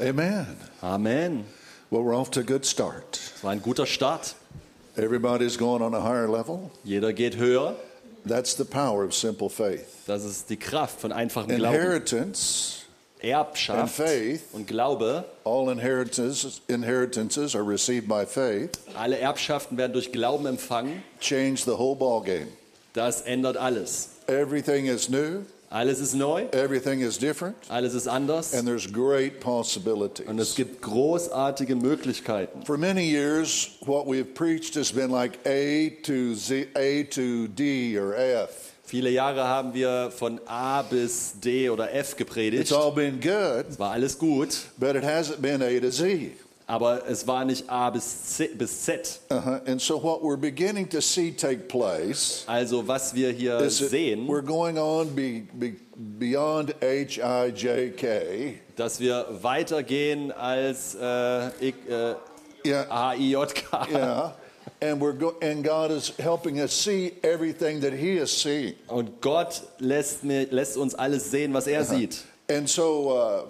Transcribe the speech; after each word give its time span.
Amen. 0.00 0.56
Amen. 0.82 1.44
Well, 1.90 2.02
we're 2.02 2.14
off 2.16 2.30
to 2.32 2.40
a 2.40 2.42
good 2.44 2.64
start. 2.64 3.18
Es 3.36 3.42
war 3.44 3.52
ein 3.52 3.60
guter 3.62 3.86
Start. 3.86 4.34
Everybody's 4.96 5.56
going 5.56 5.82
on 5.82 5.94
a 5.94 6.00
higher 6.00 6.28
level. 6.28 6.70
Jeder 6.84 7.12
geht 7.12 7.36
höher. 7.36 7.76
That's 8.26 8.54
the 8.56 8.64
power 8.64 9.04
of 9.04 9.12
simple 9.14 9.48
faith. 9.48 10.04
Das 10.06 10.24
ist 10.24 10.48
die 10.48 10.56
Kraft 10.56 11.00
von 11.00 11.12
einfachem 11.12 11.56
Glauben. 11.56 11.74
Inheritance, 11.76 12.84
Erbschaft 13.20 13.78
and 13.80 13.90
faith. 13.90 14.42
und 14.52 14.66
Glaube. 14.66 15.24
all 15.44 15.68
inheritances, 15.70 16.60
inheritances 16.68 17.54
are 17.54 17.64
received 17.64 18.08
by 18.08 18.24
faith, 18.24 18.70
Alle 18.96 19.18
Erbschaften 19.18 19.76
werden 19.76 19.92
durch 19.92 20.10
Glauben 20.10 20.46
empfangen. 20.46 21.02
change 21.20 21.62
the 21.64 21.76
whole 21.76 21.94
ball 21.94 22.22
game. 22.22 22.48
Das 22.94 23.20
ändert 23.22 23.56
alles. 23.56 24.10
Everything 25.70 25.70
is 25.70 25.70
Alles 25.70 26.00
ist 26.00 26.14
neu, 26.14 26.42
everything 26.52 27.00
is 27.00 27.18
different, 27.18 27.56
alles 27.68 27.94
ist 27.94 28.06
anders 28.06 28.54
and 28.54 28.66
there's 28.66 28.86
great 28.92 29.32
und 29.34 29.38
es 29.38 29.44
possibilities. 29.44 30.54
gibt 30.54 30.82
großartige 30.82 31.74
Möglichkeiten. 31.76 32.64
For 32.64 32.76
many 32.78 33.02
years, 33.10 33.70
what 33.84 34.06
we've 34.06 34.34
preached 34.34 34.76
has 34.76 34.92
been 34.92 35.10
like 35.10 35.38
A 35.46 35.90
to 36.04 36.34
Z, 36.34 36.68
A 36.76 37.02
to 37.10 37.48
D 37.48 37.98
or 37.98 38.14
F. 38.14 38.72
Viele 38.86 39.10
Jahre 39.10 39.48
haben 39.48 39.72
wir 39.72 40.12
von 40.14 40.38
A 40.46 40.82
bis 40.82 41.34
D 41.42 41.70
oder 41.70 41.92
F 41.92 42.16
gepredigt. 42.16 42.62
It's 42.62 42.72
all 42.72 42.92
been 42.92 43.18
good, 43.18 43.66
Es 43.70 43.78
war 43.78 43.92
alles 43.92 44.18
gut, 44.18 44.56
but 44.78 44.94
it 44.94 45.02
hasn't 45.02 45.40
been 45.40 45.62
A 45.62 45.80
to 45.80 45.90
Z. 45.90 46.32
aber 46.66 47.02
es 47.08 47.26
war 47.26 47.44
nicht 47.44 47.68
A 47.68 47.90
bis 47.90 48.36
Z. 48.36 48.56
Bis 48.58 48.82
Z. 48.84 49.20
Uh-huh. 49.30 49.60
And 49.66 49.80
so, 49.80 49.98
what 50.02 50.22
we're 50.22 50.36
beginning 50.38 50.88
to 50.90 51.00
see 51.00 51.30
take 51.32 51.68
place 51.68 52.44
Also 52.46 52.86
was 52.86 53.14
wir 53.14 53.30
hier 53.32 53.68
sehen, 53.70 54.26
we're 54.26 54.42
going 54.42 54.78
on 54.78 55.14
be, 55.14 55.42
be, 55.52 55.74
beyond 56.18 56.74
H 56.82 57.18
I 57.22 57.50
J 57.50 57.96
K. 57.96 58.60
dass 58.76 58.98
wir 58.98 59.26
weitergehen 59.42 60.32
als 60.32 60.94
äh, 60.94 61.48
ich, 61.60 61.74
äh, 61.88 62.14
Yeah, 62.66 62.86
A-I-J-K. 62.88 63.88
yeah. 63.90 64.32
And 64.80 64.98
we're 64.98 65.12
go- 65.12 65.36
and 65.42 65.62
God 65.62 65.90
is 65.90 66.12
helping 66.18 66.60
us 66.60 66.72
see 66.72 67.12
everything 67.22 67.80
that 67.82 67.92
He 67.92 68.16
is 68.16 68.32
seeing. 68.32 68.74
Und 68.88 69.20
Gott 69.20 69.62
lässt, 69.80 70.24
mir, 70.24 70.46
lässt 70.50 70.78
uns 70.78 70.94
alles 70.94 71.30
sehen, 71.30 71.52
was 71.52 71.66
er 71.66 71.84
sieht. 71.84 72.24
And 72.50 72.66
so, 72.68 73.12
uh, 73.18 73.42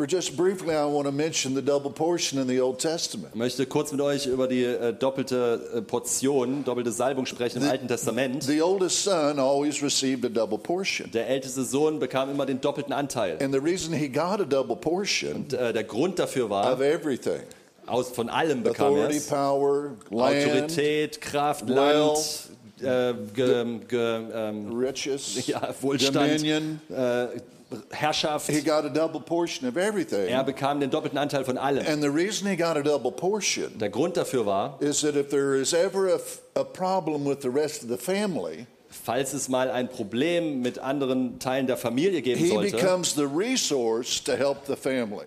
for 0.00 0.06
just 0.06 0.34
briefly, 0.34 0.74
I 0.74 0.86
want 0.86 1.06
to 1.08 1.12
mention 1.12 1.52
the 1.52 1.60
double 1.60 1.90
portion 1.90 2.38
in 2.38 2.46
the 2.46 2.58
Old 2.58 2.78
Testament. 2.78 3.34
Ich 3.34 3.38
möchte 3.38 3.66
kurz 3.66 3.92
mit 3.92 4.00
euch 4.00 4.24
über 4.24 4.48
die 4.48 4.64
äh, 4.64 4.94
doppelte 4.94 5.60
äh, 5.74 5.82
Portion, 5.82 6.64
doppelte 6.64 6.90
Salbung 6.90 7.26
sprechen 7.26 7.62
im 7.62 7.68
Alten 7.68 7.86
Testament. 7.86 8.42
The 8.44 8.62
oldest 8.62 9.04
son 9.04 9.38
always 9.38 9.82
received 9.82 10.24
a 10.24 10.30
double 10.30 10.56
portion. 10.56 11.10
Der 11.10 11.28
älteste 11.28 11.64
Sohn 11.64 11.98
bekam 11.98 12.30
immer 12.30 12.46
den 12.46 12.62
doppelten 12.62 12.94
Anteil. 12.94 13.36
And 13.42 13.52
the 13.52 13.60
reason 13.60 13.92
he 13.92 14.08
got 14.08 14.40
a 14.40 14.44
double 14.44 14.76
portion 14.76 15.34
Und, 15.34 15.52
äh, 15.52 15.74
der 15.74 15.84
Grund 15.84 16.18
dafür 16.18 16.48
war, 16.48 16.72
of 16.72 16.80
everything 16.80 17.42
aus, 17.90 18.10
von 18.10 18.28
allem 18.28 18.62
bekam 18.62 18.96
er 18.96 19.08
authority, 19.08 19.16
es. 19.16 19.26
power, 19.26 19.90
land, 20.10 20.46
Autorität, 20.46 21.20
Kraft, 21.20 21.68
Land, 21.68 22.18
äh, 22.82 23.14
ge, 23.34 23.78
ge, 23.88 24.22
ähm, 24.34 24.72
riches, 24.76 25.46
ja, 25.46 25.74
Wohlstand, 25.80 26.16
dominion. 26.16 26.80
äh, 26.90 27.26
Herrschaft. 27.92 28.50
He 28.50 28.62
got 28.62 28.84
a 28.84 28.88
double 28.88 29.20
portion 29.20 29.68
of 29.68 29.76
everything. 29.76 30.28
Er 30.28 30.42
bekam 30.42 30.80
den 30.80 30.90
doppelten 30.90 31.18
Anteil 31.18 31.44
von 31.44 31.56
allem. 31.56 31.86
And 31.86 32.02
the 32.02 32.10
reason 32.10 32.48
he 32.48 32.56
got 32.56 32.76
a 32.76 32.82
double 32.82 33.12
portion 33.12 33.78
Der 33.78 33.88
Grund 33.90 34.16
dafür 34.16 34.44
war, 34.44 34.76
is 34.80 35.02
that 35.02 35.14
if 35.14 35.30
there 35.30 35.54
is 35.54 35.72
ever 35.72 36.08
a, 36.08 36.20
a 36.56 36.64
problem 36.64 37.24
with 37.24 37.42
the 37.42 37.50
rest 37.50 37.82
of 37.84 37.88
the 37.88 37.96
family, 37.96 38.66
falls 38.90 39.32
es 39.32 39.48
mal 39.48 39.70
ein 39.70 39.88
Problem 39.88 40.60
mit 40.60 40.78
anderen 40.78 41.38
Teilen 41.38 41.66
der 41.66 41.76
Familie 41.76 42.22
geben 42.22 42.44
sollte, 42.46 42.76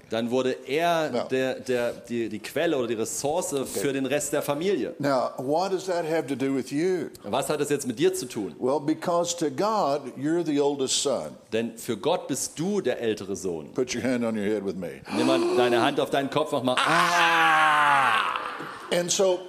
dann 0.10 0.32
wurde 0.32 0.58
er 0.68 1.12
Ja. 1.14 1.24
der, 1.26 1.60
der, 1.60 1.94
die, 1.94 2.30
die 2.30 2.40
Quelle 2.40 2.78
oder 2.78 2.88
die 2.88 2.94
Ressource 2.96 3.56
für 3.74 3.94
den 3.94 4.06
Rest 4.06 4.34
der 4.34 4.42
Familie. 4.42 4.94
Now, 5.00 5.32
what 5.38 5.72
does 5.72 5.86
that 5.86 6.06
have 6.10 6.28
to 6.28 6.36
do 6.36 6.54
with 6.54 6.72
you? 6.72 7.10
Was 7.24 7.50
hat 7.50 7.60
das 7.62 7.70
jetzt 7.70 7.88
mit 7.88 7.98
dir 7.98 8.14
zu 8.14 8.26
tun? 8.28 8.54
Well, 8.60 8.80
because 8.80 9.36
to 9.38 9.50
God, 9.50 10.02
you're 10.18 10.46
the 10.46 10.60
oldest 10.60 11.02
son. 11.02 11.32
Denn 11.52 11.78
für 11.78 11.96
Gott 11.98 12.28
bist 12.28 12.58
du 12.60 12.82
der 12.82 13.00
ältere 13.00 13.36
Sohn. 13.36 13.72
Put 13.74 13.96
your 13.96 14.04
hand 14.04 14.24
on 14.26 14.36
your 14.38 14.44
head 14.46 14.66
with 14.66 14.76
me. 14.76 15.02
Nimm 15.16 15.28
mal 15.28 15.40
deine 15.56 15.82
Hand 15.82 16.00
auf 16.00 16.10
deinen 16.10 16.30
Kopf, 16.30 16.52
mach 16.52 16.64
mal. 16.64 16.76
Ah! 16.78 18.42
And 18.92 19.10
so, 19.12 19.40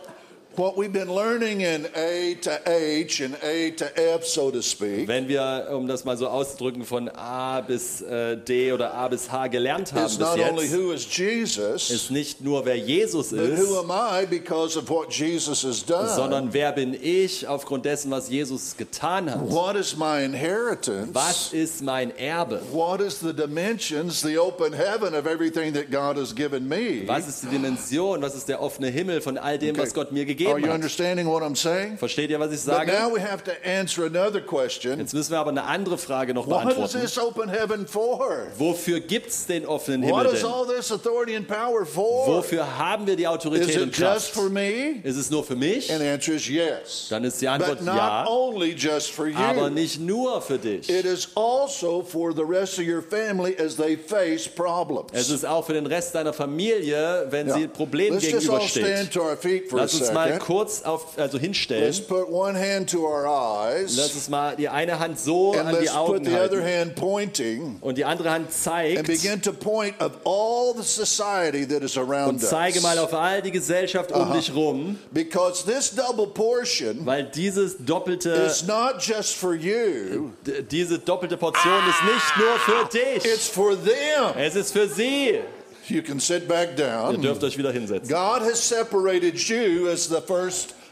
Wenn 5.06 5.28
wir, 5.28 5.68
um 5.72 5.86
das 5.86 6.04
mal 6.04 6.16
so 6.16 6.28
auszudrücken, 6.28 6.84
von 6.84 7.08
A 7.08 7.60
bis 7.60 8.00
äh, 8.02 8.36
D 8.36 8.72
oder 8.72 8.94
A 8.94 9.08
bis 9.08 9.30
H 9.30 9.48
gelernt 9.48 9.92
haben 9.92 10.06
is 10.06 10.16
bis 10.16 10.26
not 10.26 10.38
only 10.38 10.64
jetzt, 10.64 10.76
who 10.76 10.92
is 10.92 11.06
Jesus, 11.16 11.90
ist 11.90 12.10
nicht 12.10 12.40
nur 12.40 12.64
wer 12.64 12.76
Jesus 12.76 13.32
ist, 13.32 13.74
am 13.76 13.90
I 13.90 14.26
because 14.26 14.78
of 14.78 14.88
what 14.88 15.12
Jesus 15.12 15.64
has 15.64 15.84
done. 15.84 16.08
sondern 16.14 16.52
wer 16.52 16.72
bin 16.72 16.94
ich 17.00 17.46
aufgrund 17.46 17.84
dessen, 17.84 18.10
was 18.10 18.28
Jesus 18.28 18.76
getan 18.76 19.30
hat. 19.30 19.40
What 19.50 19.76
is 19.76 19.96
my 19.96 20.24
inheritance? 20.24 21.10
Was 21.12 21.52
ist 21.52 21.82
mein 21.82 22.16
Erbe? 22.16 22.60
What 22.72 23.00
is 23.00 23.20
the 23.20 23.32
dimensions, 23.32 24.22
the 24.22 24.38
open 24.38 24.72
heaven 24.72 25.14
of 25.14 25.26
everything 25.26 25.72
that 25.74 25.90
God 25.90 26.16
has 26.16 26.34
given 26.34 26.68
me? 26.68 27.02
Was 27.06 27.28
ist 27.28 27.42
die 27.44 27.48
Dimension? 27.48 28.22
Was 28.22 28.34
ist 28.34 28.48
der 28.48 28.60
offene 28.60 28.88
Himmel 28.88 29.20
von 29.20 29.38
all 29.38 29.58
dem, 29.58 29.70
Okay. 29.70 29.82
was 29.82 29.94
Gott 29.94 30.12
mir 30.12 30.24
Are 30.24 30.34
gegeben 30.44 30.60
you 30.60 30.68
hat? 30.68 30.74
understanding 30.74 31.26
what 31.26 31.42
I'm 31.42 31.56
saying? 31.56 31.98
Versteht 31.98 32.30
ihr, 32.30 32.38
was 32.40 32.50
ich 32.52 32.64
But 32.64 32.74
sage? 32.74 32.92
now 32.92 33.14
we 33.14 33.20
have 33.20 33.42
to 33.44 33.52
answer 33.64 34.04
another 34.06 34.40
question. 34.40 34.98
Jetzt 34.98 35.14
müssen 35.14 35.32
wir 35.32 35.38
aber 35.38 35.50
eine 35.50 35.64
andere 35.64 35.98
Frage 35.98 36.34
noch 36.34 36.46
What 36.46 36.60
is 36.68 36.74
beantworten. 36.76 37.00
this 37.00 37.18
open 37.18 37.48
heaven 37.48 37.86
for? 37.86 38.48
Wofür 38.58 39.00
gibt 39.00 39.28
es 39.30 39.46
den 39.46 39.66
offenen 39.66 40.02
What 40.02 40.22
Himmel 40.22 40.34
is 40.34 40.40
denn? 40.42 40.50
all 40.50 40.66
this 40.66 40.90
authority 40.92 41.36
and 41.36 41.46
power 41.48 41.84
for? 41.86 42.26
Wofür 42.26 42.78
haben 42.78 43.06
wir 43.06 43.16
die 43.16 43.22
Is 43.24 43.28
Autorität 43.28 43.70
it 43.76 43.82
und 43.82 43.88
just 43.96 44.00
Kraft? 44.00 44.30
for 44.30 44.48
me? 44.50 45.00
Ist 45.02 45.16
es 45.16 45.30
nur 45.30 45.44
für 45.44 45.56
mich? 45.56 45.90
And 45.92 46.00
the 46.00 46.08
answer 46.08 46.34
is 46.34 46.48
yes. 46.48 47.06
Dann 47.10 47.24
ist 47.24 47.40
die 47.40 47.48
Antwort 47.48 47.78
But 47.78 47.86
not 47.86 47.96
ja, 47.96 48.26
only 48.28 48.72
just 48.74 49.10
for 49.10 49.26
aber 49.34 49.68
you. 49.68 49.70
nicht 49.70 50.00
nur 50.00 50.40
für 50.42 50.58
dich. 50.58 50.88
It 50.88 51.04
is 51.04 51.28
also 51.34 52.02
for 52.02 52.32
the 52.34 52.42
rest 52.42 52.78
of 52.78 52.84
your 52.86 53.02
family 53.02 53.56
as 53.58 53.76
they 53.76 53.96
face 53.96 54.48
problems. 54.48 55.10
Es 55.12 55.30
ist 55.30 55.44
auch 55.44 55.64
für 55.66 55.72
den 55.74 55.86
Rest 55.86 56.14
deiner 56.14 56.32
Familie, 56.32 57.26
wenn 57.30 57.50
sie 57.50 57.54
Yeah. 57.60 57.68
Problemen 57.68 58.18
Let's 58.18 58.30
just 58.30 58.48
all 58.50 58.58
gegenübersteht. 58.58 58.84
stand 58.96 59.12
to 59.12 59.20
our 59.22 59.36
feet 59.36 59.68
for 59.70 59.78
a 59.78 59.82
Lass 59.82 59.94
uns 59.94 60.12
mal 60.12 60.33
second. 60.34 60.46
kurz 60.46 60.82
auf, 60.82 61.18
also 61.18 61.38
hinstellen. 61.38 61.84
Let's 61.84 62.00
put 62.00 62.28
one 62.30 62.58
hand 62.58 62.90
to 62.90 63.04
our 63.06 63.24
Lass 63.24 63.98
eyes 63.98 64.14
uns 64.14 64.28
mal 64.28 64.56
die 64.56 64.68
eine 64.68 64.98
Hand 64.98 65.18
so 65.18 65.52
and 65.52 65.68
an 65.68 65.76
die 65.80 65.90
Augen 65.90 66.30
halten 66.32 66.62
hand 66.62 66.94
pointing 66.94 67.76
und 67.80 67.98
die 67.98 68.04
andere 68.04 68.30
Hand 68.30 68.46
and 68.46 68.52
zeigt 68.54 69.06
begin 69.06 69.40
to 69.40 69.52
point 69.52 69.94
of 70.00 70.12
all 70.24 70.74
the 70.76 70.82
society 70.82 71.66
that 71.66 71.82
is 71.82 71.96
around 71.96 72.28
und 72.28 72.38
zeige 72.40 72.80
mal 72.80 72.98
auf 72.98 73.12
all 73.14 73.42
die 73.42 73.50
Gesellschaft 73.50 74.12
um 74.12 74.32
dich 74.32 74.54
rum, 74.54 74.98
Because 75.12 75.64
this 75.64 75.94
double 75.94 76.26
portion 76.26 77.04
weil 77.06 77.24
dieses 77.24 77.76
doppelte, 77.78 78.30
is 78.30 78.66
not 78.66 79.00
just 79.00 79.34
for 79.34 79.54
you, 79.54 80.30
diese 80.70 80.98
doppelte 80.98 81.36
Portion 81.36 81.82
ist 81.88 82.02
nicht 82.04 82.36
nur 82.38 82.58
für 82.58 82.88
dich. 82.98 83.24
it's 83.24 83.48
for 83.48 83.72
them. 83.76 84.34
Es 84.38 84.54
ist 84.54 84.72
für 84.72 84.88
sie. 84.88 85.40
You 85.88 86.02
can 86.02 86.20
sit 86.20 86.48
back 86.48 86.76
down. 86.76 87.14
Ihr 87.14 87.20
dürft 87.20 87.44
euch 87.44 87.58
wieder 87.58 87.72
hinsetzen. 87.72 88.08
God 88.08 88.42
has 88.42 88.62
separated 88.62 89.38
you 89.48 89.88
as 89.88 90.08
the 90.08 90.20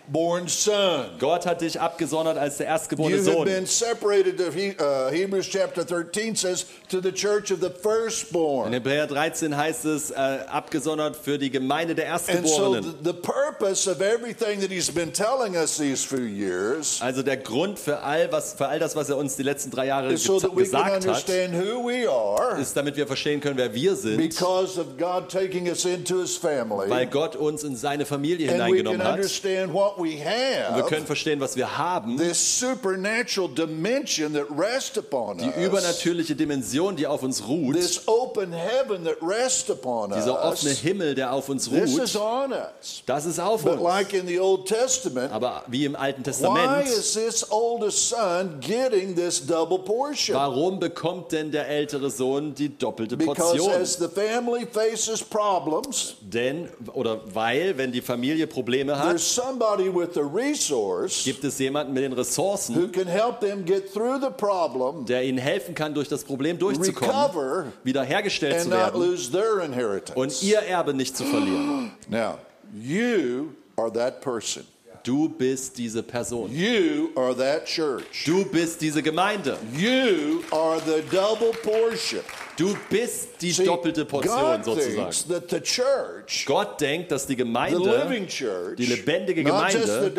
firstborn 0.07 0.49
son. 0.49 1.07
Gott 1.19 1.47
hat 1.47 1.61
dich 1.61 1.81
abgesondert 1.81 2.37
als 2.37 2.57
der 2.59 2.67
erstgeborene 2.67 3.17
You 3.17 3.23
have 3.23 3.33
Sohn. 3.33 3.45
been 3.45 3.67
separated, 3.67 4.41
He- 4.55 4.75
uh, 4.81 5.11
Hebrews 5.11 5.49
chapter 5.49 5.85
13 5.85 6.35
says, 6.37 6.67
to 6.89 7.01
the 7.01 7.13
church 7.13 7.51
of 7.53 7.61
the 7.61 7.67
In 7.69 7.73
firstborn. 7.83 8.73
Hebräer 8.73 9.07
13 9.07 9.57
heißt 9.57 9.85
es, 9.85 10.11
äh, 10.11 10.15
abgesondert 10.15 11.17
für 11.17 11.39
die 11.39 11.51
Gemeinde 11.51 11.95
der 11.95 12.13
And 12.13 12.21
so 12.23 12.33
Erstgeborenen. 12.33 12.95
the, 13.03 13.11
the 13.11 13.13
purpose 13.13 13.89
of 13.91 14.01
everything 14.01 14.61
that 14.61 14.71
he's 14.71 14.91
been 14.91 15.13
telling 15.13 15.57
us 15.57 15.77
these 15.79 16.05
few 16.05 16.25
years 16.25 17.01
Also 17.01 17.23
der 17.23 17.37
Grund 17.37 17.79
für 17.79 18.03
all, 18.03 18.31
was, 18.33 18.55
für 18.55 18.67
all 18.69 18.79
das, 18.79 18.97
was 18.97 19.09
er 19.09 19.17
uns 19.17 19.37
die 19.37 19.43
letzten 19.43 19.71
drei 19.71 19.87
Jahre 19.87 20.13
is 20.13 20.25
so 20.25 20.39
that 20.41 20.51
we 20.51 20.57
can 20.57 20.65
gesagt 20.65 20.85
hat, 20.87 20.95
understand 21.07 21.55
who 21.55 21.87
we 21.89 22.09
are 22.11 22.61
ist, 22.61 22.77
damit 22.77 22.97
wir 22.97 23.07
verstehen 23.07 23.41
können, 23.41 23.57
wer 23.57 23.73
wir 23.73 23.95
sind, 23.97 24.17
because 24.19 24.79
of 24.81 24.99
God 24.99 25.29
taking 25.29 25.69
us 25.69 25.85
into 25.85 26.21
his 26.21 26.37
family. 26.37 26.91
weil 26.91 27.07
Gott 27.07 27.37
uns 27.37 27.63
in 27.65 27.77
seine 27.77 28.05
Familie 28.05 28.49
And 28.51 28.59
we 28.59 28.59
can 28.59 28.67
hineingenommen 28.77 29.05
hat. 29.05 29.15
understand 29.15 29.73
what 29.73 29.92
we 29.99 30.19
Wir 30.19 30.83
können 30.85 31.01
have, 31.03 31.07
verstehen, 31.07 31.41
was 31.41 31.57
wir 31.57 31.77
haben. 31.79 32.17
this 32.17 32.39
supernatural 32.61 33.49
dimension 33.49 34.33
that 34.35 34.47
rests 34.51 34.97
upon 34.99 35.39
Die 35.39 35.51
übernatürliche 35.65 36.35
Dimension, 36.35 36.97
die 36.97 37.07
auf 37.07 37.23
uns 37.23 37.47
ruht, 37.47 37.75
this 37.77 38.07
open 38.07 38.53
heaven 38.53 39.05
that 39.05 39.17
rests 39.23 39.71
upon 39.71 40.11
dieser 40.13 40.43
offene 40.45 40.73
Himmel, 40.73 41.15
der 41.15 41.33
auf 41.33 41.49
uns 41.49 41.69
this 41.69 41.97
is 41.97 42.17
ruht, 42.17 42.23
on 42.23 42.53
us. 42.53 43.03
das 43.07 43.27
ist 43.27 43.39
auf 43.41 43.63
But 43.63 43.75
uns. 43.75 43.83
like 43.83 44.13
in 44.13 44.27
the 44.27 44.39
Old 44.41 44.67
Testament, 44.67 45.33
Aber 45.33 45.65
wie 45.69 45.85
im 45.85 45.97
Alten 45.97 46.21
why 46.21 46.25
Testament, 46.25 46.87
is 46.89 47.13
this 47.15 47.51
oldest 47.51 48.09
son 48.09 48.59
getting 48.61 49.15
this 49.15 49.45
double 49.47 49.79
portion? 49.79 50.37
warum 50.37 50.79
bekommt 50.81 51.33
denn 51.33 51.51
der 51.51 51.69
ältere 51.69 52.11
Sohn 52.11 52.55
die 52.55 52.77
doppelte 52.77 53.17
Because 53.17 53.57
Portion? 53.57 53.81
as 53.81 53.97
the 53.97 54.09
family 54.09 54.67
faces 54.71 55.23
problems, 55.23 56.17
Denn, 56.21 56.69
oder 56.95 57.21
weil, 57.35 57.77
wenn 57.79 57.93
die 57.93 58.01
Familie 58.03 58.47
Probleme 58.47 58.99
hat, 58.99 59.09
there's 59.09 59.35
somebody 59.35 59.82
somebody 59.83 59.89
with 59.89 60.15
the 60.15 60.25
resource 60.25 61.25
gibt 61.25 61.45
es 61.45 61.59
jemanden 61.59 61.93
mit 61.93 62.03
den 62.03 62.13
Ressourcen, 62.13 62.75
who 62.75 62.89
can 62.89 63.07
help 63.07 63.41
them 63.41 63.65
get 63.65 63.93
through 63.93 64.21
the 64.21 64.31
problem, 64.31 65.05
der 65.07 65.23
ihnen 65.23 65.39
helfen 65.39 65.75
kann, 65.75 65.95
durch 65.95 66.09
das 66.09 66.25
Problem 66.25 66.59
durchzukommen, 66.59 67.11
recover, 67.11 67.73
wiederhergestellt 67.85 68.55
and 68.55 68.63
zu 68.65 68.69
not 68.71 68.79
werden 68.79 69.01
lose 69.01 69.31
their 69.31 69.57
und 69.57 69.73
inheritance. 69.73 70.45
ihr 70.45 70.61
Erbe 70.61 70.95
nicht 70.95 71.17
zu 71.17 71.25
verlieren. 71.25 71.93
Now, 72.09 72.39
you 72.73 73.55
are 73.77 73.91
that 73.93 74.21
person. 74.21 74.65
Du 75.05 75.29
bist 75.29 75.77
diese 75.79 76.01
Person. 76.01 76.49
You 76.53 77.11
are 77.17 77.35
that 77.35 77.67
church. 77.67 78.25
Du 78.25 78.45
bist 78.45 78.81
diese 78.81 79.03
Gemeinde. 79.03 79.59
You 79.77 80.45
are 80.53 80.79
the 80.79 81.03
double 81.11 81.53
portion. 81.65 82.23
Du 82.57 82.77
bist 82.91 83.29
die 83.41 83.51
See, 83.51 83.65
doppelte 83.65 84.05
Portion 84.05 84.35
God 84.35 84.65
sozusagen. 84.65 84.95
thinks 84.97 85.27
that 85.27 85.51
the 85.51 85.61
church, 85.61 86.45
Gott 86.45 86.81
denkt, 86.81 87.11
dass 87.11 87.27
die 87.27 87.37
Gemeinde 87.37 87.79
church, 88.27 88.77
die 88.77 88.87
lebendige 88.87 89.43
Gemeinde, 89.43 90.13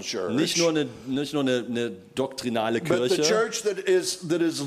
church, 0.00 0.34
nicht 0.34 0.58
nur 0.58 0.70
eine, 0.70 0.88
nicht 1.06 1.32
nur 1.32 1.42
eine, 1.42 1.64
eine 1.68 1.92
doktrinale 2.16 2.80
Kirche, 2.80 3.22
that 3.62 3.78
is 3.78 4.18
that 4.28 4.42
is 4.42 4.60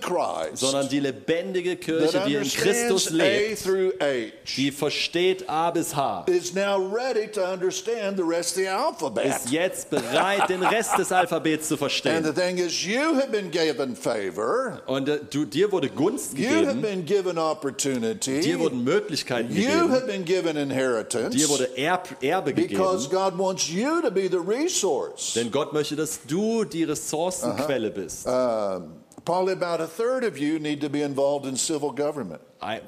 Christ, 0.00 0.56
sondern 0.56 0.88
die 0.88 0.98
lebendige 0.98 1.76
Kirche, 1.76 2.22
die 2.26 2.34
in 2.34 2.48
Christus 2.48 3.10
lebt, 3.10 3.64
H, 4.00 4.32
die 4.56 4.72
versteht 4.72 5.48
A 5.48 5.70
bis 5.70 5.94
H, 5.94 6.24
is 6.26 6.52
now 6.52 6.76
ready 6.76 7.30
to 7.30 7.42
understand 7.44 8.16
the 8.16 8.24
rest 8.24 8.56
of 8.56 8.62
the 8.62 8.68
alphabet. 8.68 9.26
ist 9.26 9.50
jetzt 9.50 9.88
bereit, 9.90 10.48
den 10.48 10.62
Rest 10.64 10.98
des 10.98 11.12
Alphabets 11.12 11.68
zu 11.68 11.74
And 11.74 11.78
verstehen. 11.78 12.24
the 12.24 12.32
thing 12.32 12.58
is, 12.58 12.84
you 12.84 13.14
have 13.14 13.30
been 13.30 13.50
given 13.52 13.94
favor. 13.94 14.82
Und 14.86 15.08
äh, 15.08 15.20
du, 15.30 15.44
dir 15.44 15.70
wurde 15.70 15.88
Gunst 15.88 16.34
have 16.34 16.39
gegeben, 16.48 16.80
been 16.82 17.04
given 17.04 17.38
opportunity. 17.38 18.40
dir 18.40 18.58
wurden 18.58 18.84
Möglichkeiten 18.84 19.50
You 19.54 19.66
gegeben, 19.66 19.90
have 19.90 20.06
been 20.06 20.24
given 20.24 20.56
inheritance. 20.56 21.36
dir 21.36 21.48
wurde 21.48 21.68
Erb, 21.76 22.08
Erbe 22.22 22.52
Because 22.54 23.08
gegeben, 23.08 23.30
God 23.30 23.38
wants 23.38 23.68
you 23.68 24.00
to 24.02 24.10
be 24.10 24.28
the 24.28 24.38
resource. 24.38 25.34
denn 25.34 25.50
Gott 25.50 25.72
möchte, 25.72 25.96
dass 25.96 26.20
du 26.26 26.64
die 26.64 26.84
Ressourcenquelle 26.84 27.90
bist. 27.90 28.26
Um, 28.26 28.92
probably 29.24 29.52
about 29.52 29.82
a 29.82 29.86
third 29.86 30.24
of 30.24 30.38
you 30.38 30.58
need 30.58 30.80
to 30.80 30.88
be 30.88 31.02
involved 31.02 31.46
in 31.46 31.56
civil 31.56 31.92
government. 31.92 32.40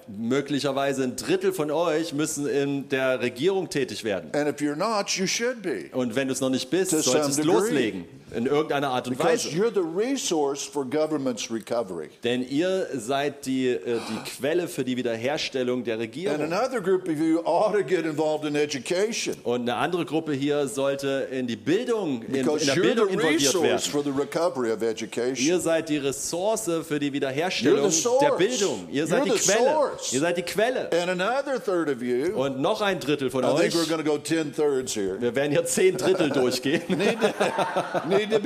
Möglicherweise 0.06 1.02
ein 1.04 1.16
Drittel 1.16 1.52
von 1.52 1.70
euch 1.70 2.12
müssen 2.12 2.46
in 2.46 2.88
der 2.90 3.20
Regierung 3.20 3.70
tätig 3.70 4.04
werden. 4.04 4.30
And 4.34 4.48
if 4.48 4.56
you're 4.60 4.76
not, 4.76 5.10
you 5.10 5.26
should 5.26 5.62
be. 5.62 5.84
Und 5.92 6.14
wenn 6.14 6.28
du 6.28 6.34
es 6.34 6.40
noch 6.40 6.50
nicht 6.50 6.68
bist, 6.70 6.90
solltest 6.90 7.38
du 7.38 7.44
loslegen. 7.44 8.04
In 8.34 8.46
irgendeiner 8.46 8.88
Art 8.88 9.06
und 9.08 9.18
Because 9.18 9.46
Weise. 9.46 9.56
you're 9.56 9.72
the 9.74 9.80
resource 9.80 10.62
for 10.64 10.86
government's 10.86 11.50
recovery. 11.50 12.08
Denn 12.24 12.42
ihr 12.48 12.86
seid 12.94 13.44
die, 13.44 13.68
äh, 13.68 13.98
die 14.08 14.30
Quelle 14.30 14.68
für 14.68 14.84
die 14.84 14.96
Wiederherstellung 14.96 15.84
der 15.84 15.94
And 15.94 16.02
Regierung. 16.02 16.40
another 16.40 16.80
group 16.80 17.06
of 17.08 17.18
you 17.18 17.40
ought 17.44 17.74
to 17.74 17.84
get 17.84 18.06
involved 18.06 18.46
in 18.48 18.56
education. 18.56 19.36
Und 19.44 19.62
eine 19.62 19.74
andere 19.76 20.06
Gruppe 20.06 20.32
hier 20.32 20.66
sollte 20.66 21.28
in 21.30 21.46
die 21.46 21.56
Bildung, 21.56 22.22
in, 22.22 22.36
in 22.36 22.46
der 22.46 22.74
Bildung 22.74 23.08
involviert 23.08 23.54
werden. 23.62 25.36
Ihr 25.36 25.60
seid 25.60 25.88
die 25.90 25.98
Ressource 25.98 26.70
für 26.88 26.98
die 26.98 27.12
Wiederherstellung 27.12 27.90
der 28.20 28.30
Bildung. 28.36 28.88
Ihr 28.90 29.06
seid 29.06 29.26
die 29.26 29.30
the 29.32 29.52
Quelle. 29.64 30.12
Ihr 30.12 30.20
seid 30.20 30.36
die 30.36 30.42
Quelle. 30.42 30.90
And 30.92 31.10
another 31.10 31.62
third 31.62 31.88
of 31.88 32.02
you, 32.02 32.34
Und 32.34 32.60
noch 32.60 32.80
ein 32.80 33.00
Drittel 33.00 33.30
von 33.30 33.44
I 33.44 33.48
euch, 33.48 33.60
think 33.70 33.74
we're 33.74 33.88
going 33.88 34.04
to 34.04 34.10
go 34.10 34.18
10 34.18 34.54
thirds 34.54 34.94
here, 34.94 35.20
wir 35.20 35.34
werden 35.34 35.52
hier 35.52 35.64
zehn 35.64 35.96
Drittel 35.96 36.30
durchgehen, 36.34 36.82
need 36.88 37.18
to, 37.20 38.08
need 38.08 38.30
to 38.30 38.38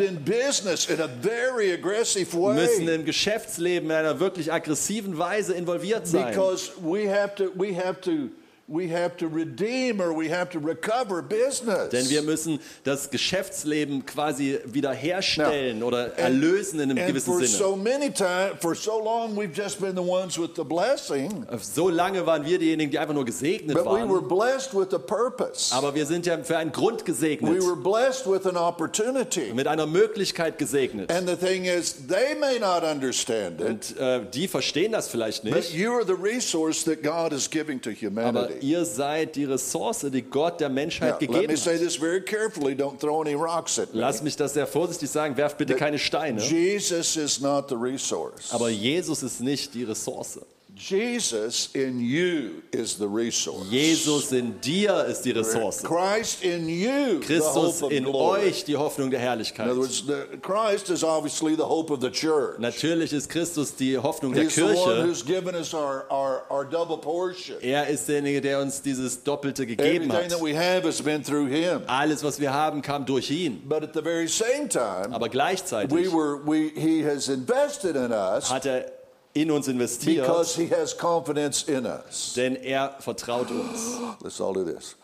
in 0.00 0.24
müssen 2.54 2.88
im 2.88 3.04
Geschäftsleben 3.04 3.90
in 3.90 3.96
einer 3.96 4.20
wirklich 4.20 4.52
aggressiven 4.52 5.18
Weise 5.18 5.54
involviert 5.54 6.06
sein. 6.06 6.26
Because 6.30 6.72
we 6.82 7.08
have 7.08 7.34
to, 7.36 7.50
we 7.54 7.74
have 7.76 8.00
to, 8.00 8.30
we 8.68 8.88
have 8.88 9.16
to 9.16 9.28
redeem 9.28 10.00
or 10.00 10.12
we 10.12 10.28
have 10.28 10.50
to 10.50 10.58
recover 10.58 11.22
business. 11.22 11.90
Denn 11.90 12.08
wir 12.10 12.22
müssen 12.22 12.58
das 12.82 13.10
Geschäftsleben 13.10 14.04
quasi 14.06 14.58
wiederherstellen 14.64 15.82
oder 15.84 16.18
erlösen 16.18 16.80
in 16.80 16.90
einem 16.90 16.98
and 16.98 17.06
gewissen 17.08 17.26
for 17.32 17.40
Sinne. 17.44 17.48
so 17.58 17.76
many 17.76 18.10
times, 18.10 18.56
for 18.60 18.74
so 18.74 18.98
long, 19.02 19.36
we've 19.36 19.54
just 19.54 19.80
been 19.80 19.94
the 19.94 20.02
ones 20.02 20.36
with 20.38 20.50
the 20.56 20.64
blessing, 20.64 21.46
So 21.60 21.88
lange 21.88 22.26
waren 22.26 22.44
wir 22.44 22.58
diejenigen, 22.58 22.90
die 22.90 22.98
einfach 22.98 23.14
nur 23.14 23.24
gesegnet 23.24 23.76
but 23.76 23.84
we 23.86 24.00
were 24.08 24.20
waren. 24.20 24.28
blessed 24.28 24.74
with 24.74 24.92
a 24.92 24.98
purpose. 24.98 25.72
Aber 25.74 25.94
wir 25.94 26.06
sind 26.06 26.26
ja 26.26 26.36
für 26.42 26.56
einen 26.56 26.72
Grund 26.72 27.00
We 27.02 27.04
gesegnet, 27.04 27.62
were 27.62 27.76
blessed 27.76 28.26
with 28.26 28.46
an 28.46 28.56
opportunity. 28.56 29.52
mit 29.54 29.66
einer 29.68 29.86
Möglichkeit 29.86 30.58
gesegnet. 30.58 31.10
And 31.12 31.28
the 31.28 31.36
thing 31.36 31.66
is, 31.66 32.06
they 32.08 32.34
may 32.38 32.58
not 32.58 32.82
understand 32.82 33.60
it, 33.60 33.66
Und 33.66 33.96
äh, 33.98 34.20
die 34.32 34.48
verstehen 34.48 34.92
das 34.92 35.08
vielleicht 35.08 35.44
but 35.44 35.54
nicht. 35.54 35.72
you 35.74 35.92
are 35.92 36.04
the 36.04 36.14
resource 36.20 36.84
that 36.84 37.02
God 37.02 37.32
is 37.32 37.48
giving 37.48 37.80
to 37.80 37.90
Aber 37.90 38.00
humanity. 38.00 38.55
Ihr 38.62 38.84
seid 38.84 39.36
die 39.36 39.44
Ressource, 39.44 40.00
die 40.10 40.22
Gott 40.22 40.60
der 40.60 40.68
Now, 40.68 40.74
Menschheit 40.74 41.20
let 41.20 41.20
gegeben 41.20 41.52
me 41.52 41.56
say 41.56 41.74
hat. 41.74 41.80
this 41.80 41.96
very 41.96 42.20
carefully. 42.20 42.74
Don't 42.74 42.98
throw 42.98 43.20
any 43.20 43.34
rocks 43.34 43.78
at 43.78 43.92
me. 43.94 44.00
Lass 44.00 44.22
mich 44.22 44.36
das 44.36 44.54
sehr 44.54 44.66
vorsichtig 44.66 45.10
sagen, 45.10 45.36
werft 45.36 45.58
bitte 45.58 45.74
keine 45.74 45.98
Steine. 45.98 46.40
Jesus 46.40 47.16
is 47.16 47.40
not 47.40 47.68
the 47.68 47.76
resource. 47.76 48.52
Aber 48.52 48.68
Jesus 48.68 49.22
ist 49.22 49.40
nicht 49.40 49.74
die 49.74 49.84
Ressource. 49.84 50.38
Jesus 50.78 51.70
in 51.74 52.00
you 52.00 52.62
is 52.70 52.98
the 52.98 53.08
resource. 53.08 53.66
Jesus 53.70 54.30
in 54.32 54.60
dir 54.60 55.06
ist 55.06 55.22
die 55.24 55.30
Ressource. 55.32 55.82
Christ 55.82 56.44
in 56.44 56.68
you, 56.68 57.18
the 57.20 57.26
Christus 57.26 57.80
hope 57.80 57.92
in 57.94 58.06
euch 58.06 58.64
die 58.64 58.76
Hoffnung 58.76 59.10
der 59.10 59.20
In 59.20 59.26
Herrlichkeit. 59.26 59.68
other 59.70 59.78
words, 59.80 60.02
the, 60.06 60.36
Christ 60.42 60.90
is 60.90 61.02
obviously 61.02 61.54
the 61.56 61.64
hope 61.64 61.90
of 61.90 62.02
the 62.02 62.10
church. 62.10 62.58
Natürlich 62.58 63.14
ist 63.14 63.30
Christus 63.30 63.74
die 63.74 63.96
Hoffnung 63.96 64.34
der 64.34 64.44
He's 64.44 64.54
the 64.54 64.64
one 64.64 64.74
Kirche. 64.74 65.06
who's 65.06 65.22
given 65.24 65.54
us 65.54 65.72
our, 65.72 66.04
our, 66.10 66.44
our 66.50 66.64
double 66.66 66.98
portion. 66.98 67.56
Er 67.62 67.86
ist 67.88 68.06
derjenige, 68.06 68.42
der 68.42 68.60
uns 68.60 68.82
dieses 68.82 69.22
Doppelte 69.24 69.64
gegeben 69.66 70.10
Everything 70.10 70.28
that 70.28 70.32
hat. 70.38 70.42
we 70.42 70.54
have 70.54 70.84
has 70.84 71.00
been 71.00 71.22
through 71.22 71.46
him. 71.48 71.84
Alles, 71.86 72.22
was 72.22 72.38
wir 72.38 72.52
haben, 72.52 72.82
kam 72.82 73.06
durch 73.06 73.30
ihn. 73.30 73.62
But 73.66 73.82
at 73.82 73.94
the 73.94 74.02
very 74.02 74.28
same 74.28 74.68
time, 74.68 75.14
Aber 75.14 75.24
we 75.26 75.30
gleichzeitig 75.30 76.12
were 76.12 76.38
we 76.44 76.70
he 76.76 77.02
has 77.02 77.30
invested 77.30 77.96
in 77.96 78.12
us 78.12 78.50
hat 78.50 78.66
er 78.66 78.92
in 79.36 79.50
uns 79.50 79.68
investiert, 79.68 80.26
because 80.26 80.56
he 80.56 80.66
has 80.74 80.96
confidence 80.96 81.62
in 81.68 81.84
us. 81.86 82.32
denn 82.36 82.56
er 82.56 82.94
vertraut 83.00 83.50
uns. 83.50 83.98
Let's 84.22 84.40
all 84.40 84.54
do 84.54 84.64
this. 84.64 84.96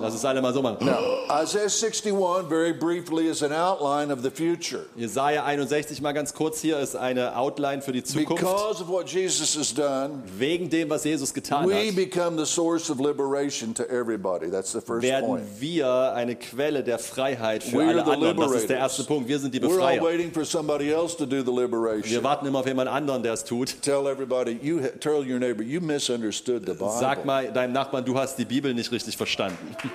Lass 0.00 0.12
uns 0.12 0.24
alle 0.24 0.42
mal 0.42 0.52
so 0.52 0.60
machen. 0.60 0.86
Isaiah 1.30 1.68
61 1.70 2.48
very 2.48 2.72
briefly 2.72 3.28
is 3.28 3.42
an 3.42 3.52
outline 3.52 4.12
of 4.12 4.22
the 4.22 4.30
future. 4.30 4.86
Jesaja 4.96 5.44
61 5.44 6.00
mal 6.02 6.12
ganz 6.12 6.34
kurz 6.34 6.60
hier 6.60 6.78
ist 6.80 6.96
eine 6.96 7.36
Outline 7.36 7.80
für 7.80 7.92
die 7.92 8.02
Zukunft. 8.02 8.42
Because 8.42 8.82
of 8.82 8.88
what 8.88 9.08
Jesus 9.08 9.56
has 9.56 9.72
done, 9.72 10.22
Wegen 10.36 10.68
dem, 10.68 10.90
was 10.90 11.04
Jesus 11.04 11.32
getan 11.32 11.66
we 11.66 11.88
hat, 11.88 11.96
become 11.96 12.36
the 12.36 12.44
source 12.46 12.90
of 12.90 12.98
liberation 12.98 13.72
to 13.74 13.84
everybody. 13.88 14.50
That's 14.50 14.72
the 14.72 14.80
first 14.80 15.02
werden 15.02 15.26
point. 15.26 15.42
wir 15.60 16.12
eine 16.14 16.34
Quelle 16.34 16.82
der 16.82 16.98
Freiheit 16.98 17.62
für 17.62 17.76
We're 17.78 17.88
alle 17.88 18.04
anderen. 18.04 18.36
Das 18.36 18.52
ist 18.52 18.68
der 18.68 18.78
erste 18.78 19.04
Punkt. 19.04 19.28
Wir 19.28 19.38
sind 19.38 19.54
die 19.54 19.60
We're 19.60 19.66
all 19.80 19.98
Befreier. 19.98 20.02
waiting 20.02 20.32
for 20.32 20.44
somebody 20.44 20.90
else 20.90 21.16
to 21.16 21.24
do 21.24 21.40
the 21.40 21.46
Wir 21.46 21.62
liberation. 21.62 22.24
warten 22.24 22.46
immer 22.46 22.58
auf 22.58 22.66
jemand 22.66 22.88
anderen, 22.90 23.22
der 23.22 23.32
es 23.34 23.44
tut. 23.44 23.75
Tell 23.80 24.08
everybody, 24.08 24.58
you 24.62 24.80
tell 25.00 25.24
your 25.24 25.38
neighbor, 25.38 25.62
you 25.62 25.80
misunderstood 25.80 26.64
the 26.66 26.74
Bible. 26.74 26.90
Sag 26.90 27.24
mal 27.24 27.52
deinem 27.52 27.72
Nachbarn, 27.72 28.04
du 28.04 28.14
hast 28.14 28.36
die 28.36 28.44
Bibel 28.44 28.74
nicht 28.74 28.90
richtig 28.90 29.16
verstanden. 29.16 29.76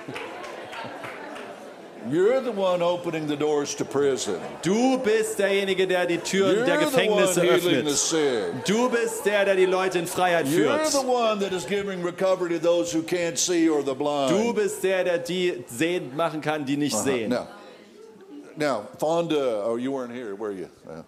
You're 2.10 2.40
the 2.40 2.50
one 2.50 2.82
opening 2.82 3.28
the 3.28 3.36
doors 3.36 3.76
to 3.76 3.84
prison. 3.84 4.40
Du 4.62 4.98
bist 4.98 5.38
derjenige, 5.38 5.86
der 5.86 6.06
die 6.06 6.18
Türen 6.18 6.56
You're 6.56 6.66
der 6.66 6.78
the 6.78 6.84
one 6.84 6.90
Gefängnisse 6.90 7.40
the 7.40 7.48
öffnet. 7.48 8.68
Du 8.68 8.88
bist 8.90 9.24
der, 9.24 9.44
der 9.44 9.54
die 9.54 9.66
Leute 9.66 10.00
in 10.00 10.06
Freiheit 10.06 10.46
You're 10.46 10.78
führt. 10.80 10.90
the 10.90 11.06
one 11.06 11.38
that 11.38 11.52
is 11.52 11.64
giving 11.64 12.02
recovery 12.02 12.50
to 12.50 12.58
those 12.58 12.92
who 12.92 13.02
can't 13.02 13.38
see 13.38 13.68
or 13.68 13.84
the 13.84 13.94
blind. 13.94 14.30
Du 14.30 14.52
bist 14.52 14.82
der, 14.82 15.04
der 15.04 15.18
die 15.18 15.64
sehend 15.68 16.16
machen 16.16 16.40
kann, 16.40 16.64
die 16.64 16.76
nicht 16.76 16.96
sehen. 16.96 17.30
Now, 17.30 17.46
now, 18.56 18.88
Fonda, 18.98 19.62
oh, 19.64 19.76
you 19.76 19.92
weren't 19.92 20.12
here, 20.12 20.34
were 20.34 20.52
you? 20.52 20.68
Uh, 20.88 21.02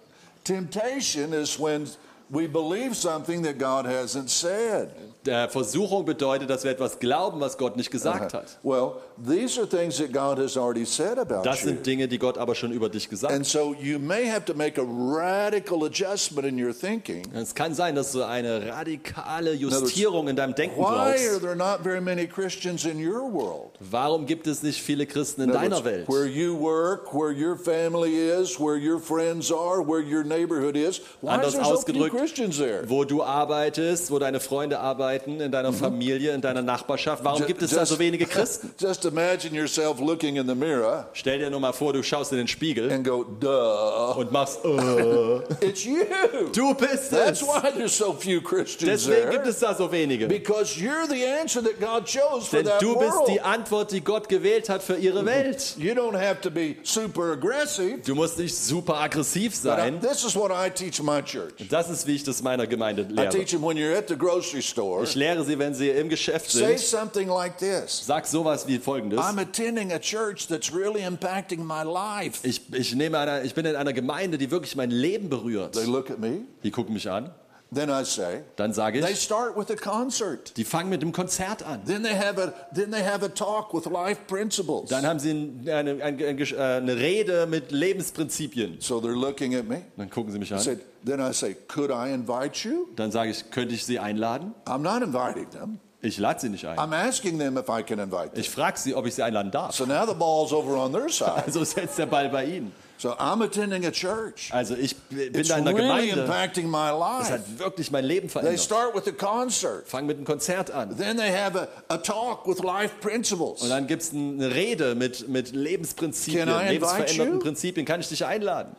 temptation 0.44 1.32
is 1.32 1.58
when 1.58 1.88
we 2.30 2.46
believe 2.46 2.96
something 2.96 3.42
that 3.42 3.58
God 3.58 3.84
hasn't 3.84 4.30
said. 4.30 5.13
Versuchung 5.24 6.04
bedeutet, 6.04 6.50
dass 6.50 6.64
wir 6.64 6.70
etwas 6.70 6.98
glauben, 6.98 7.40
was 7.40 7.56
Gott 7.58 7.76
nicht 7.76 7.90
gesagt 7.90 8.34
hat. 8.34 8.58
Well, 8.62 8.92
these 9.26 9.58
are 9.58 9.68
things 9.68 9.96
that 9.98 10.12
God 10.12 10.38
has 10.38 10.56
already 10.56 10.84
said 10.84 11.18
about 11.18 11.42
Das 11.44 11.62
sind 11.62 11.86
Dinge, 11.86 12.08
die 12.08 12.18
Gott 12.18 12.36
aber 12.36 12.54
schon 12.54 12.72
über 12.72 12.88
dich 12.88 13.08
gesagt 13.08 13.32
And 13.32 13.44
hat. 13.44 13.50
so 13.50 13.74
you 13.80 13.98
may 13.98 14.28
have 14.28 14.44
to 14.44 14.54
make 14.54 14.78
a 14.80 14.84
radical 14.84 15.84
adjustment 15.84 16.46
in 16.46 16.62
your 16.62 16.72
thinking. 16.74 17.22
Es 17.34 17.54
kann 17.54 17.74
sein, 17.74 17.94
dass 17.94 18.12
du 18.12 18.22
eine 18.22 18.66
radikale 18.68 19.54
Justierung 19.54 20.28
in 20.28 20.36
deinem 20.36 20.54
Denken 20.54 20.76
Why 20.78 20.84
are 20.84 21.12
brauchst. 21.12 21.40
there 21.42 21.56
not 21.56 21.80
very 21.82 22.00
many 22.00 22.26
Christians 22.26 22.84
in 22.84 22.98
your 22.98 23.22
world? 23.32 23.70
Warum 23.80 24.26
gibt 24.26 24.46
es 24.46 24.62
nicht 24.62 24.82
viele 24.82 25.06
Christen 25.06 25.42
in 25.42 25.52
deiner 25.52 25.84
Welt? 25.84 26.06
Where 26.08 26.26
you 26.26 26.54
work, 26.58 27.14
where 27.14 27.32
your 27.32 27.56
family 27.56 28.14
is, 28.14 28.58
where 28.60 28.76
your 28.76 28.98
friends 29.00 29.50
are, 29.50 29.80
where 29.80 30.02
your 30.02 30.24
neighborhood 30.24 30.76
is. 30.76 31.00
Why 31.22 31.34
is 31.36 31.38
Anders 31.38 31.52
there 31.54 31.64
so 31.64 31.70
few 31.70 31.76
ausgedrückt, 31.78 32.16
Christians 32.16 32.58
there? 32.58 32.84
wo 32.88 33.04
du 33.04 33.22
arbeitest, 33.22 34.10
wo 34.10 34.18
deine 34.18 34.40
Freunde 34.40 34.80
arbeiten, 34.80 35.13
in 35.26 35.50
deiner 35.52 35.72
Familie, 35.72 36.32
in 36.34 36.40
deiner 36.40 36.62
Nachbarschaft. 36.62 37.24
Warum 37.24 37.46
gibt 37.46 37.62
es 37.62 37.70
da 37.72 37.86
so 37.86 37.98
wenige 37.98 38.26
Christen? 38.26 38.70
Just 38.78 39.04
imagine 39.04 39.54
yourself 39.56 40.00
looking 40.00 40.36
in 40.36 40.46
the 40.46 40.54
mirror 40.54 41.08
Stell 41.12 41.38
dir 41.38 41.50
nur 41.50 41.60
mal 41.60 41.72
vor, 41.72 41.92
du 41.92 42.02
schaust 42.02 42.32
in 42.32 42.38
den 42.38 42.48
Spiegel 42.48 42.90
and 42.92 43.04
go, 43.06 43.24
duh. 43.24 44.14
und 44.18 44.32
machst, 44.32 44.64
äh, 44.64 45.38
It's 45.66 45.84
you. 45.84 46.04
du 46.52 46.74
bist 46.74 47.10
That's 47.10 47.40
es. 47.40 47.42
why 47.42 47.70
there's 47.76 47.96
so 47.96 48.12
few 48.12 48.40
Christians 48.40 49.04
Deswegen 49.06 49.30
gibt 49.30 49.42
there. 49.44 49.50
es 49.50 49.58
da 49.60 49.74
so 49.74 49.90
wenige. 49.90 50.26
Because 50.28 50.78
you're 50.78 51.06
the 51.08 51.24
answer 51.40 51.62
that 51.62 51.78
God 51.80 52.04
chose 52.06 52.46
for 52.48 52.58
Denn 52.58 52.66
that 52.66 52.82
du 52.82 52.96
bist 52.98 53.12
die 53.26 53.36
world. 53.36 53.44
Antwort, 53.44 53.92
die 53.92 54.00
Gott 54.02 54.28
gewählt 54.28 54.68
hat 54.68 54.82
für 54.82 54.96
ihre 54.96 55.24
Welt. 55.24 55.74
You 55.78 55.92
don't 55.92 56.16
have 56.18 56.40
to 56.42 56.50
be 56.50 56.76
super 56.82 57.32
aggressive. 57.32 57.98
Du 58.04 58.14
musst 58.14 58.38
nicht 58.38 58.54
super 58.56 58.96
aggressiv 59.00 59.52
But 59.62 59.72
I, 59.72 59.76
sein. 59.76 60.00
this 60.00 60.24
is 60.24 60.34
what 60.36 60.50
I 60.50 60.70
teach 60.70 61.02
my 61.02 61.22
church. 61.22 61.52
Das 61.70 61.90
ist, 61.90 62.06
wie 62.06 62.16
ich 62.16 62.24
das 62.24 62.42
meiner 62.42 62.66
Gemeinde 62.66 63.02
I 63.02 63.12
lehre. 63.12 63.28
teach 63.30 63.50
them 63.50 63.62
when 63.62 63.76
you're 63.76 63.96
at 63.96 64.08
the 64.08 64.16
grocery 64.16 64.62
store, 64.62 65.03
Ich 65.04 65.14
lehre 65.14 65.44
sie, 65.44 65.58
wenn 65.58 65.74
sie 65.74 65.90
im 65.90 66.08
Geschäft 66.08 66.50
say 66.50 66.76
sind. 66.76 66.80
something 66.80 67.28
like 67.28 67.58
this. 67.58 68.04
Sag 68.04 68.26
sowas 68.26 68.66
wie 68.66 68.78
folgendes. 68.78 69.20
I'm 69.20 69.38
attending 69.38 69.92
a 69.92 69.98
church 69.98 70.48
that's 70.48 70.74
really 70.74 71.02
impacting 71.02 71.64
my 71.64 71.82
life. 71.82 72.40
Ich, 72.42 72.60
ich, 72.72 72.94
nehme 72.94 73.18
einer, 73.18 73.44
ich 73.44 73.54
bin 73.54 73.66
in 73.66 73.76
einer 73.76 73.92
Gemeinde, 73.92 74.38
die 74.38 74.50
wirklich 74.50 74.76
mein 74.76 74.90
Leben 74.90 75.28
berührt. 75.28 75.74
They 75.74 75.86
look 75.86 76.10
at 76.10 76.18
me. 76.18 76.42
Die 76.62 76.70
gucken 76.70 76.94
mich 76.94 77.08
an. 77.10 77.30
Then 77.74 77.90
I 77.90 78.04
say, 78.04 78.42
Dann 78.56 78.72
sage 78.72 79.00
they 79.00 79.12
ich, 79.12 79.20
start 79.22 79.56
with 79.56 79.70
a 79.70 79.74
concert. 79.76 80.56
die 80.56 80.64
fangen 80.64 80.88
mit 80.90 81.02
dem 81.02 81.12
Konzert 81.12 81.62
an. 81.64 81.80
Then 81.86 82.02
they 82.02 82.14
have 82.14 82.38
a 82.40 82.52
then 82.74 82.90
they 82.92 83.02
have 83.04 83.24
a 83.24 83.28
talk 83.28 83.74
with 83.74 83.86
life 83.86 84.20
principles. 84.26 84.88
Dann 84.90 85.04
haben 85.06 85.18
sie 85.18 85.30
ein- 85.32 85.68
eine, 85.68 85.90
eine, 86.02 86.26
eine, 86.26 86.40
äh, 86.42 86.56
eine 86.76 86.96
Rede 86.96 87.46
mit 87.46 87.72
Lebensprinzipien. 87.72 88.76
So 88.80 88.98
they're 88.98 89.18
looking 89.18 89.54
at 89.54 89.66
me. 89.68 89.82
Dann 89.96 90.10
gucken 90.10 90.32
sie 90.32 90.38
mich 90.38 90.50
I 90.50 90.54
an. 90.54 90.60
said, 90.60 90.80
then 91.04 91.20
I 91.20 91.32
say, 91.32 91.56
could 91.68 91.90
I 91.90 92.12
invite 92.12 92.66
you? 92.68 92.86
Dann 92.96 93.10
sage 93.10 93.30
ich, 93.30 93.50
könnte 93.50 93.74
ich 93.74 93.84
sie 93.84 93.98
einladen? 93.98 94.54
I'm 94.66 94.78
not 94.78 95.02
inviting 95.02 95.48
them. 95.50 95.80
Ich 96.02 96.18
lade 96.18 96.38
sie 96.40 96.50
nicht 96.50 96.66
ein. 96.66 96.78
I'm 96.78 96.92
asking 96.94 97.38
them 97.38 97.56
if 97.56 97.68
I 97.70 97.82
can 97.82 97.98
invite 97.98 98.32
them. 98.32 98.40
Ich 98.40 98.50
frage 98.50 98.78
sie, 98.78 98.94
ob 98.94 99.06
ich 99.06 99.14
sie 99.14 99.22
einladen 99.22 99.50
darf. 99.50 99.74
So 99.74 99.86
now 99.86 100.04
the 100.06 100.12
ball's 100.14 100.52
over 100.52 100.76
on 100.76 100.92
their 100.92 101.08
side. 101.08 101.44
Also 101.46 101.60
ist 101.62 101.76
jetzt 101.76 101.98
der 101.98 102.06
Ball 102.06 102.28
bei 102.28 102.44
ihnen. 102.44 102.72
So 102.96 103.10
I'm 103.18 103.42
attending 103.42 103.84
a 103.86 103.90
church. 103.90 104.50
Also 104.52 104.74
ich 104.76 104.96
bin 104.96 105.34
It's 105.34 105.48
da 105.48 105.58
in 105.58 105.66
einer 105.68 105.76
really 105.76 106.08
Gemeinde. 106.10 106.22
impacting 106.22 106.70
my 106.70 106.90
Das 106.90 107.28
life. 107.28 107.32
hat 107.32 107.58
wirklich 107.58 107.90
mein 107.90 108.04
Leben 108.04 108.28
They 108.28 108.32
verändert. 108.40 108.60
start 108.60 108.94
with 108.94 109.06
a 109.08 109.12
concert. 109.12 109.86
Fang 109.88 110.06
mit 110.06 110.16
einem 110.16 110.24
Konzert 110.24 110.70
an. 110.70 110.96
Then 110.96 111.16
they 111.16 111.30
have 111.30 111.58
a, 111.58 111.68
a 111.88 111.98
talk 111.98 112.46
with 112.46 112.60
life 112.62 112.94
principles. 113.00 113.62
Und 113.62 113.68
dann 113.70 113.86
gibt 113.86 114.02
es 114.02 114.12
eine 114.12 114.54
Rede 114.54 114.94
mit, 114.94 115.28
mit 115.28 115.52
Lebensprinzipien, 115.54 116.48
I 116.48 116.68
lebensverändernden? 116.70 117.40
Prinzipien. 117.40 117.84
Kann 117.84 118.00
ich 118.00 118.08
dich 118.08 118.24
einladen? 118.24 118.74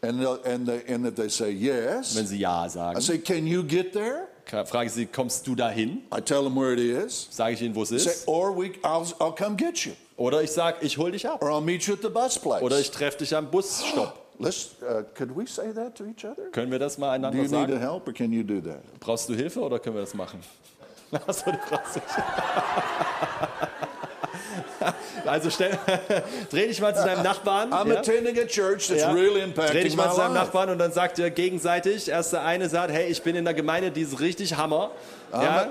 And, 0.00 0.24
and, 0.46 0.66
they, 0.68 0.94
and 0.94 1.04
if 1.06 1.16
they 1.16 1.28
say 1.28 1.50
yes, 1.50 2.14
Wenn 2.14 2.26
sie 2.26 2.38
Ja 2.38 2.66
I 2.66 2.68
sagen, 2.68 3.00
say, 3.00 3.18
can 3.18 3.46
you 3.48 3.64
get 3.64 3.92
there? 3.92 4.27
Frage 4.48 4.86
ich 4.86 4.92
sie, 4.92 5.06
kommst 5.06 5.46
du 5.46 5.54
dahin? 5.54 6.02
I 6.14 6.20
tell 6.20 6.42
them 6.42 6.56
where 6.56 6.72
it 6.72 6.78
is. 6.80 7.28
Sage 7.30 7.54
ich 7.54 7.62
ihnen, 7.62 7.74
wo 7.74 7.82
es 7.82 7.90
Say, 7.90 7.96
ist. 7.96 8.26
or 8.28 8.56
we, 8.56 8.72
I'll, 8.82 9.04
I'll 9.20 9.34
come 9.34 9.56
get 9.56 9.78
you. 9.84 9.92
Oder 10.16 10.42
ich 10.42 10.50
sage, 10.50 10.78
ich 10.80 10.98
hol 10.98 11.12
dich 11.12 11.28
ab. 11.28 11.42
Or 11.42 11.50
I'll 11.50 11.60
meet 11.60 11.82
you 11.86 11.94
at 11.94 12.02
the 12.02 12.08
bus 12.08 12.38
place. 12.38 12.62
Oder 12.62 12.78
ich 12.80 12.90
treffe 12.90 13.18
dich 13.18 13.34
am 13.36 13.50
Busstopp. 13.50 14.18
Let's, 14.40 14.76
uh, 14.82 15.02
could 15.14 15.36
we 15.36 15.46
say 15.46 15.72
that 15.72 15.96
to 15.96 16.04
each 16.06 16.24
other? 16.24 16.50
Können 16.52 16.70
wir 16.70 16.78
das 16.78 16.96
mal 16.96 17.08
Do 17.08 17.26
einander 17.26 17.38
you 17.38 17.42
need 17.42 17.50
sagen? 17.50 17.78
help 17.80 18.06
or 18.06 18.12
can 18.12 18.32
you 18.32 18.42
do 18.44 18.60
that? 18.60 18.80
Brauchst 19.00 19.28
du 19.28 19.34
Hilfe 19.34 19.60
oder 19.60 19.78
können 19.80 19.96
wir 19.96 20.02
das 20.02 20.14
machen? 20.14 20.40
Achso, 21.12 21.50
du 21.50 21.58
brauchst 21.68 21.96
nicht. 21.96 22.06
Also 25.26 25.50
stell, 25.50 25.76
dreh 26.50 26.66
dich 26.68 26.80
mal 26.80 26.94
zu 26.94 27.04
deinem 27.04 27.22
Nachbarn. 27.22 27.72
I'm 27.72 27.92
ja? 27.92 27.98
attending 27.98 28.38
a 28.38 28.46
church 28.46 28.88
that's 28.88 29.02
Ja. 29.02 29.10
really 29.12 29.40
Dreh 29.40 29.44
impacting 29.44 29.82
dich 29.82 29.96
my 29.96 30.04
mal 30.04 30.10
zu 30.10 30.16
deinem. 30.18 30.34
Nachbarn 30.34 30.70
und 30.70 30.78
dann 30.78 30.92
sagt 30.92 31.18
ihr 31.18 31.30
gegenseitig, 31.30 32.08
erst 32.08 32.32
der 32.32 32.44
eine 32.44 32.68
sagt, 32.68 32.92
hey, 32.92 33.06
ich 33.08 33.22
bin 33.22 33.36
in 33.36 33.44
der 33.44 33.54
Gemeinde, 33.54 33.90
die 33.90 34.02
ist 34.02 34.20
richtig 34.20 34.56
Hammer. 34.56 34.90
Ja? 35.32 35.68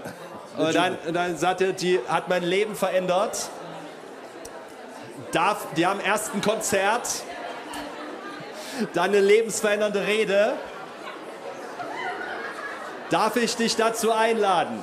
Und 0.58 0.76
dann, 0.76 0.98
und 1.08 1.14
dann 1.14 1.38
sagt 1.38 1.62
er, 1.62 1.74
die 1.74 2.00
hat 2.08 2.30
mein 2.30 2.44
Leben 2.44 2.76
verändert. 2.76 3.50
Darf, 5.32 5.68
die 5.76 5.86
haben 5.86 6.00
erst 6.00 6.34
ein 6.34 6.42
Konzert, 6.42 7.08
dann 8.94 9.06
eine 9.06 9.20
lebensverändernde 9.20 10.06
Rede. 10.06 10.54
Darf 13.10 13.36
ich 13.38 13.56
dich 13.56 13.76
dazu 13.76 14.12
einladen? 14.12 14.80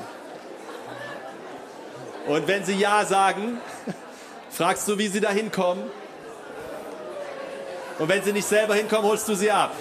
Und 2.27 2.47
wenn 2.47 2.65
sie 2.65 2.75
Ja 2.75 3.05
sagen, 3.05 3.59
fragst 4.51 4.89
du, 4.89 4.99
wie 4.99 5.09
sie 5.09 5.21
da 5.21 5.31
hinkommen. 5.31 5.85
Und 7.99 8.09
wenn 8.09 8.23
sie 8.23 8.33
nicht 8.33 8.47
selber 8.47 8.75
hinkommen, 8.75 9.05
holst 9.05 9.29
du 9.29 9.35
sie 9.35 9.51
ab. 9.51 9.73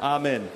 Amen. 0.00 0.48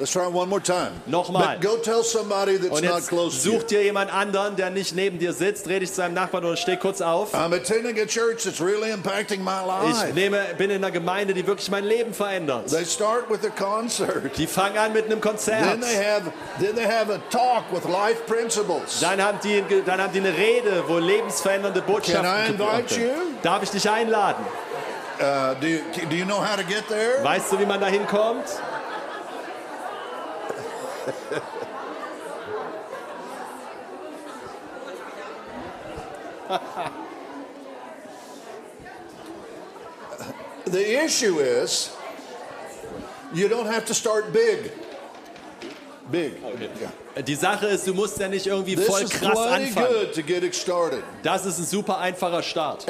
Let's 0.00 0.12
try 0.12 0.26
one 0.26 0.48
more 0.48 0.60
time. 0.62 0.92
Nochmal. 1.06 1.58
But 1.58 1.60
go 1.60 1.76
tell 1.76 2.02
somebody 2.02 2.56
that's 2.56 2.70
Und 2.74 2.84
not 2.86 2.94
jetzt 3.00 3.08
close 3.10 3.42
to 3.42 3.50
you. 3.50 3.58
such 3.58 3.66
dir 3.66 3.82
jemand 3.82 4.10
anderen, 4.10 4.56
der 4.56 4.70
nicht 4.70 4.94
neben 4.94 5.18
dir 5.18 5.34
sitzt, 5.34 5.66
dreh 5.66 5.78
dich 5.78 5.92
zu 5.92 6.00
deinem 6.00 6.14
Nachbarn 6.14 6.42
oder 6.46 6.56
steh 6.56 6.76
kurz 6.78 7.02
auf. 7.02 7.34
I'm 7.34 7.52
attending 7.54 8.00
a 8.00 8.06
church 8.06 8.44
that's 8.44 8.62
really 8.62 8.90
impacting 8.90 9.44
my 9.44 9.60
Ich 9.90 9.94
life. 9.94 10.14
nehme, 10.14 10.42
bin 10.56 10.70
in 10.70 10.82
einer 10.82 10.90
Gemeinde, 10.90 11.34
die 11.34 11.46
wirklich 11.46 11.70
mein 11.70 11.84
Leben 11.84 12.14
verändert. 12.14 12.68
They 12.70 12.86
start 12.86 13.28
with 13.28 13.40
a 13.44 13.50
concert. 13.50 14.34
Die 14.38 14.46
fangen 14.46 14.78
an 14.78 14.94
mit 14.94 15.04
einem 15.04 15.20
Konzert. 15.20 15.64
Then 15.70 15.82
they 15.82 15.96
have 15.96 16.32
then 16.58 16.74
they 16.74 16.86
have 16.86 17.12
a 17.12 17.18
talk 17.28 17.64
with 17.70 17.84
life 17.84 18.22
principles. 18.26 19.00
Dann 19.00 19.22
haben, 19.22 19.38
die, 19.44 19.62
dann 19.84 20.00
haben 20.00 20.14
die 20.14 20.20
eine 20.20 20.34
Rede, 20.34 20.82
wo 20.86 20.96
lebensverändernde 20.96 21.82
Botschaften 21.82 22.22
Can 22.24 22.46
I 22.46 22.48
invite 22.52 22.98
you? 22.98 23.10
Darf 23.42 23.62
ich 23.64 23.68
dich 23.70 23.90
einladen? 23.90 24.42
Uh, 25.20 25.54
do, 25.60 25.66
you, 25.66 25.80
do 26.08 26.16
you 26.16 26.24
know 26.24 26.40
how 26.40 26.56
to 26.56 26.62
get 26.64 26.88
there? 26.88 27.22
Weißt 27.22 27.52
du, 27.52 27.58
wie 27.58 27.66
man 27.66 27.78
da 27.78 27.88
hinkommt? 27.88 28.46
The 40.70 41.02
issue 41.02 41.40
is 41.40 41.96
you 43.34 43.48
don't 43.48 43.66
have 43.66 43.86
to 43.86 43.94
start 43.94 44.32
big. 44.32 44.70
Big. 46.10 46.32
Yeah. 46.42 47.22
Die 47.22 47.34
Sache 47.34 47.66
ist, 47.66 47.86
du 47.86 47.94
musst 47.94 48.18
ja 48.18 48.28
nicht 48.28 48.46
irgendwie 48.46 48.76
This 48.76 48.86
voll 48.86 49.04
krass 49.04 49.38
anfangen. 49.38 49.86
Das 51.22 51.44
ist 51.44 51.58
ein 51.58 51.66
super 51.66 51.98
einfacher 51.98 52.42
Start. 52.42 52.86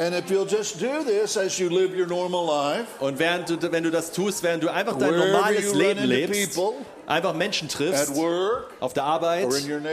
Life, 2.45 2.87
Und 2.99 3.19
während 3.19 3.49
du, 3.49 3.71
wenn 3.71 3.83
du 3.83 3.91
das 3.91 4.11
tust, 4.11 4.43
während 4.43 4.63
du 4.63 4.69
einfach 4.69 4.97
dein 4.97 5.15
normales 5.17 5.73
Leben 5.73 6.03
lebst, 6.03 6.55
people, 6.55 6.79
einfach 7.07 7.33
Menschen 7.33 7.67
triffst, 7.67 8.15
work 8.15 8.67
auf 8.79 8.93
der 8.93 9.03
Arbeit, 9.03 9.47
in 9.53 9.85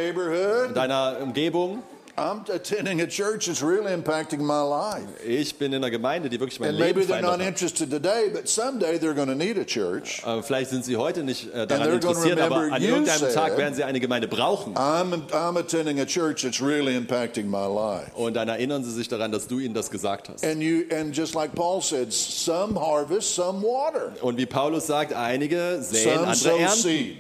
in 0.69 0.75
deiner 0.75 1.17
Umgebung. 1.21 1.83
I'm 2.19 2.43
attending 2.53 3.01
a 3.01 3.07
church 3.07 3.47
that's 3.47 3.63
really 3.63 3.93
impacting 3.93 4.41
my 4.41 4.63
life. 4.63 5.07
Ich 5.27 5.57
bin 5.57 5.73
in 5.73 5.83
einer 5.83 5.91
Gemeinde, 5.91 6.29
die 6.29 6.39
wirklich 6.41 6.59
mein 6.61 6.71
And 6.71 6.79
Leben 6.79 6.99
maybe 6.99 7.13
they're 7.13 7.23
not 7.23 7.41
interested 7.41 7.91
today, 7.91 8.31
but 8.33 8.49
someday 8.49 8.99
they're 8.99 9.15
going 9.15 9.29
to 9.29 9.35
need 9.35 9.57
a 9.59 9.65
church. 9.65 10.23
Äh, 10.27 10.43
Vielleicht 10.43 10.71
sind 10.71 10.85
sie 10.85 10.97
heute 10.97 11.23
nicht 11.23 11.53
And 11.55 11.71
daran 11.71 11.93
interessiert, 11.93 12.41
aber 12.41 12.73
an 12.73 12.83
irgendeinem 12.83 13.19
said- 13.21 13.35
Tag 13.35 13.57
werden 13.57 13.75
sie 13.75 13.85
eine 13.85 14.01
Gemeinde 14.01 14.29
brauchen. 14.29 14.75
I'm, 14.75 15.23
I'm 15.33 15.59
attending 15.59 16.01
a 16.01 16.05
church 16.07 16.43
that's 16.43 16.61
really 16.61 16.97
impacting 16.97 17.49
my 17.49 17.67
life. 17.67 18.11
Und 18.15 18.35
dann 18.35 18.49
erinnern 18.49 18.83
sie 18.85 18.93
sich 18.93 19.09
daran, 19.09 19.31
dass 19.33 19.47
du 19.47 19.59
ihnen 19.61 19.75
das 19.75 19.91
gesagt 19.91 20.29
hast. 20.29 20.45
And 20.45 20.61
you 20.63 20.83
and 20.95 21.17
just 21.17 21.35
like 21.35 21.55
Paul 21.55 21.81
said, 21.81 22.13
some 22.13 22.79
harvest, 22.79 23.35
some 23.35 23.63
water, 23.63 24.13
Und 24.23 24.39
wie 24.39 24.47
Paulus 24.47 24.87
sagt, 24.87 25.13
einige 25.13 25.79
säen, 25.83 26.05
some 26.15 26.27
andere 26.27 26.59
ernten. 26.59 26.79
seed. 26.83 27.17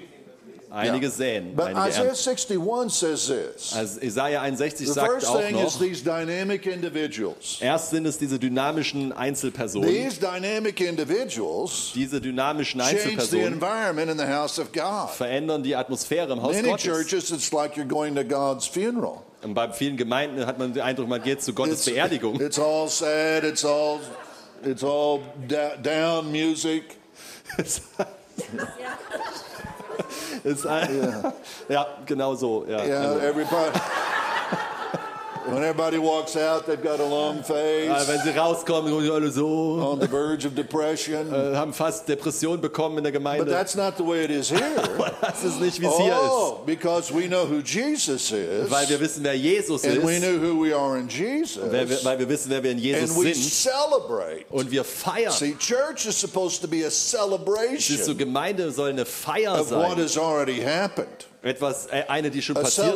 Einige 0.70 1.06
Yeah. 1.06 1.16
säen, 1.16 1.56
But 1.56 1.66
einige 1.68 1.88
Isaiah 1.88 2.04
ernten. 2.08 2.16
61 2.16 2.90
says 2.90 3.26
this. 3.26 3.72
Also 3.74 4.00
Jesaja 4.00 4.42
61 4.42 4.86
The 4.88 4.92
sagt 4.92 5.12
first 5.12 5.26
auch 5.26 5.40
thing 5.40 5.56
is 5.58 5.74
noch, 5.74 5.80
these 5.80 6.04
dynamic 6.04 6.66
individuals. 6.66 7.56
erst 7.60 7.88
sind 7.90 8.04
es 8.06 8.18
diese 8.18 8.38
dynamischen 8.38 9.12
Einzelpersonen, 9.12 9.88
These 9.88 10.20
dynamic 10.20 10.80
individuals 10.82 11.92
diese 11.94 12.20
dynamischen 12.20 12.80
change 12.80 12.96
the 12.98 13.02
Einzelpersonen 13.12 13.52
environment 13.54 14.10
in 14.10 14.18
the 14.18 14.26
house 14.26 14.58
of 14.58 14.70
God. 14.72 15.10
verändern 15.16 15.62
die 15.62 15.74
Atmosphäre 15.74 16.32
im 16.34 16.42
Haus 16.42 16.54
Many 16.54 16.68
Gottes. 16.68 16.84
churches, 16.84 17.30
it's 17.30 17.50
like 17.50 17.74
you're 17.76 17.86
going 17.88 18.14
to 18.14 18.22
God's 18.24 18.66
funeral. 18.66 19.22
Und 19.42 19.54
bei 19.54 19.70
vielen 19.72 19.96
Gemeinden 19.96 20.44
hat 20.46 20.58
man 20.58 20.74
den 20.74 20.82
Eindruck, 20.82 21.08
man 21.08 21.22
geht 21.22 21.40
zu 21.42 21.54
Gottes 21.54 21.86
It's, 21.86 21.94
Beerdigung. 21.94 22.38
it's 22.40 22.58
all 22.58 22.88
sad. 22.88 23.42
It's 23.44 23.64
all, 23.64 24.00
it's 24.64 24.82
all 24.84 25.20
da- 25.48 25.76
down 25.82 26.30
music. 26.30 26.96
Ein, 30.66 31.32
ja. 31.68 31.86
genau 32.06 32.34
so. 32.34 32.64
Ja. 32.68 32.84
Yeah, 32.84 33.00
Also, 33.00 33.18
everybody. 33.20 33.78
When 35.54 35.62
everybody 35.62 35.98
walks 35.98 36.36
out, 36.36 36.66
they've 36.66 36.82
got 36.82 37.00
a 37.00 37.04
long 37.04 37.42
face. 37.42 37.88
face, 37.90 38.08
wenn 38.08 38.20
sie 38.22 38.30
rauskommen, 38.38 38.92
sind 38.92 39.10
alle 39.10 39.30
so, 39.30 39.80
on 39.80 40.00
the 40.00 40.06
verge 40.08 40.46
of 40.46 40.54
depression. 40.54 41.32
äh, 41.32 41.56
haben 41.56 41.72
fast 41.72 42.08
Depression 42.08 42.60
bekommen 42.60 42.98
in 42.98 43.04
der 43.04 43.12
But 43.44 43.48
that's 43.48 43.74
not 43.74 43.96
the 43.96 44.04
way 44.04 44.24
it 44.24 44.30
is 44.30 44.50
here. 44.50 44.62
Aber 44.76 45.12
das 45.20 45.44
ist 45.44 45.60
nicht, 45.60 45.80
wie 45.80 45.86
es 45.86 45.96
hier 45.96 46.18
Oh, 46.20 46.60
because 46.66 47.12
we 47.12 47.26
know 47.26 47.46
who 47.46 47.60
Jesus 47.60 48.30
ist. 48.30 48.70
Weil 48.70 48.88
wir 48.88 48.96
is, 48.96 49.00
wissen, 49.00 49.24
wer 49.24 49.34
Jesus 49.34 49.84
and 49.84 50.04
we 50.04 50.18
know 50.18 50.38
who 50.38 50.62
we 50.62 50.74
are 50.74 50.98
in 50.98 51.08
Wer, 51.08 51.18
wir- 51.72 51.86
Jesus, 51.86 52.04
weil 52.04 52.18
wir 52.18 52.28
wissen, 52.28 52.50
wer 52.50 52.62
wir 52.62 52.70
in 52.72 52.78
Jesus 52.78 53.10
and 53.10 53.24
we 53.24 53.34
sind. 53.34 53.44
celebrate. 53.44 54.44
Und 54.50 54.70
wir 54.70 54.84
feiern. 54.84 55.32
See, 55.32 55.54
church 55.58 56.06
is 56.06 56.16
supposed 56.18 56.60
to 56.62 56.68
be 56.68 56.84
a 56.84 56.90
Siehst 56.90 57.14
du, 57.14 57.18
celebration 57.18 58.18
Gemeinde 58.18 58.70
soll 58.70 58.90
eine 58.90 59.06
Feier 59.06 59.60
of 59.60 59.70
what 59.70 59.98
has 59.98 60.16
already 60.16 60.60
happened, 60.60 61.26
Etwas, 61.40 61.86
äh, 61.86 62.02
eine, 62.08 62.30
die 62.32 62.42
schon 62.42 62.56
a 62.56 62.62
passiert 62.62 62.88
ist. 62.88 62.94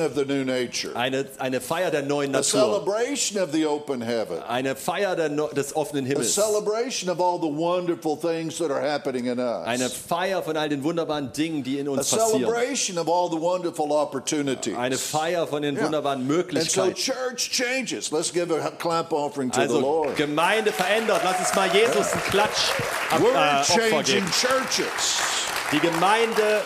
of 0.00 0.12
the 0.14 0.24
new 0.26 0.44
nature, 0.44 0.94
Eine, 0.94 1.24
eine 1.38 1.58
Feier 1.58 1.90
der 1.90 2.02
neuen 2.02 2.34
a 2.34 2.40
Natur. 2.40 2.60
celebration 2.84 3.42
of 3.42 3.50
the 3.52 3.64
open 3.64 4.02
heaven, 4.02 4.42
Eine 4.46 4.76
Feier 4.76 5.16
der, 5.16 5.30
des 5.30 5.74
offenen 5.74 6.04
a 6.04 6.08
Himmels. 6.08 6.34
celebration 6.34 7.08
of 7.08 7.18
all 7.18 7.38
the 7.40 7.46
wonderful 7.48 8.14
things 8.14 8.58
that 8.58 8.70
are 8.70 8.82
happening 8.82 9.24
in 9.24 9.40
Eine 9.40 9.88
Feier 9.88 10.42
von 10.42 10.54
all 10.58 10.68
den 10.68 10.84
wunderbaren 10.84 11.32
Dingen, 11.32 11.62
die 11.62 11.78
in 11.78 11.88
a 11.88 11.92
uns 11.92 12.10
passieren. 12.10 12.40
celebration 12.42 12.98
of 12.98 13.08
all 13.08 13.30
the 13.30 13.40
wonderful 13.40 13.90
opportunities. 13.90 14.76
Eine 14.76 14.98
Feier 14.98 15.46
von 15.46 15.62
den 15.62 15.74
Yeah. 15.74 15.84
wunderbaren 15.86 16.20
And 16.20 16.28
so 16.28 16.34
Möglichkeiten. 16.34 16.94
church 16.94 17.50
changes. 17.50 18.10
Let's 18.12 18.30
give 18.30 18.52
a 18.54 18.70
clap 18.72 19.12
offering 19.12 19.50
to 19.50 19.56
the 19.56 19.66
Also 19.68 19.80
Lord. 19.80 20.16
Gemeinde 20.16 20.72
verändert. 20.72 21.22
Lass 21.24 21.38
uns 21.40 21.54
mal 21.54 21.70
Jesus 21.74 22.12
einen 22.12 22.22
Klatsch 22.30 22.70
ab, 23.10 23.20
We're 23.22 23.32
äh, 23.34 23.64
changing 23.64 24.24
churches. 24.30 25.41
Die 25.72 25.78
Gemeinde, 25.80 26.60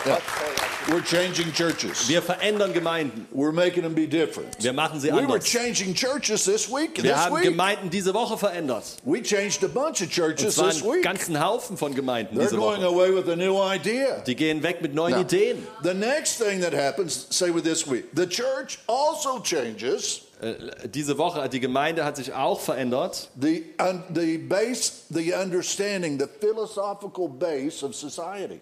We're 0.89 1.01
changing 1.03 1.51
churches. 1.53 2.07
wir 2.07 2.21
verändern 2.21 2.71
Gemeinden. 2.73 3.27
We're 3.33 3.51
making 3.51 3.83
them 3.83 3.93
be 3.93 4.07
different. 4.07 4.55
Wir 4.61 4.71
machen 4.73 4.99
sie 4.99 5.07
We 5.09 5.13
were 5.15 5.21
anders. 5.23 5.45
changing 5.45 5.93
churches 5.93 6.45
this 6.45 6.69
week. 6.69 6.95
Wir 7.01 7.11
This 7.11 7.15
haben 7.15 7.35
week. 7.35 7.43
Gemeinden 7.43 7.89
diese 7.89 8.13
Woche 8.13 8.37
verändert. 8.37 8.83
We 9.03 9.21
changed 9.21 9.63
a 9.63 9.67
bunch 9.67 10.01
of 10.01 10.07
Und 10.07 10.11
churches 10.11 10.55
zwar 10.55 10.69
this 10.71 10.83
einen 10.83 11.01
ganzen 11.01 11.43
Haufen 11.43 11.77
von 11.77 11.93
Gemeinden 11.93 12.37
They're 12.37 12.43
diese 12.43 12.55
going 12.57 12.81
Woche. 12.81 12.87
away 12.87 13.13
with 13.15 13.29
a 13.29 13.35
new 13.35 13.57
idea. 13.61 14.19
Die 14.25 14.35
gehen 14.35 14.61
weg 14.63 14.81
mit 14.81 14.93
neuen 14.93 15.15
Now, 15.15 15.21
Ideen. 15.21 15.57
the 15.83 15.93
next 15.93 16.37
thing 16.41 16.61
that 16.61 16.73
happens, 16.73 17.27
say 17.29 17.49
with 17.53 17.63
this 17.63 17.85
week, 17.89 18.05
the 18.15 18.27
church 18.27 18.79
also 18.87 19.39
changes 19.41 20.21
Äh, 20.39 20.53
Diese 20.89 21.17
Woche, 21.17 21.49
die 21.49 21.59
Gemeinde 21.59 22.05
hat 22.05 22.15
sich 22.17 22.31
auch 22.31 22.59
verändert. 22.61 23.29
the 23.39 23.63
the 24.13 24.37
base, 24.37 24.91
the 25.09 25.33
understanding, 25.33 26.19
the 26.19 26.27
philosophical 26.39 27.27
base 27.27 27.83
of 27.83 27.95
society. 27.95 28.61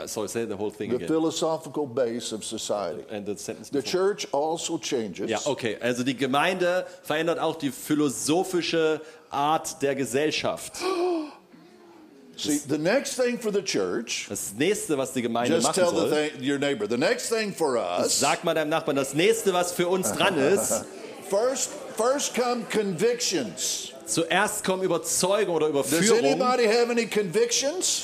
Uh, 0.00 0.06
Sorry, 0.06 0.28
say 0.28 0.44
the 0.44 0.56
whole 0.56 0.70
thing 0.70 0.90
The 0.90 0.96
again. 0.96 1.08
philosophical 1.08 1.84
base 1.86 2.30
of 2.32 2.44
society. 2.44 3.02
And 3.10 3.26
the 3.26 3.36
sentence 3.36 3.68
The 3.70 3.80
before. 3.82 3.90
church 4.14 4.28
also 4.32 4.78
changes. 4.78 5.28
Ja, 5.28 5.40
okay. 5.44 5.76
Also 5.82 6.04
die 6.04 6.16
Gemeinde 6.16 6.86
verändert 7.02 7.40
auch 7.40 7.56
die 7.56 7.70
philosophische 7.72 9.00
Art 9.30 9.82
der 9.82 9.94
Gesellschaft. 9.96 10.74
See, 12.36 12.58
the 12.68 12.78
next 12.78 13.16
thing 13.16 13.36
for 13.36 13.50
the 13.52 13.60
church, 13.62 14.26
Das 14.28 14.54
nächste, 14.56 14.96
was 14.96 15.12
die 15.12 15.22
Gemeinde 15.22 15.56
just 15.56 15.66
machen 15.66 15.82
tell 15.82 15.90
the 15.90 16.08
soll, 16.08 16.10
thing, 16.10 16.48
your 16.48 16.58
neighbor, 16.60 16.86
the 16.88 16.96
next 16.96 17.30
thing 17.30 17.52
for 17.52 17.76
us, 17.76 18.20
sag 18.20 18.44
mal 18.44 18.54
deinem 18.54 18.68
Nachbarn, 18.70 18.94
das 18.94 19.12
nächste, 19.12 19.52
was 19.52 19.72
für 19.72 19.88
uns 19.88 20.12
dran 20.12 20.38
ist, 20.38 20.84
first, 21.28 21.70
first 21.96 22.36
come 22.36 22.62
convictions. 22.72 23.92
Zuerst 24.08 24.64
kommen 24.64 24.82
Überzeugung 24.82 25.54
oder 25.56 25.68
Überführung. 25.68 26.18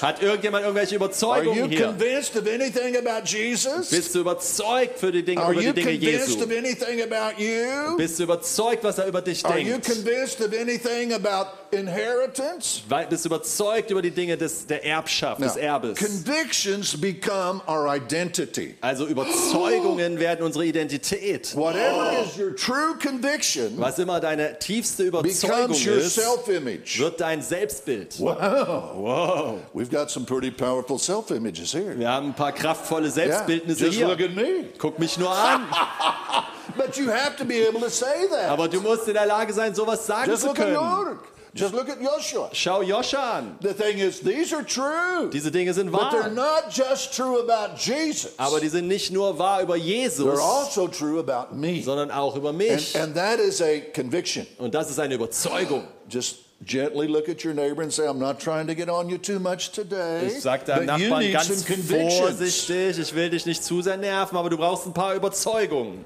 Hat 0.02 0.23
irgendjemand 0.23 0.64
irgendwelche 0.64 0.94
Überzeugungen 0.96 1.54
hier? 1.70 1.87
Bist 3.90 4.14
du 4.14 4.20
überzeugt 4.20 4.99
für 4.99 5.11
die 5.11 5.25
Dinge, 5.25 5.40
Are 5.42 5.52
über 5.52 5.61
die 5.62 5.73
Dinge 5.73 5.90
Jesu? 6.37 6.46
Bist 7.96 8.18
du 8.18 8.25
überzeugt, 8.25 8.84
was 8.84 8.99
er 8.99 9.06
über 9.06 9.23
dich 9.23 9.44
Are 9.44 9.54
denkt? 9.54 9.87
Inheritance? 11.74 12.80
Bist 13.10 13.26
überzeugt 13.26 13.90
über 13.90 14.02
die 14.02 14.10
Dinge 14.10 14.36
des, 14.36 14.66
der 14.66 14.84
Erbschaft, 14.84 15.40
des 15.40 15.56
Erbes? 15.56 15.98
convictions 15.98 16.98
become 17.00 17.60
our 17.68 17.94
identity. 17.94 18.74
Also 18.80 19.06
Überzeugungen 19.06 20.18
werden 20.18 20.44
unsere 20.44 20.64
Identität. 20.64 21.54
Whatever 21.56 22.12
is 22.24 22.38
your 22.38 22.54
true 22.56 22.94
conviction 23.02 23.78
Was 23.78 23.98
immer 23.98 24.20
deine 24.20 24.58
tiefste 24.58 25.04
Überzeugung 25.04 25.68
becomes 25.68 25.86
your 25.86 25.96
ist, 25.96 26.14
self-image. 26.14 26.98
wird 26.98 27.20
dein 27.20 27.42
Selbstbild. 27.42 28.18
Wow. 28.18 28.36
Wow. 28.94 29.58
We've 29.74 29.90
got 29.90 30.10
some 30.10 30.24
pretty 30.26 30.50
powerful 30.50 30.98
self-images 30.98 31.72
here. 31.72 31.98
Wir 31.98 32.08
haben 32.08 32.28
ein 32.28 32.34
paar 32.34 32.52
kraftvolle 32.52 33.06
Yeah, 33.06 33.14
Selbstbildnisse 33.14 33.86
just 33.86 34.00
look 34.00 34.18
hier. 34.18 34.28
at 34.28 34.34
me. 34.36 34.68
Guck 34.78 34.98
mich 34.98 35.18
nur 35.18 35.30
an. 35.30 35.62
But 36.76 36.96
you 36.96 37.08
have 37.08 37.36
to 37.36 37.44
be 37.44 37.62
able 37.68 37.80
to 37.80 37.90
say 37.90 38.26
that. 38.30 38.48
Aber 38.50 38.68
du 38.68 38.80
musst 38.80 39.06
in 39.06 39.14
der 39.14 39.26
Lage 39.26 39.52
sein, 39.52 39.74
sowas 39.74 40.06
sagen 40.06 40.30
Just 40.30 40.42
zu 40.42 40.48
look 40.48 40.58
at 40.58 40.74
können. 40.74 41.18
Just 41.56 41.73
look 41.73 41.88
at 41.88 42.00
Joshua. 42.02 42.49
Schau 42.52 42.82
Joscha 42.82 43.38
an. 43.38 43.56
The 43.61 43.73
thing 43.75 43.99
is, 43.99 44.18
these 44.20 44.52
are 44.52 44.64
true. 44.64 45.30
Diese 45.32 45.52
Dinge 45.52 45.73
sind 45.73 45.92
But 45.92 46.11
they're 46.11 46.23
wahr. 46.23 46.30
not 46.30 46.70
just 46.70 47.14
true 47.14 47.38
about 47.38 47.76
Jesus. 47.78 48.32
Aber 48.38 48.58
die 48.58 48.68
sind 48.68 48.88
nicht 48.88 49.12
nur 49.12 49.38
wahr 49.38 49.62
über 49.62 49.76
Jesus, 49.76 50.26
They're 50.26 50.40
also 50.42 50.88
true 50.88 51.20
about 51.20 51.54
me. 51.54 51.80
sondern 51.82 52.11
auch 52.11 52.34
über 52.34 52.49
And, 52.49 52.58
mich. 52.58 52.96
and 53.00 53.14
that 53.14 53.38
is 53.38 53.62
a 53.62 53.80
conviction. 53.94 54.46
Und 54.58 54.75
das 54.75 54.90
ist 54.90 54.99
eine 54.99 55.14
Überzeugung. 55.14 55.84
Just 56.08 56.38
gently 56.66 57.07
look 57.07 57.28
at 57.28 57.44
your 57.44 57.55
neighbor 57.55 57.83
and 57.83 57.92
say, 57.92 58.05
I'm 58.09 58.18
not 58.18 58.40
trying 58.40 58.66
to 58.66 58.74
get 58.74 58.88
on 58.88 59.09
you 59.09 59.16
too 59.18 59.38
much 59.38 59.70
today. 59.70 60.26
Ich 60.26 60.40
sag 60.42 60.64
deinem 60.64 60.87
Nachbarn 60.87 61.31
ganz 61.31 61.46
vorsichtig, 61.48 62.98
ich 62.98 63.14
will 63.14 63.31
dich 63.31 63.46
nicht 63.46 63.62
zu 63.62 63.81
sehr 63.81 63.96
nerven, 63.96 64.37
aber 64.37 64.50
du 64.50 64.57
brauchst 64.57 64.87
ein 64.87 64.92
paar 64.92 65.14
Überzeugungen. 65.14 66.05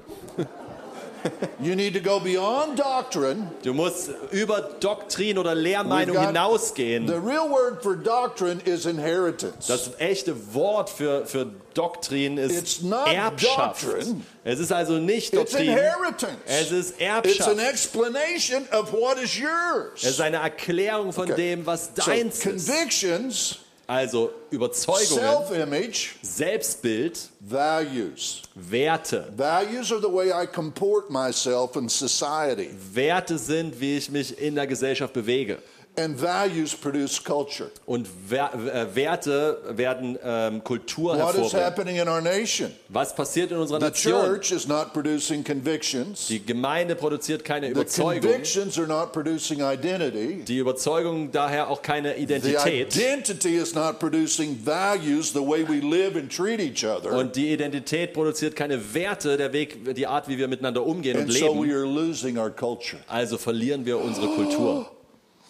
You 1.61 1.75
need 1.75 1.93
to 1.93 1.99
go 1.99 2.19
beyond 2.19 2.77
doctrine. 2.79 3.49
Du 3.63 3.73
musst 3.73 4.09
über 4.31 4.61
Doktrin 4.79 5.37
oder 5.37 5.53
Lehrmeinung 5.55 6.17
hinausgehen. 6.19 7.07
The 7.07 7.13
real 7.15 7.49
word 7.49 7.83
for 7.83 7.95
doctrine 7.95 8.61
is 8.65 8.85
inheritance. 8.85 9.67
Das 9.67 9.91
echte 9.99 10.33
Wort 10.53 10.89
für, 10.89 11.25
für 11.25 11.47
Doktrin 11.73 12.37
It's 12.37 12.53
ist 12.53 12.83
not 12.83 13.07
Erbschaft. 13.07 13.83
doctrine. 13.83 14.21
Es 14.45 14.59
ist 14.59 14.71
also 14.71 14.93
nicht 14.93 15.33
it's 15.33 15.51
Doktrin, 15.51 15.69
inheritance. 15.71 16.37
es 16.45 16.71
ist 16.71 16.91
It's 16.91 16.99
Erbschaft. 17.01 17.49
an 17.49 17.59
explanation 17.59 18.63
of 18.71 18.91
what 18.93 19.17
is 19.21 19.37
yours. 19.37 20.01
Es 20.01 20.11
ist 20.11 20.21
eine 20.21 20.37
Erklärung 20.37 21.11
von 21.11 21.25
Okay. 21.29 21.35
dem, 21.55 21.65
was 21.65 21.89
So, 21.95 22.03
deins 22.05 22.37
ist. 22.37 22.43
convictions, 22.43 23.59
Also 23.89 24.29
Überzeugungen, 24.51 25.91
Selbstbild, 26.21 27.27
values. 27.39 28.43
Werte. 28.53 29.33
Values 29.35 29.91
are 29.91 29.99
the 29.99 30.07
way 30.07 30.31
I 30.31 30.45
comport 30.45 31.09
myself 31.09 31.75
in 31.75 31.89
society. 31.89 32.69
Werte 32.93 33.39
sind, 33.39 33.81
wie 33.81 33.97
ich 33.97 34.11
mich 34.11 34.37
in 34.37 34.53
der 34.53 34.67
Gesellschaft 34.67 35.11
bewege. 35.11 35.57
And 35.99 36.17
values 36.21 36.73
produce 36.75 37.21
culture. 37.21 37.69
Und 37.85 38.07
äh, 38.31 38.95
Werte 38.95 39.57
werden 39.71 40.17
ähm, 40.23 40.63
Kultur 40.63 41.17
What 41.19 41.35
is 41.35 41.53
happening 41.53 41.97
in 41.97 42.07
our 42.07 42.21
nation? 42.21 42.71
Was 42.87 43.13
passiert 43.13 43.51
in 43.51 43.57
unserer 43.57 43.79
The 43.79 43.85
Nation? 43.87 44.13
church 44.13 44.51
is 44.51 44.67
not 44.67 44.93
producing 44.93 45.43
convictions. 45.43 46.27
Die 46.27 46.45
Gemeinde 46.45 46.95
produziert 46.95 47.43
keine 47.43 47.67
The 47.67 47.71
Überzeugung. 47.73 48.21
convictions 48.21 48.77
are 48.77 48.87
not 48.87 49.11
producing 49.11 49.61
identity. 49.61 50.43
Die 50.45 50.57
Überzeugung 50.59 51.31
daher 51.31 51.69
auch 51.69 51.81
keine 51.81 52.13
The 52.15 52.21
Identität. 52.23 52.95
identity 52.95 53.57
is 53.57 53.75
not 53.75 53.99
producing 53.99 54.57
values, 54.63 55.33
the 55.33 55.39
way 55.41 55.67
we 55.67 55.79
live 55.81 56.15
and 56.15 56.31
treat 56.31 56.59
each 56.59 56.85
other. 56.85 57.11
Und 57.11 57.35
die 57.35 57.51
Identität 57.51 58.13
produziert 58.13 58.55
keine 58.55 58.93
Werte, 58.93 59.35
der 59.37 59.51
Weg, 59.51 59.95
die 59.95 60.07
Art, 60.07 60.27
wie 60.29 60.37
wir 60.37 60.47
miteinander 60.47 60.85
umgehen 60.85 61.17
und 61.17 61.23
And 61.23 61.33
so 61.33 61.53
we 61.61 61.67
leben. 61.67 61.75
are 61.75 61.85
losing 61.85 62.37
our 62.37 62.49
culture. 62.49 63.01
Also 63.07 63.37
verlieren 63.37 63.85
wir 63.85 63.97
unsere 63.99 64.27
Kultur. 64.27 64.89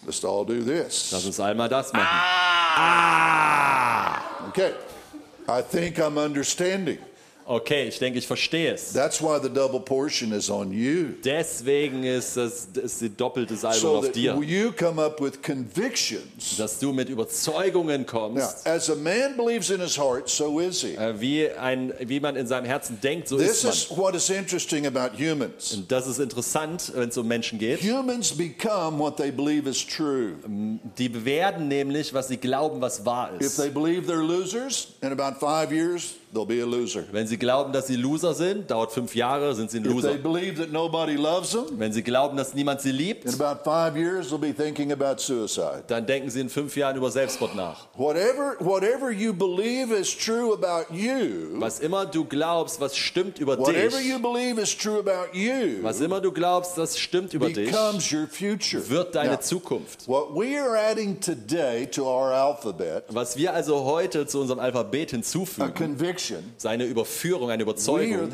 Let's 0.04 0.24
all 0.24 0.44
do 0.44 0.60
Lass 0.60 0.66
this. 0.66 1.12
uns 1.26 1.40
einmal 1.40 1.68
das 1.68 1.92
machen. 1.92 2.06
Ah! 2.08 4.22
Okay. 4.48 4.72
I 5.48 5.62
think 5.62 5.98
I'm 5.98 6.18
understanding. 6.18 6.98
Okay, 7.52 7.88
ich 7.88 7.98
denke, 7.98 8.16
ich 8.20 8.28
verstehe 8.28 8.74
es. 8.74 8.92
That's 8.92 9.20
why 9.20 9.40
the 9.42 9.48
double 9.48 9.80
portion 9.80 10.30
is 10.30 10.48
on 10.48 10.70
you. 10.72 11.14
Deswegen 11.24 12.04
ist 12.04 12.36
das 12.36 12.68
ist 12.80 13.00
die 13.00 13.08
doppelte 13.08 13.56
Salbung 13.56 13.80
So 13.80 13.96
auf 13.96 14.04
that 14.04 14.14
dir. 14.14 14.36
you 14.40 14.70
come 14.70 15.02
up 15.02 15.20
with 15.20 15.42
convictions. 15.42 16.56
Dass 16.58 16.78
du 16.78 16.92
mit 16.92 17.08
Überzeugungen 17.08 18.02
Now, 18.02 18.06
kommst, 18.06 18.64
as 18.68 18.88
a 18.88 18.94
man 18.94 19.36
believes 19.36 19.68
in 19.70 19.80
his 19.80 19.98
heart, 19.98 20.28
so 20.28 20.60
is 20.60 20.80
he. 20.82 20.94
äh, 20.94 21.20
wie, 21.20 21.50
ein, 21.50 21.92
wie 21.98 22.20
man 22.20 22.36
in 22.36 22.46
seinem 22.46 22.66
Herzen 22.66 23.00
denkt, 23.00 23.26
so 23.26 23.36
This 23.36 23.48
ist 23.50 23.64
man. 23.64 23.72
This 23.72 23.82
is 23.90 23.96
what 23.98 24.14
is 24.14 24.30
interesting 24.30 24.86
about 24.86 25.18
humans. 25.18 25.72
Und 25.72 25.90
das 25.90 26.06
ist 26.06 26.20
interessant, 26.20 26.92
wenn 26.94 27.08
es 27.08 27.18
um 27.18 27.26
Menschen 27.26 27.58
geht. 27.58 27.82
Humans 27.82 28.30
become 28.36 28.96
what 29.00 29.16
they 29.16 29.32
believe 29.32 29.68
is 29.68 29.84
true. 29.84 30.34
Die 30.98 31.24
werden 31.24 31.66
nämlich, 31.66 32.14
was 32.14 32.28
sie 32.28 32.36
glauben, 32.36 32.80
was 32.80 33.04
wahr 33.04 33.32
ist. 33.40 33.58
If 33.58 33.64
they 33.64 33.70
believe 33.70 34.06
they're 34.06 34.22
losers, 34.24 34.94
in 35.02 35.10
about 35.10 35.40
five 35.40 35.72
years, 35.72 36.14
they'll 36.32 36.46
be 36.46 36.62
a 36.62 36.66
loser. 36.66 37.04
Wenn 37.12 37.26
sie 37.26 37.36
glauben, 37.38 37.72
dass 37.72 37.86
sie 37.88 37.96
Loser 37.96 38.34
sind, 38.34 38.70
dauert 38.70 38.92
fünf 38.92 39.14
Jahre, 39.14 39.54
sind 39.54 39.70
sie 39.70 39.78
ein 39.78 39.84
If 39.84 39.92
Loser. 39.92 40.08
they 40.10 40.18
believe 40.18 40.56
that 40.60 40.70
nobody 40.72 41.16
loves 41.16 41.50
them, 41.50 41.64
Wenn 41.78 41.92
sie 41.92 42.02
glauben, 42.02 42.36
dass 42.36 42.54
niemand 42.54 42.80
sie 42.80 42.92
liebt, 42.92 43.24
in 43.24 43.34
about 43.40 43.62
five 43.64 43.96
years 43.96 44.28
they'll 44.30 44.38
be 44.38 44.52
thinking 44.54 44.92
about 44.92 45.18
suicide. 45.20 45.84
dann 45.88 46.06
denken 46.06 46.30
sie 46.30 46.40
in 46.40 46.48
fünf 46.48 46.76
Jahren 46.76 46.96
über 46.96 47.10
Selbstmord 47.10 47.54
nach. 47.54 47.86
Whatever, 47.96 48.56
whatever 48.60 49.10
you 49.10 49.32
believe 49.32 49.92
is 49.94 50.16
true 50.16 50.52
about 50.52 50.92
you, 50.94 51.58
Was 51.60 51.80
immer 51.80 52.06
du 52.06 52.24
glaubst, 52.24 52.80
was 52.80 52.96
stimmt 52.96 53.38
über 53.38 53.58
whatever 53.58 53.98
dich, 53.98 54.06
you 54.08 54.18
believe 54.18 54.60
is 54.60 54.76
true 54.76 54.98
about 54.98 55.36
you, 55.36 55.82
was 55.82 56.00
immer 56.00 56.20
du 56.20 56.32
glaubst, 56.32 56.78
das 56.78 56.98
stimmt 56.98 57.34
über 57.34 57.48
dich, 57.50 57.70
becomes 57.70 58.12
your 58.12 58.26
future. 58.26 58.88
wird 58.88 59.14
deine 59.14 59.32
Now, 59.32 59.40
Zukunft. 59.40 60.06
what 60.08 60.34
we 60.34 60.58
are 60.60 60.76
adding 60.78 61.18
today 61.20 61.86
to 61.86 62.04
our 62.04 62.32
alphabet, 62.32 63.04
Was 63.08 63.36
wir 63.36 63.52
also 63.54 63.84
heute 63.84 64.26
zu 64.26 64.40
unserem 64.40 64.60
Alphabet 64.60 65.10
hinzufügen, 65.10 65.98
seine 66.56 66.84
Überführung, 66.84 67.50
eine 67.50 67.62
Überzeugung, 67.62 68.30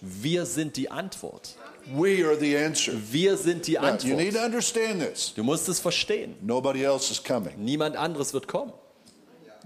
wir 0.00 0.46
sind 0.46 0.76
die 0.76 0.90
Antwort. 0.90 1.56
We 1.96 2.22
are 2.22 2.36
the 2.36 2.56
answer. 2.56 2.92
Wir 3.10 3.36
sind 3.36 3.66
die 3.66 3.72
Now, 3.72 3.96
you 4.02 4.14
need 4.14 4.28
Antwort. 4.28 4.34
to 4.34 4.44
understand 4.44 5.00
this. 5.00 5.32
Du 5.34 5.42
musst 5.42 5.68
es 5.68 5.80
verstehen. 5.80 6.34
Nobody 6.42 6.82
else 6.82 7.10
is 7.10 7.22
coming. 7.22 7.54
Niemand 7.56 7.96
anderes 7.96 8.34
wird 8.34 8.46
kommen. 8.46 8.72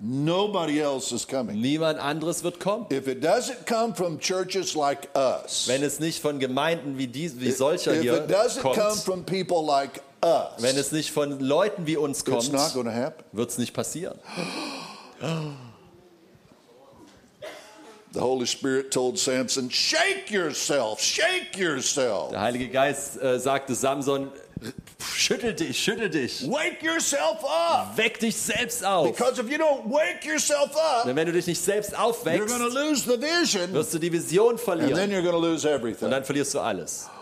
Nobody 0.00 0.80
else 0.80 1.12
is 1.14 1.26
coming. 1.26 1.60
Niemand 1.60 1.98
anderes 1.98 2.42
wird 2.44 2.60
kommen. 2.60 2.86
If 2.92 3.08
it 3.08 3.24
doesn't 3.24 3.66
come 3.66 3.94
from 3.94 4.18
churches 4.18 4.74
like 4.74 5.08
us, 5.16 5.66
Wenn 5.66 5.82
es 5.82 6.00
nicht 6.00 6.20
von 6.20 6.38
Gemeinden 6.38 6.96
wie, 6.96 7.08
dies, 7.08 7.38
wie 7.40 7.50
solcher 7.50 7.94
if 7.94 8.02
hier 8.02 8.24
it 8.24 8.30
doesn't 8.30 8.62
come 8.62 8.74
kommt, 8.74 9.00
from 9.00 9.24
people 9.24 9.64
like 9.64 10.00
us, 10.24 10.62
wenn 10.62 10.76
es 10.76 10.92
nicht 10.92 11.10
von 11.10 11.40
Leuten 11.40 11.86
wie 11.86 11.96
uns 11.96 12.24
kommt, 12.24 12.52
wird 12.52 13.50
es 13.50 13.58
nicht 13.58 13.74
passieren. 13.74 14.18
The 18.12 18.20
Holy 18.20 18.46
Spirit 18.46 18.90
told 18.92 19.18
Samson, 19.18 19.70
"Shake 19.70 20.30
yourself, 20.30 21.00
shake 21.00 21.56
yourself, 21.56 22.30
Der 22.30 22.40
Heilige 22.42 22.68
Geist 22.68 23.20
äh, 23.22 23.38
sagte 23.40 23.74
Samson, 23.74 24.30
schüttel 25.14 25.54
dich, 25.54 25.78
schüttel 25.82 26.10
dich, 26.10 26.46
wake 26.50 26.82
yourself 26.82 27.42
up." 27.42 27.96
weck 27.96 28.18
dich 28.20 28.36
selbst 28.36 28.84
auf. 28.84 29.10
Because 29.10 29.40
if 29.40 29.48
you 29.50 29.56
don't 29.56 29.86
wake 29.90 30.24
yourself 30.26 30.76
up, 30.76 31.04
Denn 31.06 31.16
wenn 31.16 31.26
du 31.26 31.32
dich 31.32 31.46
nicht 31.46 31.62
selbst 31.62 31.98
aufweckst, 31.98 32.38
you're 32.38 32.46
going 32.46 32.60
to 32.60 32.68
lose 32.78 33.02
the 33.04 33.18
vision, 33.18 33.72
wirst 33.72 33.94
du 33.94 33.98
die 33.98 34.12
Vision 34.12 34.58
verlieren. 34.58 34.92
and 34.92 34.98
then 35.00 35.10
you're 35.10 35.22
going 35.22 35.32
to 35.32 35.38
lose 35.40 35.66
Und 35.66 35.72
everything. 35.74 36.10
dann 36.10 36.22
verlierst 36.24 36.52
du 36.52 36.60
alles. 36.60 37.08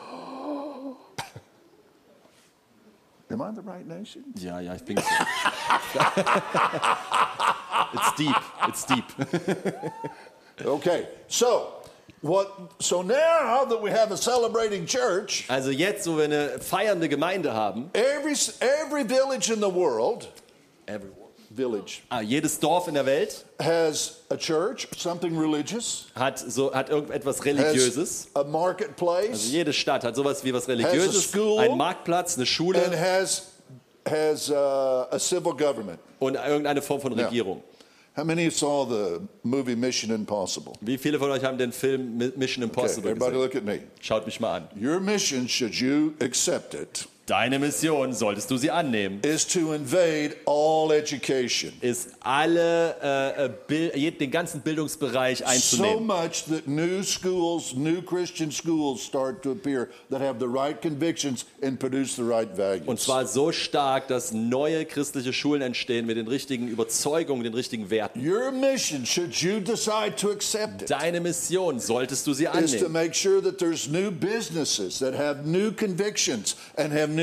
Am 3.30 3.40
I 3.40 3.52
the 3.54 3.60
right 3.62 3.86
nation? 3.86 4.24
Ja, 4.40 4.58
ja, 4.58 4.74
ich 4.74 4.82
bin. 4.84 4.96
It's 7.92 8.14
deep. 8.16 8.36
It's 8.68 8.84
deep. 8.86 9.04
Okay, 10.64 11.06
so 11.28 11.68
what? 12.22 12.48
So 12.80 13.02
now 13.02 13.64
that 13.68 13.80
we 13.82 13.90
have 13.90 14.12
a 14.12 14.16
celebrating 14.16 14.86
church, 14.86 15.44
Also 15.48 15.70
jetzt, 15.70 16.06
wo 16.06 16.16
wir 16.16 16.24
eine 16.24 16.58
feiernde 16.60 17.08
Gemeinde 17.08 17.52
haben, 17.54 17.90
every 17.94 18.34
every 18.60 19.04
village 19.04 19.50
in 19.52 19.60
the 19.60 19.72
world, 19.72 20.28
village 21.52 22.02
ah, 22.10 22.20
jedes 22.20 22.58
Dorf 22.60 22.86
in 22.88 22.94
der 22.94 23.06
Welt 23.06 23.44
has 23.60 24.20
a 24.30 24.36
church, 24.36 24.86
something 24.96 25.36
religious, 25.36 26.06
hat 26.14 26.38
so 26.38 26.72
hat 26.72 26.88
irgendetwas 26.90 27.44
Religiöses. 27.44 28.28
a 28.34 28.44
marketplace, 28.44 29.30
Also 29.30 29.50
jede 29.52 29.72
Stadt 29.72 30.04
hat 30.04 30.14
sowas 30.14 30.44
wie 30.44 30.52
was 30.54 30.68
Religiöses, 30.68 31.30
school 31.30 31.58
ein 31.58 31.76
Marktplatz, 31.76 32.34
eine 32.34 32.42
and 32.42 32.48
Schule 32.48 32.78
has 32.98 33.48
has 34.08 34.50
uh, 34.50 35.06
a 35.10 35.18
civil 35.18 35.52
government. 35.54 35.98
und 36.20 36.34
irgendeine 36.36 36.82
Form 36.82 37.00
von 37.00 37.12
Regierung. 37.14 37.62
How 38.20 38.24
many 38.26 38.50
saw 38.50 38.84
the 38.84 39.22
movie 39.42 39.74
Mission 39.74 40.10
Impossible? 40.10 40.74
Wie 40.82 40.98
viele 40.98 41.18
von 41.18 41.30
euch 41.30 41.42
haben 41.42 41.56
den 41.56 41.72
Film 41.72 42.18
Mi- 42.18 42.30
Mission 42.36 42.62
Okay, 42.64 42.70
Impossible 42.70 43.10
everybody 43.12 43.32
gesehen? 43.32 43.42
look 43.42 43.54
at 43.56 43.64
me. 43.64 43.80
Schaut 44.02 44.26
mich 44.26 44.38
mal 44.40 44.56
an. 44.58 44.68
Your 44.78 45.00
mission, 45.00 45.48
should 45.48 45.74
you 45.74 46.12
accept 46.20 46.74
it, 46.74 47.08
Deine 47.30 47.60
Mission, 47.60 48.12
solltest 48.12 48.50
du 48.50 48.56
sie 48.56 48.72
annehmen, 48.72 49.20
is 49.22 49.46
to 49.46 49.72
invade 49.72 50.34
all 50.46 50.90
education. 50.90 51.72
ist 51.80 52.08
alle 52.18 52.96
äh, 53.70 54.04
äh, 54.08 54.10
den 54.10 54.32
ganzen 54.32 54.62
Bildungsbereich 54.62 55.38
So 55.38 55.44
einzunehmen. 55.44 56.08
much 56.08 56.46
that 56.50 56.66
new 56.66 57.04
schools, 57.04 57.72
new 57.76 58.02
Christian 58.02 58.50
schools 58.50 59.00
start 59.00 59.44
to 59.44 59.52
appear 59.52 59.86
that 60.10 60.20
have 60.20 60.40
the 60.40 60.48
right 60.48 60.82
convictions 60.82 61.46
and 61.62 61.78
produce 61.78 62.16
the 62.16 62.24
right 62.24 62.48
values. 62.56 62.88
Und 62.88 62.98
zwar 62.98 63.24
so 63.26 63.52
stark, 63.52 64.08
dass 64.08 64.32
neue 64.32 64.84
christliche 64.84 65.32
Schulen 65.32 65.62
entstehen 65.62 66.06
mit 66.06 66.16
den 66.16 66.26
richtigen 66.26 66.66
Überzeugungen, 66.66 67.44
den 67.44 67.54
richtigen 67.54 67.90
Werten. 67.90 68.28
Your 68.28 68.50
mission, 68.50 69.06
should 69.06 69.36
you 69.36 69.60
decide 69.60 70.16
to 70.16 70.32
accept 70.32 70.82
it, 70.82 70.90
Deine 70.90 71.20
Mission, 71.20 71.78
solltest 71.78 72.26
du 72.26 72.34
sie 72.34 72.46
is 72.46 72.50
to 72.50 72.86
annehmen, 72.86 72.92
make 72.92 73.14
sure 73.14 73.40
that 73.40 73.58
there's 73.58 73.86
new 73.86 74.10
businesses 74.10 74.98
that 74.98 75.14
have 75.14 75.46
new 75.46 75.70
convictions 75.70 76.56
and 76.76 76.92
have 76.92 77.06
new. 77.06 77.19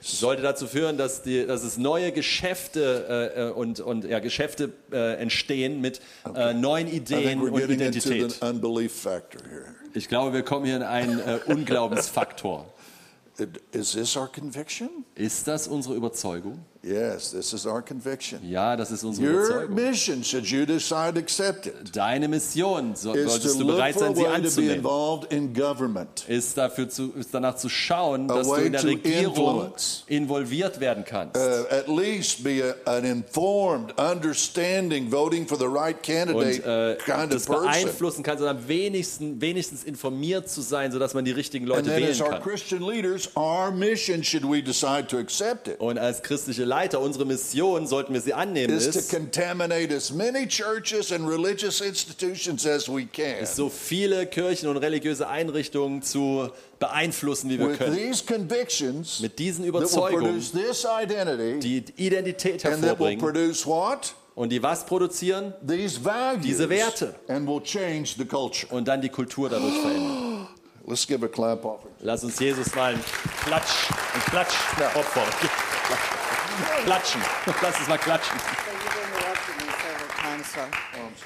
Sollte 0.00 0.42
dazu 0.42 0.66
führen, 0.66 0.96
dass, 0.96 1.22
die, 1.22 1.46
dass 1.46 1.64
es 1.64 1.78
neue 1.78 2.12
Geschäfte 2.12 3.32
äh, 3.36 3.48
äh, 3.48 3.50
und, 3.50 3.80
und 3.80 4.04
ja, 4.04 4.18
Geschäfte 4.18 4.72
äh, 4.92 5.14
entstehen 5.20 5.80
mit 5.80 6.00
äh, 6.34 6.54
neuen 6.54 6.88
I 6.88 7.00
think 7.00 7.10
Ideen 7.10 7.40
und 7.40 7.58
Identität. 7.58 8.38
Ich 9.94 10.08
glaube, 10.08 10.32
wir 10.32 10.42
kommen 10.42 10.66
hier 10.66 10.76
in 10.76 10.82
einen 10.82 11.18
äh, 11.18 11.38
Unglaubensfaktor. 11.46 12.66
Is 13.72 13.92
this 13.92 14.16
our 14.16 14.26
conviction? 14.26 15.04
Ist 15.14 15.46
das 15.46 15.68
unsere 15.68 15.94
Überzeugung? 15.94 16.58
Yes, 16.88 17.32
this 17.32 17.52
is 17.52 17.66
our 17.66 17.82
conviction. 17.82 18.38
Ja, 18.48 18.74
das 18.76 18.90
ist 18.90 19.04
unsere 19.04 19.26
Your 19.26 19.44
Überzeugung. 19.44 19.74
mission, 19.74 20.24
should 20.24 20.46
you 20.50 20.64
decide 20.64 21.12
to 21.14 21.20
accept 21.20 21.66
it, 21.66 21.74
Deine 21.94 22.28
Mission, 22.28 22.94
so, 22.96 23.12
is 23.12 23.24
to 23.24 23.30
solltest 23.30 23.60
du 23.60 23.64
look 23.64 23.76
bereit 23.76 23.94
for 23.94 24.04
a 24.04 24.06
sein, 24.06 24.14
sie 24.14 24.22
way 24.22 24.24
to 24.24 24.30
be 24.30 24.46
anzunehmen, 24.46 24.76
involved 24.76 25.32
in 25.32 25.52
government. 25.52 26.24
ist, 26.28 26.56
dafür 26.56 26.88
zu, 26.88 27.12
ist 27.12 27.34
danach 27.34 27.56
zu 27.56 27.68
schauen, 27.68 28.26
dass 28.28 28.46
du 28.46 28.52
way 28.52 28.66
in 28.66 28.72
der 28.72 28.80
to 28.80 28.86
Regierung 28.88 29.24
influence. 29.36 30.04
involviert 30.06 30.80
werden 30.80 31.04
kannst. 31.04 31.36
Uh, 31.36 31.66
at 31.70 31.88
least 31.88 32.42
be 32.42 32.74
a, 32.86 32.90
an 32.96 33.04
informed, 33.04 33.92
understanding, 33.98 35.10
voting 35.10 35.46
for 35.46 35.58
the 35.58 35.66
right 35.68 36.02
candidate 36.02 36.62
und 36.64 36.70
äh, 36.70 36.96
kind 37.04 37.32
das 37.32 37.42
of 37.48 37.56
person. 37.56 37.64
beeinflussen 37.66 38.22
kannst 38.22 38.42
und 38.42 38.48
am 38.48 38.66
wenigsten, 38.68 39.40
wenigstens 39.40 39.84
informiert 39.84 40.48
zu 40.48 40.62
sein, 40.62 40.90
sodass 40.92 41.12
man 41.14 41.24
die 41.24 41.32
richtigen 41.32 41.64
And 41.66 41.86
Leute 41.86 41.90
then 41.90 42.00
wählen 42.02 42.10
as 42.12 42.20
our 42.20 42.30
kann. 42.30 42.42
Christian 42.42 42.82
leaders, 42.82 43.28
our 43.36 43.70
mission, 43.70 44.22
should 44.24 44.44
we 44.44 44.62
decide 44.62 45.06
to 45.08 45.18
accept 45.18 45.68
it, 45.68 45.78
Und 45.80 45.98
als 45.98 46.22
christliche 46.22 46.64
Leiter, 46.78 47.00
unsere 47.00 47.24
Mission, 47.24 47.88
sollten 47.88 48.14
wir 48.14 48.20
sie 48.20 48.34
annehmen, 48.34 48.76
is 48.76 48.84
to 48.90 49.00
ist, 49.00 49.10
contaminate 49.10 49.92
as 49.92 50.12
many 50.12 50.46
churches 50.46 51.10
and 51.10 51.28
religious 51.28 51.80
institutions 51.80 52.64
as 52.64 52.88
we 52.88 53.04
can 53.04 53.44
so 53.44 53.68
viele 53.68 54.26
Kirchen 54.26 54.68
und 54.68 54.76
religiöse 54.76 55.26
Einrichtungen 55.28 56.02
zu 56.02 56.50
beeinflussen, 56.78 57.50
wie 57.50 57.58
wir 57.58 57.70
with 57.70 57.78
können. 57.78 57.96
these 57.96 58.24
convictions 58.24 59.18
Mit 59.18 59.40
diesen 59.40 59.64
that 59.64 59.74
will 59.74 59.80
Überzeugungen, 59.80 60.24
produce 60.40 60.52
this 60.52 60.84
identity 60.86 61.58
die 61.58 62.06
Identität 62.06 62.64
and 62.64 62.74
that 62.76 63.00
will 63.00 63.08
hervorbringen 63.08 63.18
produce 63.18 63.66
what? 63.66 64.14
und 64.36 64.50
die 64.50 64.62
was 64.62 64.86
produzieren 64.86 65.52
These 65.66 66.04
values 66.04 66.42
Diese 66.44 66.68
Werte. 66.70 67.12
and 67.26 67.48
will 67.48 67.60
change 67.60 68.14
the 68.16 68.24
culture. 68.24 68.72
und 68.72 68.86
dann 68.86 69.00
die 69.02 69.08
Kultur 69.08 69.48
dadurch 69.48 69.74
verändern. 69.82 70.46
Let's 70.86 71.04
give 71.06 71.24
a 71.24 71.28
clap 71.28 71.64
offering. 71.64 71.92
Lass 72.02 72.22
uns 72.22 72.38
Jesus 72.38 72.72
mal 72.76 72.92
einen 72.94 73.02
Klatsch, 73.44 73.90
einen 74.14 74.22
Klatsch 74.22 74.54
opfern. 74.94 76.17
Klatschen. 76.84 77.20
Lass 77.62 77.78
uns 77.78 77.88
mal 77.88 77.98
klatschen. 77.98 78.38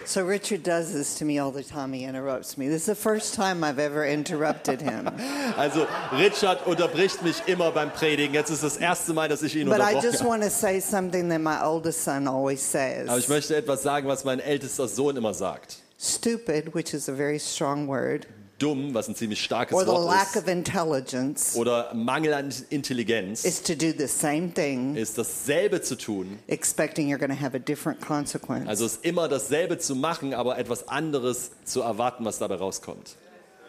So 0.04 0.24
Richard 0.24 0.62
does 0.62 0.92
this 0.92 1.14
to 1.18 1.24
me 1.24 1.38
all 1.38 1.52
the 1.52 1.62
time. 1.62 1.92
He 1.92 2.04
interrupts 2.04 2.56
me. 2.58 2.68
This 2.68 2.82
is 2.82 2.86
the 2.86 2.94
first 2.94 3.34
time 3.34 3.62
I've 3.64 3.78
ever 3.78 4.04
interrupted 4.04 4.80
him. 4.80 5.08
Also 5.56 5.86
Richard 6.12 6.66
unterbricht 6.66 7.22
mich 7.22 7.42
immer 7.46 7.70
beim 7.72 7.90
Predigen. 7.92 8.34
Jetzt 8.34 8.50
ist 8.50 8.62
das 8.62 8.76
erste 8.78 9.12
Mal, 9.12 9.28
dass 9.28 9.42
ich 9.42 9.54
ihn 9.54 9.68
But 9.68 9.80
I 9.80 10.00
just 10.00 10.24
want 10.24 10.42
to 10.42 10.50
say 10.50 10.80
something 10.80 11.28
that 11.28 11.40
my 11.40 11.60
oldest 11.62 12.02
son 12.02 12.26
always 12.26 12.74
Aber 12.74 13.18
ich 13.18 13.26
says. 13.26 13.28
möchte 13.28 13.56
etwas 13.56 13.82
sagen, 13.82 14.08
was 14.08 14.24
mein 14.24 14.40
ältester 14.40 14.88
Sohn 14.88 15.16
immer 15.16 15.34
sagt. 15.34 15.76
Stupid, 15.98 16.74
which 16.74 16.94
is 16.94 17.08
a 17.08 17.12
very 17.12 17.38
strong 17.38 17.86
word, 17.86 18.26
Dumm, 18.62 18.94
was 18.94 19.08
ein 19.08 19.16
ziemlich 19.16 19.42
starkes 19.42 19.74
or 19.74 19.82
the 19.84 19.88
Wort 19.88 20.06
lack 20.06 20.36
ist, 20.36 20.36
of 20.36 20.48
intelligence, 20.48 21.56
oder 21.56 21.92
Mangel 21.94 22.32
an 22.32 22.54
Intelligenz, 22.70 23.44
is 23.44 23.60
to 23.62 23.74
do 23.74 23.92
the 23.96 24.06
same 24.06 24.52
thing, 24.54 24.94
ist 24.94 25.18
dasselbe 25.18 25.82
zu 25.82 25.96
tun. 25.96 26.38
expecting 26.46 27.08
you're 27.08 27.18
going 27.18 27.36
to 27.36 27.40
have 27.44 27.56
a 27.56 27.58
different 27.58 28.00
consequence. 28.00 28.68
Also 28.68 28.86
es 28.86 28.92
ist 28.96 29.04
immer 29.04 29.28
dasselbe 29.28 29.78
zu 29.78 29.96
machen, 29.96 30.32
aber 30.32 30.58
etwas 30.58 30.86
anderes 30.88 31.50
zu 31.64 31.80
erwarten, 31.80 32.24
was 32.24 32.38
dabei 32.38 32.56
rauskommt. 32.56 33.16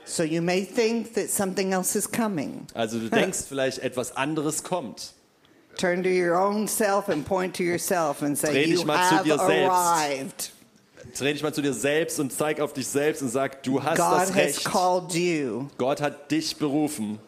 So 0.06 0.24
you 0.24 0.42
may 0.42 0.66
think 0.66 1.14
that 1.16 1.30
something 1.30 1.72
else 1.72 1.98
is 1.98 2.12
coming. 2.12 2.68
Also 2.74 3.00
du 3.00 3.10
denkst 3.12 3.40
vielleicht, 3.48 3.80
etwas 3.80 4.16
anderes 4.16 4.64
kommt. 4.64 5.14
Turn 5.78 6.04
to 6.04 6.10
your 6.10 6.38
own 6.38 6.68
self 6.68 7.10
and 7.10 7.26
point 7.26 7.56
to 7.56 7.64
yourself 7.64 8.22
and 8.22 8.38
say, 8.38 8.52
Dreh 8.52 8.66
dich 8.66 8.80
You 8.82 8.86
mal 8.86 9.10
zu 9.10 9.16
have 9.16 9.24
dir 9.24 9.38
selbst. 9.40 9.72
arrived. 9.72 10.52
Dreh 11.18 11.34
dich 11.34 11.44
mal 11.44 11.54
zu 11.54 11.62
dir 11.62 11.74
selbst 11.74 12.20
und 12.20 12.32
zeig 12.34 12.60
auf 12.60 12.74
dich 12.74 12.88
selbst 12.88 13.22
und 13.22 13.30
sag, 13.30 13.62
du 13.64 13.82
hast 13.84 13.98
God 13.98 14.12
das 14.12 14.30
has 14.30 14.36
Recht. 14.36 14.66
called 14.66 15.14
you. 15.14 15.68
Gott 15.78 16.02
hat 16.02 16.32
dich 16.32 16.56
berufen. 16.58 17.20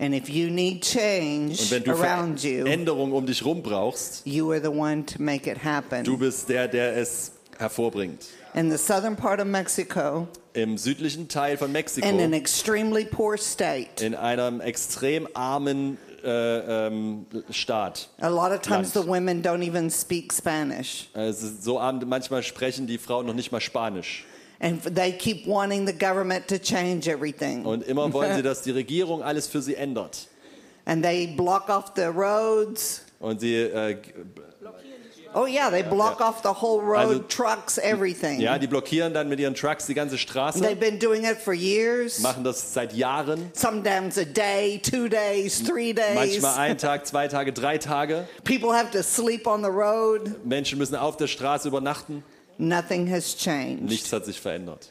And 0.00 0.14
if 0.14 0.28
you 0.28 0.48
need 0.48 0.76
Und 0.76 0.84
change 0.84 1.58
wenn 1.70 1.82
du 1.82 1.90
around 1.92 2.42
you, 2.44 2.62
Veränderung 2.62 3.12
um 3.12 3.26
dich 3.26 3.44
rum 3.44 3.62
brauchst, 3.62 4.22
you 4.24 4.50
are 4.52 4.60
the 4.60 4.68
one 4.68 5.04
to 5.04 5.20
make 5.20 5.50
it 5.50 5.58
du 5.58 5.68
happen. 5.68 6.18
bist 6.18 6.48
der, 6.48 6.68
der 6.68 6.96
es 6.96 7.32
hervorbringt. 7.58 8.24
in 8.54 8.70
the 8.70 8.78
southern 8.78 9.16
part 9.16 9.40
of 9.40 9.46
Mexico 9.46 10.28
Im 10.54 10.78
südlichen 10.78 11.28
Teil 11.28 11.56
von 11.56 11.70
Mexiko, 11.72 12.06
in 12.08 12.20
an 12.20 12.32
extremely 12.32 13.04
poor 13.04 13.36
state. 13.36 14.04
in 14.04 14.14
einem 14.14 14.60
extrem 14.60 15.26
armen 15.34 15.98
äh, 16.24 16.86
ähm, 16.86 17.26
Staat. 17.50 18.08
A 18.20 18.28
lot 18.28 18.52
of 18.52 18.60
times 18.60 18.94
Land. 18.94 19.06
the 19.06 19.10
women 19.10 19.42
don't 19.42 19.62
even 19.62 19.90
speak 19.90 20.32
Spanish. 20.32 21.08
Ist 21.14 21.62
so 21.62 21.78
manchmal 22.06 22.42
sprechen 22.42 22.86
die 22.86 22.98
Frauen 22.98 23.26
noch 23.26 23.34
nicht 23.34 23.52
mal 23.52 23.60
Spanisch. 23.60 24.24
And 24.60 24.82
they 24.82 25.12
keep 25.12 25.46
wanting 25.46 25.86
the 25.86 25.92
government 25.92 26.48
to 26.48 26.58
change 26.58 27.08
everything. 27.08 27.64
Und 27.64 27.86
immer 27.86 28.12
wollen 28.12 28.34
sie, 28.36 28.42
dass 28.42 28.62
die 28.62 28.72
Regierung 28.72 29.22
alles 29.22 29.46
für 29.46 29.62
sie 29.62 29.76
ändert. 29.76 30.26
And 30.84 31.02
they 31.02 31.28
block 31.28 31.68
off 31.68 31.92
the 31.94 32.06
roads. 32.06 33.02
Und 33.20 33.40
sie, 33.40 33.54
äh, 33.54 33.96
Oh, 35.40 35.46
yeah, 35.46 35.70
they 35.70 35.82
block 35.84 36.20
off 36.20 36.42
the 36.42 36.48
whole 36.60 36.80
road, 36.82 36.98
Also- 36.98 37.18
trucks, 37.28 37.78
everything. 37.78 38.40
ja, 38.40 38.58
die 38.58 38.66
blockieren 38.66 39.14
dann 39.14 39.28
mit 39.28 39.38
ihren 39.38 39.54
Trucks 39.54 39.86
die 39.86 39.94
ganze 39.94 40.16
They've 40.16 40.22
Straße, 40.22 40.76
been 40.76 40.98
doing 40.98 41.24
it 41.24 41.36
for 41.38 41.54
years. 41.54 42.18
machen 42.20 42.42
das 42.42 42.74
seit 42.74 42.92
Jahren. 42.92 43.50
Sometimes 43.54 44.18
a 44.18 44.24
day, 44.24 44.80
two 44.82 45.08
days, 45.08 45.62
three 45.62 45.92
days. 45.92 46.14
Manchmal 46.14 46.58
ein 46.58 46.78
Tag, 46.78 47.06
zwei 47.06 47.28
Tage, 47.28 47.52
drei 47.52 47.78
Tage. 47.78 48.26
People 48.42 48.72
have 48.76 48.90
to 48.90 49.02
sleep 49.02 49.46
on 49.46 49.62
the 49.62 49.70
road. 49.70 50.44
Menschen 50.44 50.78
müssen 50.78 50.96
auf 50.96 51.16
der 51.16 51.28
Straße 51.28 51.68
übernachten. 51.68 52.24
Nothing 52.58 53.08
has 53.08 53.36
changed. 53.36 53.82
Nichts 53.84 54.12
hat 54.12 54.24
sich 54.24 54.40
verändert. 54.40 54.90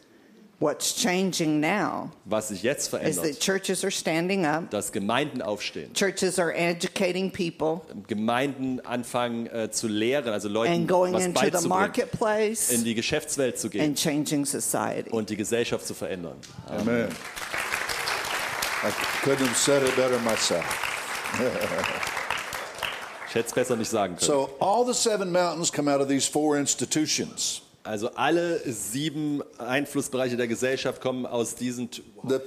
What's 0.60 0.96
changing 0.96 1.60
now 1.60 2.10
Was 2.26 2.48
sich 2.48 2.64
jetzt 2.64 2.86
is 2.86 2.90
that 2.92 3.02
verändert, 3.02 3.40
churches 3.40 3.84
are 3.84 3.92
standing 3.92 4.44
up. 4.46 4.72
dass 4.72 4.92
Gemeinden 4.92 5.44
aufstehen. 5.44 5.94
Churches 5.94 6.40
are 6.40 6.52
educating 6.52 7.30
people 7.32 7.82
Gemeinden 8.08 8.84
anfangen 8.84 9.46
äh, 9.48 9.70
zu 9.70 9.88
lehren, 9.88 10.34
also 10.34 10.50
Leuten 10.50 10.74
and 10.74 10.88
going 10.88 11.14
was 11.14 11.26
into 11.26 11.40
the 11.40 11.46
beizubringen, 11.52 11.70
marketplace 11.70 12.72
in 12.72 12.84
die 12.84 12.96
Geschäftswelt 12.96 13.60
zu 13.60 13.70
gehen 13.70 13.84
and 13.84 13.98
changing 14.00 14.46
society. 14.46 15.12
und 15.12 15.30
die 15.30 15.38
Gesellschaft 15.38 15.86
zu 15.86 15.94
verändern. 15.94 16.38
Amen. 16.68 17.10
I 18.84 18.90
couldn't 19.24 19.48
have 19.48 19.58
said 19.58 19.84
it 19.84 19.96
better 19.96 20.20
myself. 20.20 20.66
Ich 23.30 23.36
hätte 23.36 23.48
es 23.48 23.54
besser 23.54 23.76
nicht 23.76 23.92
sagen 23.92 24.16
können. 24.16 24.26
So, 24.26 24.50
all 24.60 24.86
the 24.86 24.94
seven 24.94 25.32
mountains 25.32 25.72
come 25.72 25.92
out 25.94 26.02
of 26.02 26.08
these 26.08 26.28
four 26.28 26.58
institutions. 26.58 27.62
Also 27.88 28.10
alle 28.16 28.60
sieben 28.70 29.42
Einflussbereiche 29.58 30.36
der 30.36 30.48
Gesellschaft 30.48 31.02
kommen 31.02 31.26
aus 31.26 31.56
diesen, 31.56 31.90
The, 32.28 32.40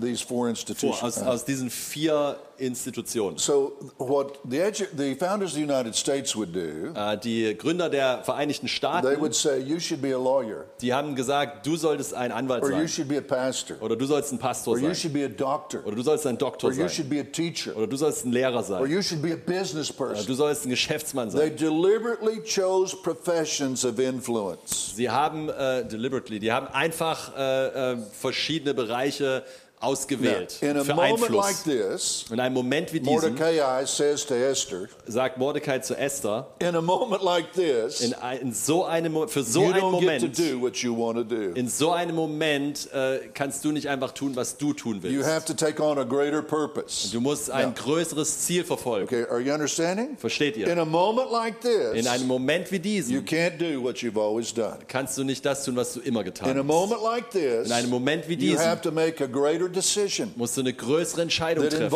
these 0.00 0.24
four 0.24 0.48
institutions. 0.48 1.02
aus, 1.02 1.18
aus 1.18 1.44
diesen 1.44 1.70
vier 1.70 2.38
Institutionen. 2.58 3.38
So, 3.38 3.72
what 3.98 4.38
the, 4.44 4.70
the 4.96 5.14
founders 5.14 5.50
of 5.52 5.56
the 5.56 5.60
United 5.62 5.94
States 5.94 6.34
would 6.36 6.52
do, 6.54 6.92
Äh, 6.94 7.16
Die 7.18 7.56
Gründer 7.56 7.88
der 7.88 8.22
Vereinigten 8.24 8.66
they 8.66 8.74
Staaten, 8.74 9.20
would 9.20 9.34
say, 9.34 9.58
you 9.60 9.78
should 9.78 10.00
be 10.02 10.14
a 10.14 10.18
lawyer, 10.18 10.64
die 10.80 10.92
haben 10.92 11.14
gesagt, 11.14 11.66
du 11.66 11.76
solltest 11.76 12.14
ein 12.14 12.32
Anwalt 12.32 12.62
or 12.62 12.70
you 12.70 12.76
sein 12.78 12.88
should 12.88 13.08
be 13.08 13.18
a 13.18 13.20
pastor, 13.20 13.76
oder 13.80 13.96
du 13.96 14.04
sollst 14.06 14.32
ein 14.32 14.38
Pastor 14.38 14.72
or 14.74 14.78
you 14.78 14.86
sein 14.86 14.94
should 14.94 15.12
be 15.12 15.24
a 15.24 15.28
doctor, 15.28 15.80
oder 15.86 15.96
du 15.96 16.02
sollst 16.02 16.26
ein 16.26 16.38
Doktor 16.38 16.68
or 16.68 16.72
you 16.72 16.80
sein 16.80 16.88
should 16.90 17.10
be 17.10 17.20
a 17.20 17.24
teacher, 17.24 17.76
oder 17.76 17.86
du 17.86 17.96
sollst 17.96 18.24
ein 18.24 18.32
Lehrer 18.32 18.56
or 18.56 18.62
sein 18.62 18.90
you 18.90 19.02
should 19.02 19.22
be 19.22 19.32
a 19.32 19.36
business 19.36 19.90
oder 19.90 20.08
person. 20.10 20.26
du 20.26 20.34
sollst 20.34 20.64
ein 20.66 20.70
Geschäftsmann 20.70 21.30
They 21.30 21.48
sein. 21.48 21.56
deliberately 21.56 22.40
chose 22.42 22.96
professions 22.96 23.84
of 23.84 23.98
influence. 23.98 24.94
Sie 24.96 25.10
haben 25.10 25.48
äh, 25.48 25.84
deliberately, 25.84 26.38
die 26.40 26.52
haben 26.52 26.68
einfach 26.68 27.36
äh, 27.36 27.92
äh, 27.92 27.96
verschiedene 28.12 28.74
Bereiche 28.74 29.44
Now, 29.78 29.88
ausgewählt 29.88 30.56
in 30.62 30.76
a 30.78 30.84
für 30.84 30.94
moment 30.94 31.20
like 31.28 31.44
Einfluss. 31.48 31.64
this, 31.64 32.24
In 32.30 32.40
einem 32.46 32.54
Moment 32.54 32.92
wie 32.92 33.00
diesem 33.00 33.12
Mordecai 33.34 33.84
says 33.84 34.24
to 34.26 34.34
Esther, 34.34 34.88
sagt 35.06 35.38
Mordecai 35.38 35.78
zu 35.80 35.94
Esther, 35.96 36.46
in 36.60 36.74
a 36.74 36.80
moment 36.80 37.22
like 37.22 37.52
this, 37.52 38.00
in, 38.00 38.14
ein, 38.14 38.38
in 38.40 38.52
so 38.52 38.84
einem, 38.84 39.28
für 39.28 39.42
so 39.42 39.62
you 39.64 39.72
einen 39.72 39.90
Moment, 39.90 40.38
do 40.38 40.60
what 40.60 40.76
you 40.78 40.96
want 40.96 41.16
to 41.18 41.24
do. 41.24 41.52
in 41.54 41.68
so 41.68 41.90
einem 41.92 42.14
Moment 42.14 42.88
äh, 42.92 43.28
kannst 43.34 43.64
du 43.64 43.72
nicht 43.72 43.88
einfach 43.88 44.12
tun, 44.12 44.36
was 44.36 44.56
du 44.56 44.72
tun 44.72 44.96
You 44.96 45.02
willst. 45.02 45.28
have 45.28 45.44
to 45.46 45.54
take 45.54 45.82
on 45.82 45.98
a 45.98 46.04
greater 46.04 46.42
purpose. 46.42 47.10
Du 47.12 47.20
musst 47.20 47.50
ein 47.50 47.68
Ja. 47.68 47.82
größeres 47.82 48.40
Ziel 48.46 48.64
verfolgen. 48.64 49.06
Okay, 49.06 49.26
are 49.30 49.40
you 49.40 49.52
understanding? 49.52 50.16
Versteht 50.18 50.56
In 50.56 50.62
ihr? 50.66 50.78
a 50.78 50.84
moment 50.84 51.30
like 51.30 51.60
this, 51.60 51.94
In 51.94 52.06
einem 52.06 52.26
Moment 52.26 52.70
wie 52.70 52.76
you 52.76 52.82
diesem 52.82 53.24
can't 53.24 53.58
do 53.58 53.82
what 53.82 53.96
you've 53.98 54.18
always 54.20 54.52
done. 54.54 54.78
kannst 54.88 55.18
du 55.18 55.24
nicht 55.24 55.44
das 55.44 55.64
tun, 55.64 55.76
was 55.76 55.92
du 55.94 56.00
immer 56.00 56.20
In 56.20 56.26
a 56.26 56.30
getan 56.30 56.56
hast. 56.56 56.64
moment 56.66 57.02
like 57.02 57.30
this, 57.30 57.66
In 57.66 57.72
einem 57.72 57.90
Moment 57.90 58.28
wie 58.28 58.34
you 58.34 58.38
diesem 58.38 58.64
have 58.66 58.80
to 58.82 58.92
make 58.92 59.22
a 59.22 59.26
greater 59.26 59.68
decision 59.68 60.32
musst 60.36 60.56
du 60.56 60.60
eine 60.60 60.72
größere 60.72 61.22
Entscheidung 61.22 61.68
treffen, 61.68 61.90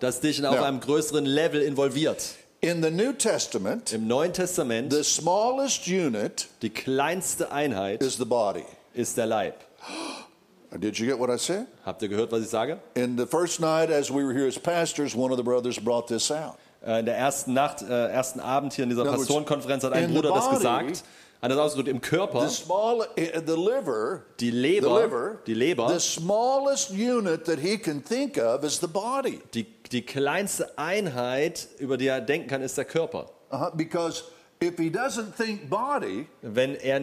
das 0.00 0.20
dich 0.20 0.46
auf 0.46 0.60
einem 0.62 0.80
größeren 0.80 1.24
Level 1.24 1.62
involviert. 1.62 2.22
In 2.60 2.82
the 2.82 2.90
New 2.90 3.12
Testament, 3.12 3.92
Im 3.92 4.08
Neuen 4.08 4.32
Testament, 4.32 4.92
the 4.92 5.04
smallest 5.04 5.86
unit 5.86 6.48
die 6.60 6.70
kleinste 6.70 7.52
Einheit 7.52 8.02
is 8.02 8.16
the 8.16 8.24
body. 8.24 8.64
ist 8.94 9.16
der 9.16 9.26
Leib. 9.26 9.54
Did 10.76 10.98
you 10.98 11.06
get 11.06 11.18
what 11.18 11.30
I 11.30 11.38
said? 11.38 11.66
Habt 11.86 12.02
ihr 12.02 12.08
gehört, 12.08 12.32
was 12.32 12.42
ich 12.42 12.48
sage? 12.48 12.78
In 12.94 13.16
the 13.16 13.26
first 13.26 13.60
night, 13.60 13.90
as 13.90 14.10
we 14.10 14.24
were 14.24 14.34
here 14.34 14.48
as 14.48 14.58
pastors, 14.58 15.14
one 15.14 15.30
of 15.30 15.38
the 15.38 15.44
brothers 15.44 15.78
brought 15.78 16.08
this 16.08 16.30
out. 16.30 16.56
Äh, 16.84 16.98
In 16.98 17.06
der 17.06 17.16
ersten 17.16 17.54
Nacht, 17.54 17.82
äh, 17.82 18.08
ersten 18.08 18.40
Abend 18.40 18.74
hier 18.74 18.84
in 18.84 18.90
dieser 18.90 19.04
Pastorenkonferenz 19.04 19.84
hat 19.84 19.92
ein 19.92 20.12
Bruder 20.12 20.30
das 20.30 20.50
gesagt. 20.50 21.04
Hat 21.40 21.50
das 21.52 21.58
ausgedrückt, 21.58 21.88
im 21.88 22.00
Körper, 22.00 22.48
The 22.48 22.54
small, 22.54 23.06
eh, 23.16 23.40
the 23.46 23.52
liver, 23.54 24.22
die 24.40 24.50
the 24.50 24.56
Leber, 24.56 25.02
liver, 25.02 25.38
die 25.46 25.54
Leber, 25.54 25.88
the 25.88 26.00
smallest 26.00 26.90
unit 26.90 27.44
that 27.44 27.60
he 27.60 27.78
can 27.78 28.02
think 28.02 28.38
of 28.38 28.64
is 28.64 28.80
the 28.80 28.88
body. 28.88 29.40
die, 29.54 29.64
die 29.92 30.02
kleinste 30.02 30.76
Einheit, 30.76 31.68
über 31.78 31.96
die 31.96 32.08
er 32.08 32.20
denken 32.20 32.48
kann, 32.48 32.62
ist 32.62 32.76
der 32.76 32.86
Körper. 32.86 33.30
Uh-huh, 33.52 33.70
because 33.76 34.24
if 34.60 34.76
he 34.78 34.90
doesn't 34.90 35.32
think 35.36 35.70
body, 35.70 36.26
Wenn 36.42 36.74
er, 36.74 37.02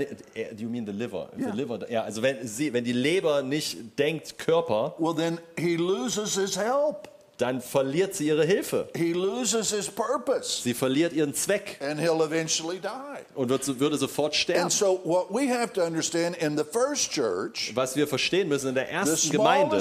you 0.57 0.67
mean 0.67 0.85
the 0.85 0.91
liver? 0.91 1.29
Ja. 1.37 1.51
The 1.51 1.57
liver, 1.57 1.89
ja, 1.89 2.03
also 2.03 2.21
wenn, 2.21 2.45
sie, 2.45 2.73
wenn 2.73 2.83
die 2.83 2.91
Leber 2.91 3.41
nicht 3.41 3.97
denkt 3.97 4.37
Körper, 4.37 4.95
well, 4.99 5.15
then 5.15 5.39
he 5.57 5.77
loses 5.77 6.35
his 6.35 6.57
help. 6.57 7.07
Dann 7.37 7.59
verliert 7.61 8.15
sie 8.15 8.27
ihre 8.27 8.45
Hilfe. 8.45 8.87
He 8.95 9.11
loses 9.13 9.71
his 9.71 9.87
purpose, 9.89 10.61
Sie 10.63 10.73
verliert 10.73 11.13
ihren 11.13 11.33
Zweck 11.33 11.77
and 11.81 11.99
he'll 11.99 12.23
eventually 12.23 12.79
die. 12.79 12.87
und 13.35 13.49
wird, 13.49 13.79
würde 13.79 13.97
sofort 13.97 14.35
sterben. 14.35 14.63
And 14.63 14.71
so, 14.71 15.01
what 15.03 15.29
we 15.29 15.49
have 15.53 15.73
to 15.73 15.81
understand 15.83 16.37
in 16.37 16.57
the 16.57 16.63
first 16.63 17.11
church, 17.11 17.71
Was 17.75 17.95
wir 17.95 18.07
verstehen 18.07 18.47
müssen 18.47 18.69
in 18.69 18.75
der 18.75 18.89
ersten 18.89 19.31
Gemeinde, 19.31 19.79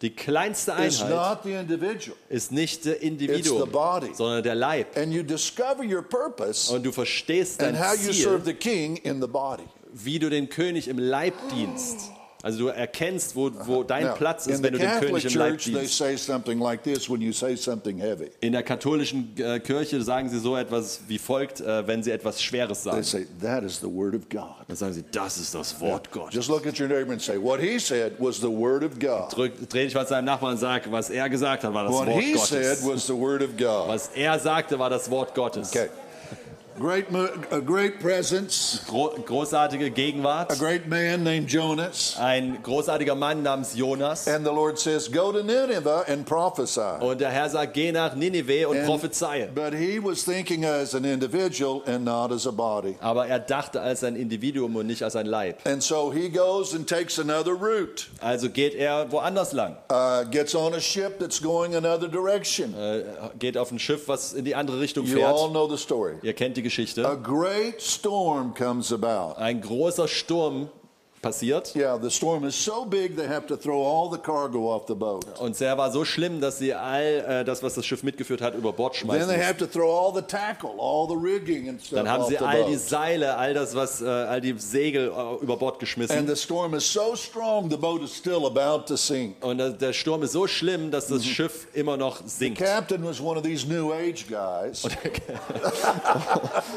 die 0.00 0.10
kleinste 0.10 0.72
is 0.72 1.02
Einheit 1.02 1.10
not 1.34 1.38
the 1.44 1.52
individual, 1.52 2.16
ist 2.28 2.50
nicht 2.52 2.84
der 2.84 3.02
Individuum, 3.02 3.68
sondern 4.14 4.42
der 4.42 4.54
Leib. 4.54 4.96
and 4.96 5.12
you 5.12 5.22
discover 5.22 5.84
your 5.84 6.02
purpose 6.02 6.72
Und 6.72 6.84
du 6.84 6.92
verstehst 6.92 7.60
dein 7.60 7.76
and 7.76 7.84
how 7.84 7.94
you 7.94 8.12
serve 8.12 8.42
Ziel, 8.42 8.44
the 8.44 8.54
king 8.54 8.96
in 8.98 9.20
the 9.20 9.28
body. 9.28 9.64
wie 9.92 10.18
du 10.18 10.30
den 10.30 10.48
König 10.48 10.88
im 10.88 10.98
Leib 10.98 11.34
dienst. 11.52 12.10
Also 12.42 12.58
du 12.58 12.66
erkennst, 12.68 13.36
wo, 13.36 13.50
wo 13.66 13.82
dein 13.82 14.04
Now, 14.06 14.14
Platz 14.14 14.46
ist, 14.46 14.62
wenn 14.62 14.72
du 14.72 14.78
dem 14.78 14.90
König 15.00 15.24
im 15.26 15.34
Leib 15.34 15.58
dienst. 15.58 15.74
like. 15.74 15.88
In 18.40 18.52
der 18.52 18.62
katholischen 18.62 19.34
äh, 19.36 19.60
Kirche 19.60 20.00
sagen 20.02 20.28
sie 20.28 20.38
so 20.38 20.56
etwas 20.56 21.00
wie 21.08 21.18
folgt, 21.18 21.60
äh, 21.60 21.86
wenn 21.86 22.02
sie 22.02 22.10
etwas 22.10 22.42
Schweres 22.42 22.82
sagen. 22.82 23.02
say, 23.02 23.26
That 23.42 23.62
is 23.64 23.78
the 23.80 23.86
word 23.86 24.14
of 24.14 24.28
God. 24.28 24.54
Dann 24.68 24.76
sagen 24.76 24.94
sie, 24.94 25.04
das 25.12 25.38
ist 25.38 25.54
das 25.54 25.78
Wort 25.80 26.10
Gottes. 26.10 26.34
Just 26.34 26.48
look 26.48 26.66
at 26.66 26.78
your 26.80 26.88
neighbor 26.88 27.12
and 27.12 27.20
say, 27.20 27.36
What 27.36 27.60
he 27.60 27.78
said 27.78 28.14
was 28.18 28.38
the 28.40 28.50
word 28.50 28.82
of 28.82 28.98
God. 28.98 29.32
Drück, 29.32 29.68
dreh 29.68 29.84
dich 29.84 29.94
mal 29.94 30.06
zu 30.06 30.14
deinem 30.14 30.26
Nachbarn 30.26 30.52
und 30.52 30.58
sag, 30.58 30.90
was 30.90 31.10
er 31.10 31.28
gesagt 31.28 31.64
hat, 31.64 31.74
war 31.74 31.84
das 31.84 31.92
What 31.92 32.06
Wort 32.06 32.24
Gottes. 32.34 32.82
Was 33.88 34.10
er 34.14 34.38
sagte, 34.38 34.78
war 34.78 34.90
das 34.90 35.10
Wort 35.10 35.34
Gottes. 35.34 35.70
Okay. 35.70 35.88
Great, 36.80 37.08
a 37.50 37.60
great 37.60 38.00
presence, 38.00 38.80
Gro 38.88 39.10
großartige 39.26 39.84
a 39.84 39.88
Gegenwart. 39.90 40.58
great 40.58 40.88
man 40.88 41.22
named 41.22 41.50
Jonas. 41.52 42.16
Ein 42.18 42.62
großartiger 42.62 43.14
Mann 43.14 43.42
namens 43.42 43.74
Jonas. 43.76 44.26
And 44.26 44.46
the 44.46 44.50
Lord 44.52 44.78
says, 44.78 45.12
Go 45.12 45.30
to 45.30 45.42
Nineveh 45.42 46.04
and 46.10 46.24
prophesy. 46.24 46.80
Und 47.00 47.20
der 47.20 47.28
Herr 47.32 47.50
sagt, 47.50 47.74
geh 47.74 47.92
nach 47.92 48.14
Ninive 48.16 48.66
und 48.66 48.78
And- 48.78 48.86
prophezeie. 48.86 49.48
but 49.54 49.74
he 49.74 49.98
was 50.02 50.24
thinking 50.24 50.64
as 50.64 50.94
an 50.94 51.04
individual 51.04 51.82
and 51.84 52.02
not 52.06 52.32
as 52.32 52.46
a 52.46 52.50
body. 52.50 52.96
Aber 53.00 53.26
er 53.26 53.40
dachte 53.40 53.82
als 53.82 54.02
ein 54.02 54.16
Individuum 54.16 54.74
und 54.76 54.86
nicht 54.86 55.02
als 55.02 55.16
ein 55.16 55.26
Leib. 55.26 55.58
And 55.66 55.82
so 55.82 56.10
he 56.10 56.30
goes 56.30 56.74
and 56.74 56.88
takes 56.88 57.18
another 57.18 57.52
route, 57.52 58.04
Also 58.22 58.48
geht 58.48 58.74
er 58.74 59.12
woanders 59.12 59.52
lang. 59.52 59.76
uh, 59.92 60.24
gets 60.30 60.54
on 60.54 60.72
a 60.72 60.80
ship 60.80 61.18
that's 61.18 61.42
going 61.42 61.74
another 61.76 62.08
direction. 62.08 62.72
Äh, 62.72 63.02
geht 63.38 63.58
auf 63.58 63.70
ein 63.70 63.78
Schiff, 63.78 64.08
was 64.08 64.32
in 64.32 64.46
die 64.46 64.54
andere 64.54 64.80
Richtung 64.80 65.04
You 65.04 65.22
all 65.22 65.36
fährt. 65.36 65.50
know 65.50 65.68
the 65.68 65.76
story. 65.76 66.14
Ihr 66.22 66.32
kennt 66.32 66.56
die 66.56 66.69
A 66.69 66.69
Geschichte. 66.70 67.02
great 67.20 67.82
storm 67.82 68.54
comes 68.54 68.92
about. 68.92 69.36
Ein 69.38 69.60
großer 69.60 70.06
Sturm 70.06 70.68
passiert. 71.22 71.74
Yeah, 71.76 71.98
the 72.00 72.10
storm 72.10 72.44
is 72.44 72.54
so 72.64 72.84
big 72.84 73.16
they 73.16 73.26
have 73.28 73.46
to 73.46 73.56
throw 73.56 73.82
all 73.84 74.10
the 74.10 74.18
cargo 74.18 74.70
off 74.74 74.84
the 74.88 74.94
boat. 74.94 75.24
Und 75.38 75.52
es 75.52 75.60
war 75.60 75.90
so 75.92 76.04
schlimm, 76.04 76.40
dass 76.40 76.58
sie 76.58 76.72
all 76.74 77.02
äh, 77.02 77.44
das, 77.44 77.62
was 77.62 77.74
das 77.74 77.84
Schiff 77.86 78.02
mitgeführt 78.02 78.40
hat, 78.40 78.54
über 78.54 78.72
Bord 78.72 78.94
Then 78.94 79.02
schmeißen 79.02 79.28
they 79.28 79.36
mussten. 79.36 79.46
have 79.48 79.58
to 79.58 79.66
throw 79.66 79.90
all 79.90 80.14
the 80.14 80.22
tackle, 80.22 80.70
all 80.78 81.06
the 81.08 81.14
rigging 81.14 81.68
and 81.68 81.80
stuff 81.80 81.98
Dann 81.98 82.08
haben 82.08 82.24
sie 82.24 82.36
the 82.36 82.44
all 82.44 82.64
die. 82.64 82.76
Seile, 82.76 83.36
all 83.36 83.52
das, 83.54 83.74
was, 83.74 84.00
äh, 84.00 84.06
all 84.06 84.40
die 84.40 84.54
Segel 84.58 85.08
äh, 85.08 85.42
über 85.42 85.56
Bord 85.56 85.74
And 85.74 85.80
geschmissen. 85.80 86.26
the 86.26 86.36
storm 86.36 86.74
is 86.74 86.90
so 86.90 87.14
strong, 87.16 87.70
the 87.70 87.76
boat 87.76 88.02
is 88.02 88.16
still 88.16 88.46
about 88.46 88.86
to 88.86 88.96
sink. 88.96 89.36
Und 89.44 89.60
äh, 89.60 89.72
der 89.72 89.92
Sturm 89.92 90.22
ist 90.22 90.32
so 90.32 90.46
schlimm, 90.46 90.90
dass 90.90 91.08
Mhm. 91.10 91.14
das 91.14 91.26
Schiff 91.26 91.66
immer 91.74 91.96
noch 91.96 92.20
sinkt. 92.24 92.58
Captain 92.58 93.04
was 93.04 93.20
one 93.20 93.36
of 93.38 93.42
these 93.44 93.66
New 93.68 93.92
Age 93.92 94.26
guys. 94.28 94.84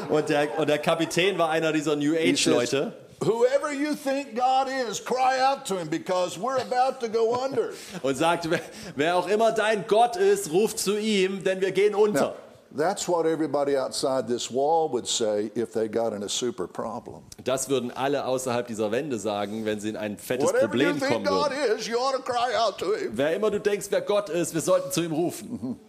Und 0.08 0.28
der, 0.28 0.48
und 0.58 0.68
der 0.68 0.78
Kapitän 0.78 1.38
war 1.38 1.50
einer 1.50 1.72
dieser 1.72 1.96
New 1.96 2.14
Age 2.14 2.46
Leute. 2.46 2.92
Whoever 3.22 3.72
you 3.72 3.94
think 3.94 4.34
God 4.34 4.68
is, 4.68 5.00
cry 5.00 5.38
out 5.40 5.64
to 5.66 5.76
him 5.78 5.88
because 5.88 6.38
we're 6.38 6.58
about 6.58 7.00
to 7.00 7.08
go 7.08 7.34
under. 7.34 7.72
Und 8.02 8.16
sagt, 8.16 8.50
wer, 8.50 8.60
wer 8.96 9.16
auch 9.16 9.28
immer 9.28 9.52
dein 9.52 9.86
Gott 9.86 10.16
ist, 10.16 10.50
ruf 10.50 10.74
zu 10.76 10.98
ihm, 10.98 11.42
denn 11.44 11.60
wir 11.60 11.72
gehen 11.72 11.92
Now, 11.92 12.02
unter. 12.04 12.34
that's 12.76 13.06
what 13.08 13.24
everybody 13.24 13.76
outside 13.76 14.26
this 14.26 14.50
wall 14.50 14.88
would 14.90 15.06
say 15.06 15.50
if 15.54 15.72
they 15.72 15.88
got 15.88 16.12
in 16.12 16.22
a 16.24 16.28
super 16.28 16.66
problem. 16.66 17.22
Das 17.44 17.68
würden 17.68 17.90
alle 17.92 18.24
außerhalb 18.24 18.66
dieser 18.66 18.90
Wände 18.90 19.18
sagen, 19.18 19.64
wenn 19.64 19.78
sie 19.80 19.90
in 19.90 19.96
ein 19.96 20.18
fettes 20.18 20.46
Whatever 20.48 20.62
you 20.62 20.68
Problem 20.92 20.98
think 20.98 21.12
kommen 21.12 21.24
God 21.24 21.50
würden. 21.52 21.78
is, 21.78 21.86
you 21.86 21.96
ought 21.98 22.12
to 22.16 22.22
cry 22.22 22.54
out 22.56 22.78
to 22.78 22.94
him. 22.94 23.12
Wer 23.12 23.34
immer 23.36 23.50
du 23.50 23.60
denkst, 23.60 23.86
wer 23.90 24.00
Gott 24.02 24.28
ist, 24.28 24.52
wir 24.54 24.60
sollten 24.60 24.90
zu 24.90 25.02
ihm 25.02 25.12
rufen. 25.12 25.78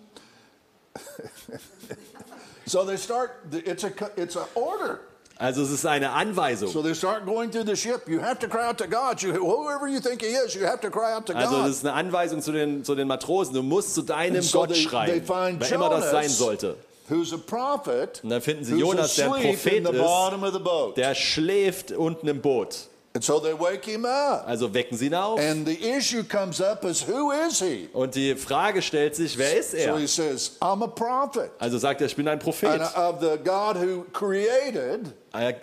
So 2.67 2.83
they 2.83 2.97
start, 2.97 3.29
it's 3.51 3.83
a, 3.83 3.91
it's 4.17 4.35
an 4.35 4.45
order. 4.55 5.01
Also 5.38 5.63
es 5.63 5.71
ist 5.71 5.86
eine 5.86 6.12
Anweisung. 6.12 6.69
So 6.69 6.82
they 6.82 6.95
start 6.95 7.26
going 7.26 7.52
through 7.52 7.65
the 7.67 7.76
ship. 7.76 8.08
You 8.08 8.21
have 8.21 8.39
to 8.39 8.48
cry 8.48 8.67
out 8.69 8.78
to 8.78 8.86
God. 8.88 9.21
You, 9.21 9.34
whoever 9.34 9.88
you 9.88 10.00
think 10.00 10.21
he 10.21 10.28
is, 10.28 10.56
you 10.56 10.65
have 10.65 10.80
to 10.82 10.89
cry 10.89 11.13
out 11.13 11.26
to 11.26 11.34
Also 11.34 11.56
God. 11.58 11.65
das 11.67 11.78
ist 11.78 11.86
eine 11.86 11.93
Anweisung 11.93 12.41
zu 12.41 12.52
den, 12.54 12.84
zu 12.86 12.95
den 12.95 13.08
Matrosen. 13.08 13.54
Du 13.54 13.62
musst 13.62 13.93
zu 13.93 14.02
deinem 14.02 14.41
so 14.41 14.60
Gott 14.60 14.69
they- 14.69 14.82
schreien, 14.82 15.26
they 15.28 15.60
wer 15.60 15.71
immer 15.74 15.89
das 15.89 16.10
sein 16.12 16.30
sollte. 16.30 16.76
who's 17.10 17.34
a 17.34 17.38
prophet, 17.38 18.21
Und 18.24 18.30
dann 18.30 18.41
finden 18.41 18.63
sie 18.63 18.76
Jonas, 18.76 19.15
der 19.15 19.32
ein 19.34 19.41
Prophet 19.43 19.89
ist. 19.89 20.98
Der 20.98 21.13
schläft 21.15 21.91
unten 21.91 22.28
im 22.28 22.41
Boot. 22.41 22.88
And 23.13 23.24
so 23.24 23.39
they 23.39 23.54
wake 23.58 23.86
him 23.86 24.04
up. 24.04 24.43
Also 24.45 24.74
wecken 24.74 24.98
sie 24.98 25.06
ihn 25.06 25.15
auf. 25.15 25.39
And 25.39 25.65
the 25.65 25.76
issue 25.76 26.24
comes 26.26 26.60
up 26.60 26.84
is 26.84 27.08
who 27.08 27.32
is 27.32 27.60
he? 27.62 27.88
Und 27.93 28.13
die 28.15 28.36
Frage 28.36 28.82
stellt 28.82 29.15
sich, 29.15 29.38
wer 29.38 29.58
ist 29.58 29.71
So 29.71 29.78
er? 29.78 29.98
he 29.98 30.06
says, 30.08 30.58
I'm 30.60 30.84
a 30.84 30.88
prophet. 30.88 31.50
Also 31.60 31.78
sagt 31.78 32.02
er, 32.02 32.08
ich 32.08 32.15
bin 32.17 32.28
ein 32.28 32.39
Prophet. 32.39 32.82
And 32.82 32.82
of 32.98 33.21
the 33.21 33.38
God 33.41 33.78
who 33.78 34.04
created 34.12 35.13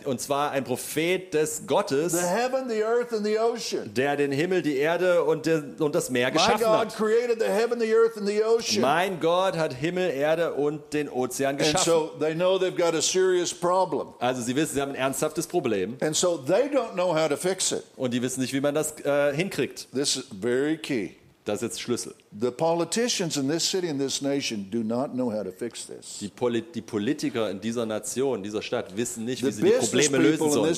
Und 0.05 0.21
zwar 0.21 0.51
ein 0.53 0.65
Prophet 0.65 1.33
des 1.35 1.67
Gottes, 1.67 2.13
the 2.13 2.19
heaven, 2.27 2.69
the 2.69 2.83
earth, 2.85 3.13
and 3.13 3.25
the 3.25 3.39
ocean. 3.39 3.93
der 3.95 4.17
den 4.17 4.33
Himmel, 4.33 4.63
die 4.63 4.77
Erde 4.77 5.25
und, 5.25 5.47
den, 5.47 5.75
und 5.79 5.95
das 5.95 6.11
Meer 6.11 6.31
geschaffen 6.31 6.59
God 6.61 6.69
hat. 6.69 6.97
created 6.97 7.39
the 7.41 7.47
heaven, 7.49 7.81
the 7.81 7.93
earth, 7.95 8.17
and 8.17 8.27
the 8.29 8.43
ocean. 8.45 8.81
Mein 8.81 9.21
Gott 9.21 9.57
hat 9.57 9.73
Himmel, 9.75 10.11
Erde 10.11 10.53
und 10.55 10.93
den 10.93 11.09
Ozean 11.09 11.51
And 11.51 11.59
geschaffen. 11.59 11.85
so 11.85 12.11
they 12.21 12.35
know 12.35 12.59
they've 12.59 12.77
got 12.77 12.95
a 12.95 13.03
serious 13.03 13.53
problem. 13.55 14.09
Also 14.19 14.43
sie 14.43 14.55
wissen, 14.57 14.75
sie 14.75 14.81
haben 14.81 14.93
ein 14.93 14.97
ernsthaftes 14.97 15.47
Problem 15.47 15.97
And 16.01 16.15
so 16.17 16.37
they 16.39 16.69
don't 16.69 16.93
know 16.95 17.15
how 17.15 17.29
to 17.29 17.37
fix 17.37 17.73
it. 17.73 17.83
und 17.97 18.13
die 18.13 18.23
wissen 18.23 18.41
nicht, 18.41 18.53
wie 18.53 18.61
man 18.61 18.75
das 18.75 18.95
äh, 19.05 19.35
hinkriegt. 19.35 19.89
This 19.93 20.17
is 20.17 20.25
very 20.41 20.77
key. 20.79 21.11
Das 21.45 21.61
ist 21.61 21.81
Schlüssel. 21.81 22.15
The 22.41 22.53
politicians 22.53 23.37
in 23.37 23.49
this 23.49 23.69
city 23.69 23.89
and 23.89 23.99
this 23.99 24.23
nation 24.23 24.71
do 24.71 24.85
not 24.85 25.13
know 25.13 25.33
how 25.33 25.43
to 25.43 25.51
fix 25.51 25.87
this. 25.87 26.19
Die, 26.21 26.29
Poli 26.29 26.63
die 26.63 26.83
Politiker 26.83 27.51
in 27.51 27.61
dieser 27.61 27.85
Nation, 27.85 28.45
dieser 28.45 28.63
Stadt 28.63 28.97
wissen 28.97 29.25
nicht, 29.25 29.43
wie 29.43 29.51
The 29.51 29.53
sie 29.53 29.63
die 29.63 29.71
Probleme 29.73 30.19
lösen 30.19 30.51
sollen. 30.51 30.77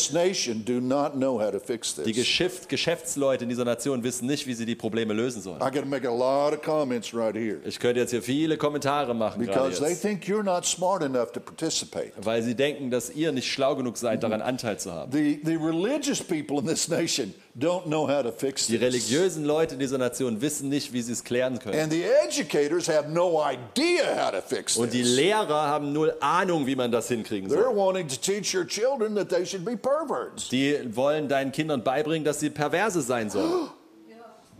Die. 2.06 2.12
Geschäft 2.12 2.68
Geschäftsleute 2.70 3.44
in 3.44 3.50
dieser 3.50 3.66
Nation 3.66 4.02
wissen 4.02 4.26
nicht, 4.26 4.46
wie 4.46 4.54
sie 4.54 4.64
die 4.64 4.74
Probleme 4.74 5.12
lösen 5.12 5.42
sollen. 5.42 5.60
I 5.60 5.70
to 5.70 5.84
make 5.84 6.08
a 6.08 6.10
lot 6.10 6.54
of 6.54 6.62
comments 6.62 7.12
right 7.12 7.34
here 7.36 7.58
Ich 7.66 7.78
könnte 7.78 8.00
jetzt 8.00 8.10
hier 8.10 8.22
viele 8.22 8.56
Kommentare 8.56 9.12
machen, 9.12 9.44
because 9.44 9.82
they 9.82 9.94
think 9.94 10.24
you're 10.24 10.42
not 10.42 10.64
smart 10.64 11.02
enough 11.02 11.30
to 11.32 11.40
participate. 11.40 12.12
weil 12.16 12.42
sie 12.42 12.54
denken, 12.54 12.90
dass 12.90 13.10
ihr 13.10 13.32
nicht 13.32 13.52
schlau 13.52 13.76
genug 13.76 13.98
seid, 13.98 14.22
daran 14.22 14.40
Anteil 14.40 14.78
zu 14.78 14.92
haben. 14.92 15.12
The, 15.12 15.40
the 15.44 15.56
religious 15.56 16.22
people 16.22 16.58
in 16.58 16.66
this 16.66 16.88
nation 16.88 17.34
don't 17.56 17.84
know 17.86 18.08
how 18.08 18.22
to 18.22 18.32
fix 18.32 18.66
Die 18.66 18.76
religiösen 18.76 19.44
Leute 19.44 19.74
in 19.74 19.80
dieser 19.80 19.98
Nation 19.98 20.40
wissen 20.40 20.68
nicht, 20.68 20.92
wie 20.92 21.02
sie 21.02 21.12
es 21.12 21.22
klären 21.24 21.58
können. 21.58 21.78
And 21.78 21.92
the 21.92 22.04
educators 22.04 22.88
have 22.88 23.08
no 23.08 23.40
idea 23.42 24.16
how 24.16 24.30
to 24.32 24.40
fix 24.40 24.76
Und 24.76 24.92
die. 24.92 25.02
Lehrer 25.02 25.68
haben 25.68 25.92
null 25.92 26.14
Ahnung, 26.20 26.66
wie 26.66 26.76
man 26.76 26.90
das 26.90 27.08
hinkriegen 27.08 27.48
soll. 27.48 27.64
wanting 27.76 28.08
to 28.08 28.16
teach 28.16 28.54
your 28.54 28.66
children 28.66 29.14
that 29.14 29.28
they 29.28 29.44
should 29.46 29.64
be 29.64 29.76
perverts. 29.76 30.48
Die 30.48 30.78
wollen 30.96 31.28
deinen 31.28 31.52
Kindern 31.52 31.82
beibringen, 31.84 32.24
dass 32.24 32.40
sie 32.40 32.50
Perverse 32.50 33.02
sein 33.02 33.30
sollen. 33.30 33.68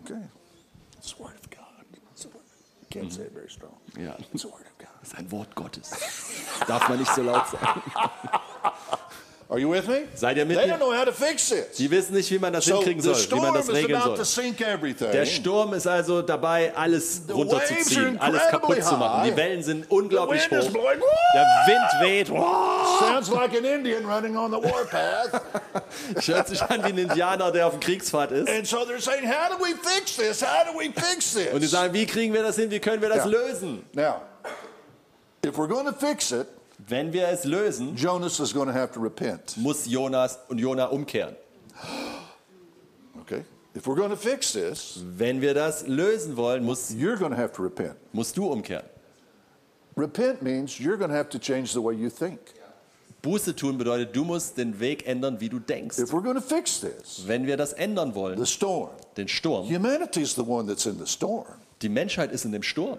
Okay. 0.04 0.20
It's 0.98 1.14
the 1.16 1.22
word 1.24 1.32
of 1.34 1.48
God. 1.48 1.86
It's 2.12 2.22
the 2.24 2.28
word. 2.28 2.42
Can't 2.90 3.10
say 3.10 3.22
it 3.22 3.32
very 3.32 3.48
strong. 3.48 3.72
Ja. 3.98 4.14
It's 4.34 4.42
the 4.42 4.48
word 4.48 4.60
of 4.66 4.76
God. 4.78 4.88
Das 5.00 5.08
ist 5.12 5.18
ein 5.18 5.32
Wort 5.32 5.54
Gottes. 5.54 5.90
Darf 6.68 6.86
man 6.90 6.98
nicht 6.98 7.14
so 7.14 7.22
laut 7.22 7.46
sagen. 7.48 7.82
Are 9.46 9.58
you 9.58 9.70
with 9.70 9.86
me? 9.86 10.04
Seid 10.14 10.38
ihr 10.38 10.46
mit 10.46 10.56
They 10.56 10.66
mir? 10.66 10.72
don't 10.74 10.78
know 10.78 10.92
how 10.92 11.04
to 11.04 11.12
fix 11.12 11.50
this. 11.50 11.76
Die 11.76 11.90
wissen 11.90 12.14
nicht, 12.14 12.30
wie 12.30 12.38
man 12.38 12.52
das 12.52 12.64
So 12.64 12.76
hinkriegen 12.76 13.02
soll, 13.02 13.14
wie 13.14 13.40
man 13.40 13.52
das 13.54 13.68
regeln 13.70 14.00
soll. 14.02 14.16
Der 15.12 15.26
Sturm 15.26 15.74
ist 15.74 15.86
also 15.86 16.22
dabei, 16.22 16.74
alles 16.74 17.22
runterzuziehen, 17.30 18.18
alles 18.18 18.40
kaputt 18.50 18.82
zu 18.82 18.96
machen. 18.96 19.24
Die 19.30 19.36
Wellen 19.36 19.62
sind 19.62 19.90
unglaublich 19.90 20.42
hoch. 20.50 20.70
blowing. 20.70 21.00
Der 21.34 21.46
Wind 21.66 22.00
weht. 22.00 22.26
Sounds 22.98 23.30
like 23.30 23.54
an 23.56 23.64
Indian 23.64 24.06
running 24.06 24.34
on 24.36 24.50
the 24.50 24.56
warpath. 24.56 25.42
Hört 26.26 26.48
sich 26.48 26.62
an 26.62 26.82
wie 26.84 26.88
ein 26.88 26.98
Indianer, 26.98 27.52
der 27.52 27.66
auf 27.66 27.78
Kriegsfahrt 27.80 28.32
ist. 28.32 28.48
and 28.48 28.66
so 28.66 28.78
they're 28.78 28.98
saying, 29.00 29.28
How 29.28 29.50
do 29.50 29.62
we 29.62 29.74
fix 29.74 30.16
this? 30.16 30.42
How 30.42 30.64
do 30.64 30.78
we 30.78 30.90
fix 30.90 31.36
Und 31.52 31.60
die 31.60 31.66
sagen, 31.66 31.92
wie 31.92 32.06
kriegen 32.06 32.32
wir 32.32 32.42
das 32.42 32.56
hin? 32.56 32.70
Wie 32.70 32.80
können 32.80 33.02
wir 33.02 33.10
das 33.10 33.18
Ja. 33.18 33.24
lösen? 33.26 33.84
Now, 33.92 34.22
if 35.44 35.56
we're 35.58 35.68
going 35.68 35.86
to 35.86 35.92
fix 35.92 36.32
it, 36.32 36.46
Wenn 36.86 37.12
wir 37.12 37.28
es 37.28 37.44
lösen, 37.44 37.96
Jonas 37.96 38.40
is 38.40 38.52
going 38.52 38.66
to 38.68 38.74
have 38.74 38.92
to 38.92 39.00
repent. 39.00 39.56
muss 39.56 39.86
Jonas 39.86 40.38
und 40.48 40.58
Jona 40.58 40.86
umkehren. 40.86 41.34
Okay? 43.20 43.44
If 43.74 43.86
we're 43.86 43.96
going 43.96 44.10
to 44.10 44.16
fix 44.16 44.52
this, 44.52 45.00
Wenn 45.16 45.40
wir 45.40 45.54
das 45.54 45.86
lösen 45.86 46.36
wollen, 46.36 46.64
muss, 46.64 46.90
you're 46.92 47.16
going 47.16 47.32
to 47.32 47.36
have 47.36 47.52
to 47.54 47.62
repent. 47.62 47.96
musst 48.12 48.36
du 48.36 48.46
umkehren. 48.46 48.84
Repent 49.96 50.42
means 50.42 50.78
you're 50.78 50.96
going 50.96 51.10
to 51.10 51.16
have 51.16 51.28
to 51.30 51.38
change 51.38 51.72
the 51.72 51.80
way 51.80 51.94
you 51.94 52.10
think. 52.10 52.38
Buße 53.22 53.56
tun 53.56 53.78
bedeutet, 53.78 54.14
du 54.14 54.22
musst 54.22 54.58
den 54.58 54.78
Weg 54.78 55.06
ändern, 55.06 55.40
wie 55.40 55.48
du 55.48 55.58
denkst. 55.58 55.98
If 55.98 56.12
we're 56.12 56.22
going 56.22 56.34
to 56.36 56.42
fix 56.42 56.80
this, 56.80 57.26
Wenn 57.26 57.46
wir 57.46 57.56
das 57.56 57.72
ändern 57.72 58.14
wollen, 58.14 58.38
the 58.38 58.44
storm, 58.46 58.90
den 59.16 59.28
Sturm, 59.28 59.66
humanity 59.66 60.20
is 60.20 60.34
the 60.34 60.42
one 60.42 60.66
that's 60.66 60.84
in 60.84 60.98
the 60.98 61.06
storm. 61.06 61.46
Die 61.84 61.88
Menschheit 61.90 62.32
ist 62.32 62.44
in 62.44 62.52
dem 62.52 62.62
Sturm. 62.62 62.98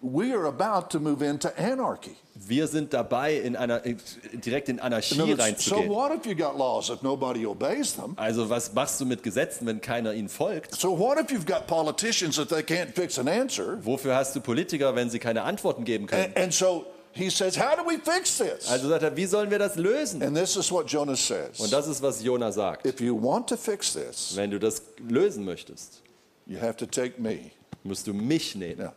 We 0.00 0.32
are 0.32 0.46
about 0.46 0.90
to 0.90 1.00
move 1.00 1.24
into 1.24 1.48
anarchy. 1.56 2.16
Wir 2.34 2.68
sind 2.68 2.92
dabei, 2.92 3.34
in 3.34 3.56
einer, 3.56 3.80
direkt 3.80 4.68
in 4.68 4.78
Anarchie 4.78 5.14
so 5.14 5.24
reinzugehen. 5.24 5.88
what 5.88 6.12
if 6.12 6.26
you 6.26 6.36
got 6.36 6.56
laws 6.56 6.90
if 6.90 7.02
nobody 7.02 7.46
obeys 7.46 7.94
them? 7.94 8.12
Also 8.16 8.48
was 8.48 8.72
machst 8.74 9.00
du 9.00 9.06
mit 9.06 9.22
Gesetzen, 9.22 9.66
wenn 9.66 9.80
keiner 9.80 10.12
ihnen 10.12 10.28
folgt? 10.28 10.74
So 10.74 10.98
what 10.98 11.18
if 11.18 11.30
you've 11.30 11.46
got 11.46 11.66
politicians 11.66 12.36
that 12.36 12.50
they 12.50 12.62
can't 12.62 12.94
fix 12.94 13.18
an 13.18 13.26
answer? 13.26 13.78
Wofür 13.82 14.14
hast 14.14 14.36
du 14.36 14.40
Politiker, 14.40 14.94
wenn 14.94 15.08
sie 15.08 15.18
keine 15.18 15.42
Antworten 15.42 15.84
geben 15.84 16.06
können? 16.06 16.24
And, 16.24 16.36
and 16.36 16.54
so 16.54 16.84
he 17.12 17.30
says, 17.30 17.56
how 17.56 17.74
do 17.74 17.82
we 17.82 17.96
fix 17.98 18.36
this? 18.36 18.70
Also 18.70 18.90
sagt 18.90 19.02
er, 19.02 19.16
wie 19.16 19.26
sollen 19.26 19.50
wir 19.50 19.58
das 19.58 19.76
lösen? 19.76 20.22
And 20.22 20.36
this 20.36 20.56
is 20.56 20.70
what 20.70 20.90
Jonas 20.90 21.30
Und 21.30 21.56
says. 21.56 21.70
das 21.70 21.88
ist, 21.88 22.02
was 22.02 22.22
Jona 22.22 22.52
sagt. 22.52 22.86
If 22.86 23.00
you 23.00 23.16
want 23.16 23.48
to 23.48 23.56
fix 23.56 23.94
this, 23.94 24.36
Wenn 24.36 24.50
du 24.50 24.58
das 24.58 24.82
lösen 25.08 25.44
möchtest, 25.44 26.02
you 26.46 26.60
have 26.60 26.76
to 26.76 26.86
take 26.86 27.18
me. 27.18 27.52
Musst 27.86 28.06
du 28.06 28.12
mich 28.12 28.54
nehmen. 28.54 28.78
Now, 28.82 28.92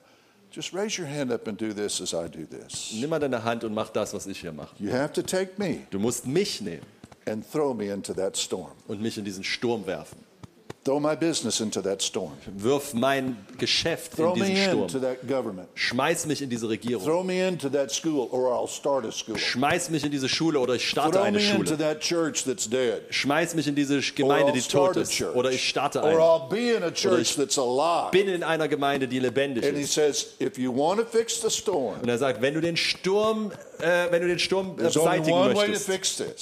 just 0.52 0.74
raise 0.74 0.98
your 1.00 1.08
hand 1.08 1.32
up 1.32 1.48
and 1.48 1.58
do 1.60 1.74
this 1.74 2.02
as 2.02 2.14
I 2.14 2.28
do 2.28 2.46
this. 2.46 2.92
Nimm 2.94 3.10
mal 3.10 3.20
deine 3.20 3.44
Hand 3.44 3.64
und 3.64 3.74
mach 3.74 3.90
das, 3.90 4.14
was 4.14 4.28
ich 4.28 4.40
hier 4.42 4.52
mache. 4.52 4.76
You 4.80 4.92
have 4.92 5.14
to 5.14 5.22
take 5.22 5.52
me 5.58 5.82
Du 5.92 6.00
musst 6.00 6.26
mich 6.26 6.62
nehmen 6.62 6.86
and 7.26 7.44
throw 7.52 7.74
me 7.76 7.92
into 7.94 8.14
that 8.14 8.36
storm. 8.38 8.72
und 8.88 9.02
mich 9.02 9.18
in 9.18 9.26
diesen 9.26 9.44
Sturm 9.44 9.86
werfen. 9.86 10.18
Wirf 12.58 12.94
mein 12.94 13.38
Geschäft 13.58 14.18
in 14.18 14.34
diesen 14.34 14.56
into 14.56 14.90
Sturm. 14.90 15.02
that 15.02 15.28
government. 15.28 15.68
Schmeiß 15.76 16.26
mich 16.26 16.42
in 16.42 16.50
diese 16.50 16.70
Regierung. 16.70 17.06
Throw 17.06 17.24
me 17.24 17.48
into 17.48 17.70
that 17.70 17.92
school 17.92 18.28
or 18.32 18.52
I'll 18.54 18.68
start 18.68 19.06
a 19.06 19.12
school. 19.12 19.38
Schmeiß 19.38 19.90
mich 19.90 20.04
in 20.04 20.12
diese 20.12 20.30
Schule 20.30 20.60
oder 20.60 20.76
ich 20.76 20.88
starte 20.90 21.18
Throw 21.18 21.24
eine 21.24 21.40
Schule. 21.40 21.78
that 21.78 22.00
church 22.02 22.44
that's 22.46 22.70
dead. 22.70 23.02
Schmeiß 23.10 23.56
mich 23.56 23.68
in 23.68 23.76
diese 23.76 23.96
Or 23.98 24.02
Gemeinde, 24.16 24.52
I'll 24.52 24.54
die 24.54 24.62
tot 24.62 24.96
ist. 24.98 25.22
Oder 25.22 25.52
ich 25.52 25.68
starte 25.68 26.00
Or 26.02 26.06
eine. 26.08 26.18
I'll 26.20 26.50
be 26.50 26.72
in 26.78 26.84
a 26.84 26.92
church 26.92 27.22
ich 27.22 27.36
that's 27.36 27.58
alive. 27.58 28.12
Bin 28.12 28.28
in 28.28 28.44
einer 28.44 28.68
Gemeinde, 28.68 29.08
die 29.08 29.20
lebendig 29.20 29.66
And 29.66 29.76
he 29.78 29.84
ist. 29.84 29.94
says, 29.94 30.28
if 30.40 30.58
you 30.58 30.72
want 30.76 31.00
to 31.00 31.06
fix 31.06 31.42
the 31.42 31.50
storm, 31.50 32.00
Und 32.02 32.10
er 32.10 32.18
sagt, 32.18 32.42
wenn 32.42 32.54
du 32.54 32.62
den 32.62 32.78
Sturm, 32.78 33.52
äh, 33.80 34.12
wenn 34.12 34.22
du 34.22 34.28
den 34.28 34.40
Sturm 34.40 34.76
äh, 34.80 34.84
beseitigen 34.84 35.54
möchtest, 35.54 35.88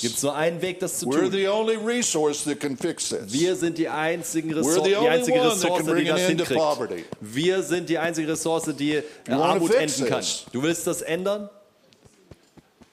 gibt 0.02 0.16
es 0.18 0.24
nur 0.24 0.36
einen 0.36 0.62
Weg, 0.62 0.80
das 0.80 1.00
zu 1.00 1.08
We're 1.08 1.22
tun. 1.22 1.32
the 1.32 1.48
only 1.48 1.76
resource 1.76 2.44
that 2.46 2.60
can 2.60 2.78
fix 2.78 3.10
this. 3.10 3.32
Wir 3.34 3.56
sind 3.56 3.78
die 3.78 3.90
einzigen 3.90 4.37
We're 4.46 4.58
Ressource, 4.58 4.84
die 4.88 4.96
einzige 4.96 5.44
Ressource, 5.44 5.86
die 5.86 6.06
das 6.06 6.22
hinkriegt. 6.22 7.06
Wir 7.22 7.64
sind 7.64 7.90
die 7.90 7.98
einzige 7.98 8.32
Ressource, 8.32 8.74
die 8.78 9.02
Armut 9.30 9.74
enden 9.74 10.06
kann. 10.06 10.24
Du 10.52 10.64
willst 10.64 10.88
das 10.88 11.02
ändern? 11.02 11.50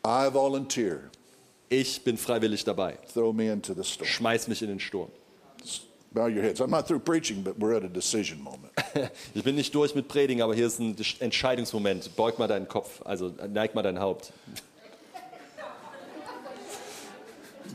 I 0.07 0.29
volunteer. 0.33 1.01
Ich 1.69 2.05
bin 2.05 2.17
freiwillig 2.17 2.65
dabei. 2.65 2.99
Throw 3.13 3.35
me 3.35 3.51
into 3.51 3.75
the 3.75 3.85
storm. 3.85 4.07
Schmeiß 4.07 4.49
mich 4.49 4.63
in 4.63 4.69
den 4.69 4.81
Sturm. 4.81 5.09
Bow 6.13 6.29
your 6.29 6.43
heads. 6.43 6.61
I'm 6.61 6.71
not 6.71 6.87
through 6.87 7.01
preaching, 7.01 7.43
but 7.43 7.59
we're 7.59 7.77
at 7.77 7.85
a 7.85 7.89
decision 7.89 8.41
moment. 8.41 8.73
Ich 9.35 9.43
bin 9.43 9.57
nicht 9.57 9.75
durch 9.75 9.95
mit 9.97 10.07
Predigen, 10.07 10.43
aber 10.43 10.55
hier 10.55 10.69
ist 10.69 10.79
ein 10.79 10.97
Entscheidungsmoment. 11.19 12.15
Beug 12.15 12.39
mal 12.39 12.47
deinen 12.47 12.69
Kopf, 12.69 13.03
also 13.05 13.33
neig 13.53 13.75
mal 13.75 13.83
dein 13.83 13.99
Haupt. 13.99 14.33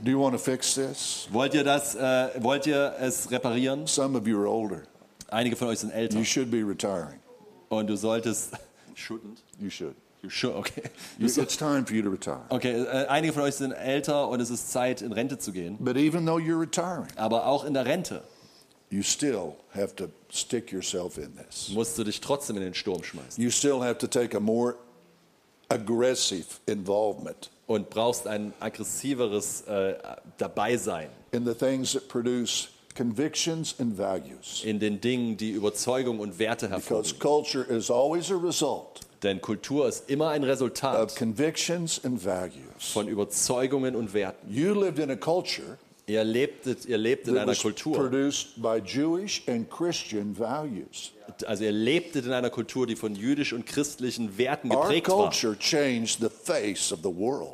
Do 0.03 0.12
you 0.12 0.19
want 0.19 0.33
to 0.33 0.39
fix 0.39 0.75
this? 0.75 1.27
Wollt 1.31 1.53
ihr 1.53 1.63
das, 1.63 1.95
äh, 1.95 2.29
wollt 2.41 2.65
ihr 2.67 2.93
es 2.99 3.29
reparieren? 3.31 3.85
Some 3.88 4.17
of 4.17 4.25
you 4.27 4.38
are 4.39 4.47
older. 4.49 4.83
Einige 5.29 5.55
von 5.55 5.67
euch 5.67 5.79
sind 5.79 5.91
älter 5.91 6.17
You 6.17 6.23
should 6.25 6.49
be 6.49 6.63
retiring. 6.65 7.19
und 7.69 7.88
du 7.88 7.95
solltest. 7.97 8.51
Shouldn't? 8.95 9.38
You 9.59 9.69
should. 9.69 9.95
You 10.21 10.29
should, 10.29 10.55
okay. 10.55 10.83
You- 11.17 11.27
It's 11.27 11.55
time 11.57 11.85
for 11.85 11.95
you 11.95 12.01
to 12.03 12.09
retire. 12.09 12.41
Okay, 12.49 12.81
äh, 12.83 13.07
einige 13.07 13.31
von 13.33 13.43
euch 13.43 13.55
sind 13.55 13.71
älter 13.71 14.27
und 14.27 14.41
es 14.41 14.49
ist 14.49 14.71
Zeit, 14.71 15.01
in 15.01 15.12
Rente 15.13 15.38
zu 15.38 15.51
gehen. 15.53 15.77
But 15.79 15.95
even 15.95 16.25
though 16.25 16.38
you're 16.39 16.59
retiring, 16.59 17.07
Aber 17.15 17.45
auch 17.45 17.63
in 17.65 17.73
der 17.73 17.85
Rente 17.85 18.23
you 18.91 19.01
still 19.03 19.53
have 19.75 19.95
to 19.95 20.07
stick 20.31 20.71
yourself 20.73 21.17
in 21.17 21.35
this. 21.38 21.69
musst 21.69 21.97
du 21.97 22.03
dich 22.03 22.19
trotzdem 22.21 22.57
in 22.57 22.63
den 22.63 22.73
Sturm 22.73 23.03
schmeißen 23.03 23.41
You 23.41 23.49
still 23.51 23.79
have 23.81 23.97
to 23.99 24.07
take 24.07 24.35
a 24.35 24.39
more 24.39 24.75
aggressive 25.69 26.45
involvement 26.65 27.49
und 27.69 27.91
brauchst 27.91 28.25
ein 28.25 28.51
aggressiveres 28.60 29.62
äh, 29.62 29.94
Dabeisein 30.39 31.10
in 31.31 31.46
the 31.46 31.54
things 31.54 31.94
that 31.94 32.08
produce 32.08 32.69
convictions 32.98 33.75
and 33.79 33.96
values. 33.98 34.63
in 34.65 34.79
den 34.79 35.00
Dingen, 35.00 35.37
die 35.37 35.52
Überzeugung 35.52 36.19
und 36.19 36.39
Werte 36.39 36.67
Because 36.67 37.13
hervorbringen. 37.13 37.19
culture 37.19 37.63
is 37.77 37.91
always 37.91 38.31
a 38.31 38.35
result 38.35 39.02
Denn 39.21 39.39
Kultur 39.39 39.87
ist 39.87 40.10
immer 40.10 40.29
ein 40.29 40.44
of 40.44 40.50
Resultat 40.50 41.15
convictions 41.15 42.04
and 42.04 42.23
values. 42.25 42.91
von 42.91 43.08
Überzeugungen 43.08 43.96
und 43.96 44.13
Werten. 44.13 44.52
You 44.52 44.73
lived 44.73 44.98
in 45.00 45.12
a 45.12 45.15
culture 45.15 45.77
Ihr 46.08 46.23
lebtet, 46.23 46.85
ihr 46.87 46.98
lebt 46.98 47.27
in 47.27 47.37
einer 47.37 47.54
Kultur, 47.54 47.96
produced 47.96 48.60
by 48.60 48.81
Jewish 48.83 49.44
and 49.48 49.69
Christian 49.69 50.35
values. 50.35 51.12
Also 51.46 51.63
ihr 51.63 51.71
lebtet 51.71 52.25
in 52.25 52.34
einer 52.34 52.50
Kultur, 52.50 52.88
die 52.88 52.96
von 52.96 53.15
jüdisch 53.15 53.54
und 53.54 53.65
christlichen 53.65 54.38
Werten 54.38 54.69
geprägt 54.69 55.08
war. 55.10 55.32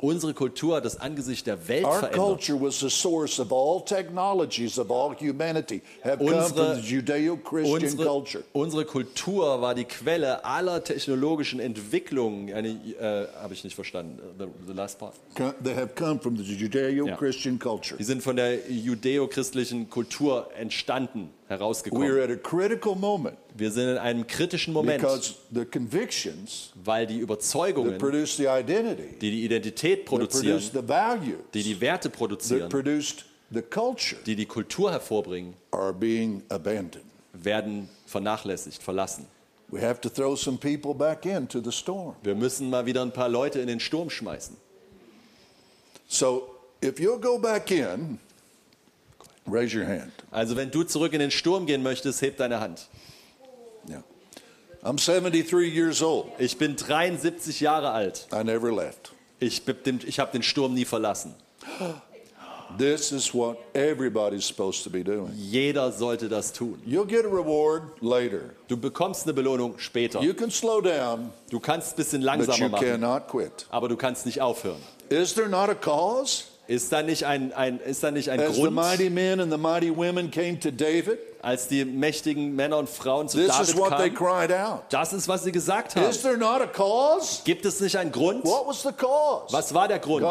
Unsere 0.00 0.34
Kultur 0.34 0.76
hat 0.76 0.84
das 0.84 1.00
Angesicht 1.00 1.46
der 1.46 1.68
Welt 1.68 1.84
Our 1.84 1.92
verändert. 1.94 2.14
culture 2.26 2.60
was 2.60 2.80
the 2.80 2.88
source 2.90 3.38
of 3.40 3.52
all 3.52 3.84
technologies 3.84 4.78
of 4.78 4.90
all 4.90 5.14
humanity 5.18 5.82
have 6.02 6.18
come 6.18 6.32
Unsere- 6.34 6.74
from 6.74 6.82
the 6.82 6.88
Judeo-Christian 6.88 7.82
Unsere, 7.82 8.04
culture. 8.04 8.44
unsere 8.52 8.84
Kultur 8.84 9.60
war 9.60 9.74
die 9.74 9.84
Quelle 9.84 10.44
aller 10.44 10.82
technologischen 10.82 11.60
Entwicklungen. 11.60 12.52
Eine, 12.52 12.68
äh, 12.68 13.26
habe 13.42 13.54
ich 13.54 13.64
nicht 13.64 13.74
verstanden. 13.74 14.18
The, 14.38 14.46
the 14.66 14.72
last 14.72 14.98
part. 14.98 15.14
They 15.62 15.74
have 15.74 15.90
come 15.94 16.20
from 16.20 16.36
the 16.36 16.42
Judeo-Christian 16.42 17.58
culture. 17.58 17.96
Die 17.98 18.04
sind 18.04 18.22
von 18.22 18.36
der 18.36 18.70
judäo-christlichen 18.70 19.88
Kultur 19.90 20.48
entstanden, 20.56 21.30
We 21.48 21.54
herausgekommen. 21.54 22.10
are 22.10 22.22
at 22.24 22.30
a 22.30 22.36
critical 22.36 22.94
moment 22.94 23.36
Wir 23.58 23.70
sind 23.70 23.88
in 23.88 23.98
einem 23.98 24.26
kritischen 24.26 24.72
Moment, 24.72 25.02
weil 26.84 27.06
die 27.06 27.18
Überzeugungen, 27.18 27.98
produce 27.98 28.36
the 28.36 28.46
identity, 28.46 29.18
die 29.20 29.30
die 29.30 29.44
Identität 29.44 30.04
produzieren, 30.04 30.58
produce 30.58 30.72
the 30.72 30.88
values, 30.88 31.38
die 31.54 31.62
die 31.62 31.80
Werte 31.80 32.10
produzieren, 32.10 32.68
die 34.26 34.36
die 34.36 34.46
Kultur 34.46 34.92
hervorbringen, 34.92 35.54
are 35.70 35.92
being 35.92 36.42
abandoned. 36.48 37.06
werden 37.44 37.88
vernachlässigt, 38.06 38.82
verlassen. 38.82 39.26
We 39.68 39.80
have 39.80 40.00
to 40.02 40.08
throw 40.08 40.36
some 40.36 40.58
people 40.58 40.94
back 40.94 41.26
into 41.26 41.60
the 41.60 41.72
storm. 41.72 42.14
Wir 42.22 42.34
müssen 42.34 42.70
mal 42.70 42.86
wieder 42.86 43.02
ein 43.02 43.12
paar 43.12 43.28
Leute 43.28 43.60
in 43.60 43.66
den 43.66 43.80
Sturm 43.80 44.10
schmeißen. 44.10 44.56
So 46.06 46.54
if 46.82 47.00
you'll 47.00 47.20
go 47.20 47.36
back 47.36 47.70
in, 47.70 48.18
raise 49.46 49.76
your 49.76 49.86
hand. 49.86 50.12
Also 50.30 50.56
wenn 50.56 50.70
du 50.70 50.84
zurück 50.84 51.12
in 51.14 51.18
den 51.18 51.32
Sturm 51.32 51.66
gehen 51.66 51.82
möchtest, 51.82 52.22
heb 52.22 52.36
deine 52.36 52.60
Hand. 52.60 52.88
Yeah. 53.88 54.02
I'm 54.82 54.98
73 54.98 55.68
years 55.68 56.02
old. 56.02 56.30
Ich 56.38 56.58
bin 56.58 56.76
73 56.76 57.60
Jahre 57.60 57.90
alt. 57.90 58.26
I 58.32 58.44
never 58.44 58.72
left. 58.72 59.12
Ich, 59.40 59.62
ich 60.06 60.18
habe 60.20 60.32
den 60.32 60.42
Sturm 60.42 60.74
nie 60.74 60.84
verlassen. 60.84 61.34
This 62.78 63.12
is 63.12 63.32
what 63.32 63.58
everybody's 63.74 64.44
supposed 64.44 64.82
to 64.84 64.90
be 64.90 65.02
doing. 65.02 65.32
Jeder 65.36 65.92
sollte 65.92 66.28
das 66.28 66.52
tun. 66.52 66.80
You'll 66.84 67.06
get 67.06 67.24
a 67.24 67.28
reward 67.28 68.02
later. 68.02 68.54
Du 68.68 68.76
bekommst 68.76 69.24
eine 69.24 69.32
Belohnung 69.34 69.78
später. 69.78 70.20
You 70.20 70.34
can 70.34 70.50
slow 70.50 70.80
down, 70.80 71.32
Du 71.48 71.60
kannst 71.60 71.92
ein 71.92 71.96
bisschen 71.96 72.20
but 72.20 72.26
langsamer 72.26 72.58
you 72.58 72.68
machen, 72.68 72.86
cannot 72.86 73.28
quit. 73.28 73.66
aber 73.70 73.88
du 73.88 73.96
kannst 73.96 74.26
nicht 74.26 74.40
aufhören. 74.40 74.80
Is 75.08 75.34
there 75.34 75.48
not 75.48 75.70
a 75.70 75.74
cause? 75.74 76.44
Ist 76.66 76.92
da 76.92 77.02
nicht 77.02 77.24
ein, 77.24 77.52
ein, 77.52 77.78
ist 77.78 78.02
da 78.02 78.10
nicht 78.10 78.28
ein 78.28 78.40
As 78.40 78.56
the 78.56 78.62
Grund, 78.62 78.74
mighty 78.74 79.08
men 79.08 79.40
and 79.40 79.52
the 79.52 79.58
mighty 79.58 79.90
women 79.96 80.30
came 80.30 80.58
to 80.58 80.72
David, 80.72 81.18
als 81.46 81.68
die 81.68 81.84
mächtigen 81.84 82.56
Männer 82.56 82.76
und 82.76 82.88
Frauen 82.88 83.28
zu 83.28 83.38
this 83.38 83.46
David 83.46 84.16
kamen? 84.16 84.80
Das 84.88 85.12
ist, 85.12 85.28
was 85.28 85.44
sie 85.44 85.52
gesagt 85.52 85.94
haben. 85.94 86.10
Is 86.10 86.22
there 86.22 86.36
not 86.36 86.60
a 86.60 86.66
cause? 86.66 87.42
Gibt 87.44 87.64
es 87.64 87.78
nicht 87.78 87.96
einen 87.96 88.10
Grund? 88.10 88.44
What 88.44 88.66
was 88.66 88.82
the 88.82 88.90
cause? 88.90 89.52
Was 89.52 89.72
war 89.72 89.86
der 89.86 90.00
Grund? 90.00 90.26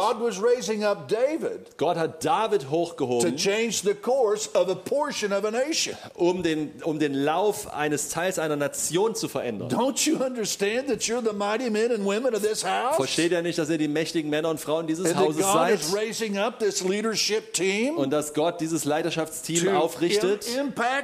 Gott 1.77 1.97
hat 1.97 2.25
David 2.25 2.63
to 2.63 2.69
hochgehoben, 2.69 3.37
change 3.37 3.81
the 3.83 3.93
course 3.93 4.49
of 4.55 4.67
a 4.67 4.75
portion 4.75 5.31
of 5.31 5.45
a 5.45 5.51
nation. 5.51 5.95
um 6.15 6.43
den, 6.43 6.73
um 6.83 6.99
den 6.99 7.13
Lauf 7.13 7.73
eines 7.73 8.09
Teils 8.09 8.37
einer 8.37 8.57
Nation 8.57 9.15
zu 9.15 9.29
verändern. 9.29 9.69
Don't 9.69 10.05
you 10.05 10.17
understand 10.17 10.89
that 10.89 10.99
you're 11.03 11.23
the 11.23 11.33
mighty 11.33 11.69
men 11.69 11.93
and 11.93 12.03
women 12.03 12.35
of 12.35 12.41
this 12.41 12.65
house? 12.65 12.97
Versteht 12.97 13.31
ihr 13.31 13.41
nicht, 13.41 13.57
dass 13.57 13.69
ihr 13.69 13.77
die 13.77 13.87
mächtigen 13.87 14.29
Männer 14.29 14.49
und 14.49 14.59
Frauen 14.59 14.85
dieses 14.85 15.05
And 15.07 15.17
Hauses 15.17 15.43
God 15.43 15.53
seid? 15.53 15.79
Und 17.95 18.09
dass 18.11 18.33
Gott 18.33 18.59
dieses 18.59 18.83
Leiterschaftsteam 18.83 19.75
aufrichtet, 19.77 20.45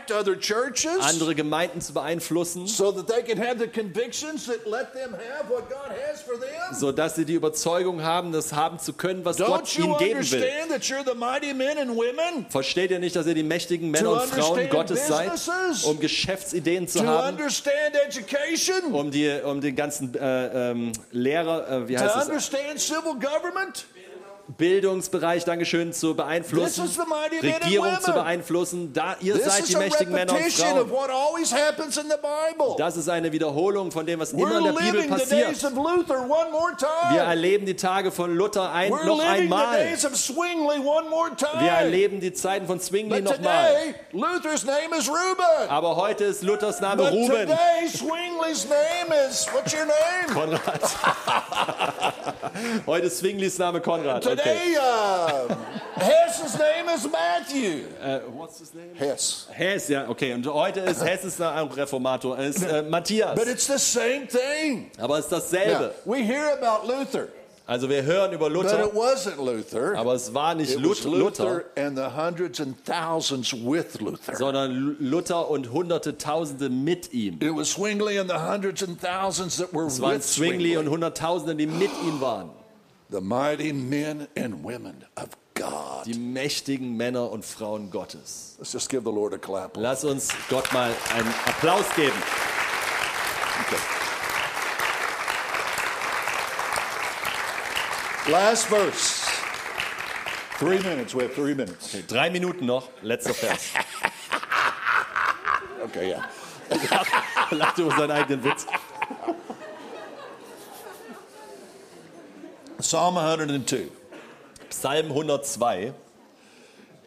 impact 0.02 0.12
other 0.12 0.36
churches 0.36 0.99
andere 1.02 1.36
Gemeinden 1.36 1.82
zu 1.82 1.93
beeinflussen, 1.93 2.68
so 2.68 2.91
that 2.91 3.08
they 3.08 3.22
can 3.22 3.38
have 3.38 3.60
the 3.60 3.68
convictions 3.68 4.45
that 4.45 4.66
let 4.66 4.93
them 4.93 5.14
have 5.14 5.49
what 5.49 5.70
God 5.70 5.91
has 6.10 6.22
for 6.22 6.39
them. 6.39 6.74
sodass 6.74 7.16
sie 7.16 7.26
die 7.26 7.34
Überzeugung 7.34 8.02
haben, 8.02 8.32
das 8.32 8.54
haben 8.54 8.80
zu 8.80 8.93
können, 8.93 9.26
was 9.26 9.38
Don't 9.38 9.47
Gott 9.47 9.78
ihnen 9.78 9.97
geben 9.97 10.32
will. 10.32 10.43
that 10.70 10.82
you're 10.84 11.04
the 11.06 11.16
mighty 11.16 11.54
men 11.54 11.78
and 11.78 11.91
women 11.91 12.45
Versteht 12.49 12.91
ihr 12.91 12.99
nicht, 12.99 13.16
dass 13.16 13.28
ihr 13.28 13.34
die 13.36 13.43
mächtigen 13.43 13.91
Männer 13.91 14.10
To 14.10 14.22
und 14.22 14.30
Frauen 14.30 14.60
understand 14.60 14.70
Gottes 14.72 15.08
seid, 15.08 15.32
um 15.86 15.99
Geschäftsideen 15.99 16.88
zu 16.88 16.99
to 16.99 17.06
haben, 17.06 17.36
understand 17.36 17.95
education, 18.08 18.93
um, 18.93 19.12
die, 19.12 19.30
um 19.43 19.62
den 19.62 19.76
ganzen 19.76 20.14
äh, 20.16 20.72
ähm, 20.72 20.91
Lehrer, 21.12 21.70
äh, 21.70 21.88
wie 21.88 21.95
to 21.95 22.02
heißt 22.02 22.16
es, 22.16 22.28
understand 22.28 22.80
civil 22.80 23.14
government? 23.14 23.86
Bildungsbereich, 24.58 25.45
Dankeschön, 25.45 25.93
zu 25.93 26.16
beeinflussen, 26.16 26.89
Regierung 27.41 27.99
zu 28.02 28.14
beeinflussen. 28.14 28.93
Da, 28.93 29.16
ihr 29.22 29.36
This 29.36 29.45
seid 29.45 29.68
die 29.68 29.76
mächtigen 29.76 30.14
Männer 30.14 30.34
und 30.34 30.52
Frauen. 30.52 30.91
Das 32.78 32.97
ist 32.97 33.10
eine 33.10 33.32
Wiederholung 33.32 33.91
von 33.91 34.06
dem, 34.06 34.20
was 34.20 34.34
immer 34.34 34.47
We're 34.47 34.58
in 34.58 34.64
der 34.64 34.74
Bibel 34.74 35.08
passiert. 35.08 35.64
Wir 37.12 37.22
erleben 37.22 37.66
die 37.66 37.76
Tage 37.76 38.12
von 38.12 38.36
Luther 38.36 38.72
ein, 38.72 38.89
noch 38.89 39.24
einmal. 39.24 39.78
Wir 41.60 41.72
erleben 41.72 42.20
die 42.20 42.34
Zeiten 42.34 42.68
von 42.68 42.80
Zwingli 42.80 43.22
nochmal. 43.22 43.74
is 45.02 45.10
Reuben. 45.10 45.70
Aber 45.70 45.95
heute 45.95 46.26
ist 46.26 46.43
Luthers 46.43 46.80
Name 46.80 47.04
But 47.04 47.12
Ruben. 47.12 47.32
today, 47.32 47.88
Zwingli's 47.91 48.66
name 48.66 49.14
is, 49.28 49.47
what's 49.52 49.74
your 49.74 49.86
name? 49.86 50.34
Konrad. 50.34 50.82
heute 52.88 53.08
ist 53.08 53.20
Zwinglis 53.20 53.58
Name 53.58 53.82
Konrad. 53.82 54.26
Okay. 54.26 54.41
Today, 54.44 54.76
uh, 54.80 55.56
Hess's 55.96 56.58
name 56.58 56.89
is 56.96 57.08
Matthew. 57.12 57.84
Äh, 58.04 58.20
what's 58.34 58.60
his 58.60 58.74
name? 58.74 58.96
Hess. 58.96 59.48
Hess, 59.52 59.88
ja, 59.89 60.08
okay. 60.10 60.34
Und 60.34 60.46
heute 60.48 60.80
ist 60.82 61.04
Hess 61.06 61.24
ist 61.26 61.42
ein 61.42 61.68
Reformator, 61.68 62.38
ist 62.39 62.64
äh, 62.64 62.82
Matthias. 62.82 63.36
But 63.36 63.48
it's 63.48 63.68
the 63.68 63.78
same 63.78 64.28
thing. 64.28 64.89
Aber 65.00 65.20
es 65.20 65.26
ist 65.26 65.32
Now, 65.32 65.38
dasselbe. 65.39 65.94
we 66.06 66.18
hear 66.24 66.54
about 66.60 66.88
Luther, 66.88 67.28
Also 67.68 67.88
wir 67.88 68.02
hören 68.04 68.34
über 68.34 68.46
but 68.50 68.54
Luther, 68.54 68.84
it 68.86 68.94
wasn't 68.94 69.38
Luther. 69.38 69.96
aber 69.98 70.14
es 70.16 70.34
war 70.34 70.56
nicht 70.56 70.72
It 70.72 70.78
was 70.78 71.04
Lut- 71.04 71.20
Luther, 71.20 71.44
Luther 71.44 71.64
and 71.76 71.98
the 71.98 72.10
hundreds 72.18 72.60
and 72.60 72.76
thousands 72.86 73.54
with 73.54 74.00
Luther. 74.02 74.36
sondern 74.36 74.72
Lu- 74.74 74.96
Luther 75.00 75.50
und 75.50 75.72
hunderte 75.72 76.18
Tausende 76.18 76.70
mit 76.70 77.14
ihm. 77.14 77.36
It 77.42 77.56
was 77.56 77.74
Zwingli 77.74 78.18
and 78.20 78.30
the 78.30 78.38
hundreds 78.38 78.82
and 78.84 79.00
thousands 79.00 79.58
that 79.58 79.72
were 79.74 79.86
Es 79.88 80.02
waren 80.02 80.20
Zwingli 80.22 80.76
und. 80.78 80.89
Hunderttausende, 80.89 81.56
die 81.56 81.68
mit 81.68 81.92
ihm 82.06 82.20
waren. 82.20 82.50
The 83.12 83.20
mighty 83.20 83.74
men 83.74 84.30
and 84.38 84.64
women 84.64 85.03
of 85.18 85.36
God. 85.53 86.05
Die 86.05 86.14
mächtigen 86.14 86.95
Männer 86.95 87.30
und 87.30 87.43
Frauen 87.43 87.91
Gottes. 87.91 88.55
Let's 88.57 88.72
just 88.72 88.89
give 88.89 89.03
the 89.03 89.12
Lord 89.12 89.34
a 89.34 89.38
clap. 89.38 89.76
Lass 89.76 90.05
uns 90.05 90.30
Gott 90.49 90.72
mal 90.72 90.95
einen 91.14 91.28
Applaus 91.45 91.84
geben. 91.97 92.16
Last 98.30 98.68
verse. 98.68 99.26
Three 100.57 100.80
minutes. 100.80 101.14
We 101.14 101.24
have 101.24 101.36
three 101.36 101.53
minutes. 101.53 101.91
Drei 102.07 102.30
Minuten 102.30 102.66
noch, 102.66 102.88
letzter 103.01 103.34
Vers. 103.34 103.74
Okay, 105.84 106.09
yeah. 106.09 106.30
Lacht 107.49 107.80
über 107.80 107.89
seinen 107.97 108.12
eigenen 108.12 108.43
Witz. 108.43 108.68
Psalm 112.92 113.16
102. 113.16 113.89
Psalm 114.70 115.08
102. 115.08 115.94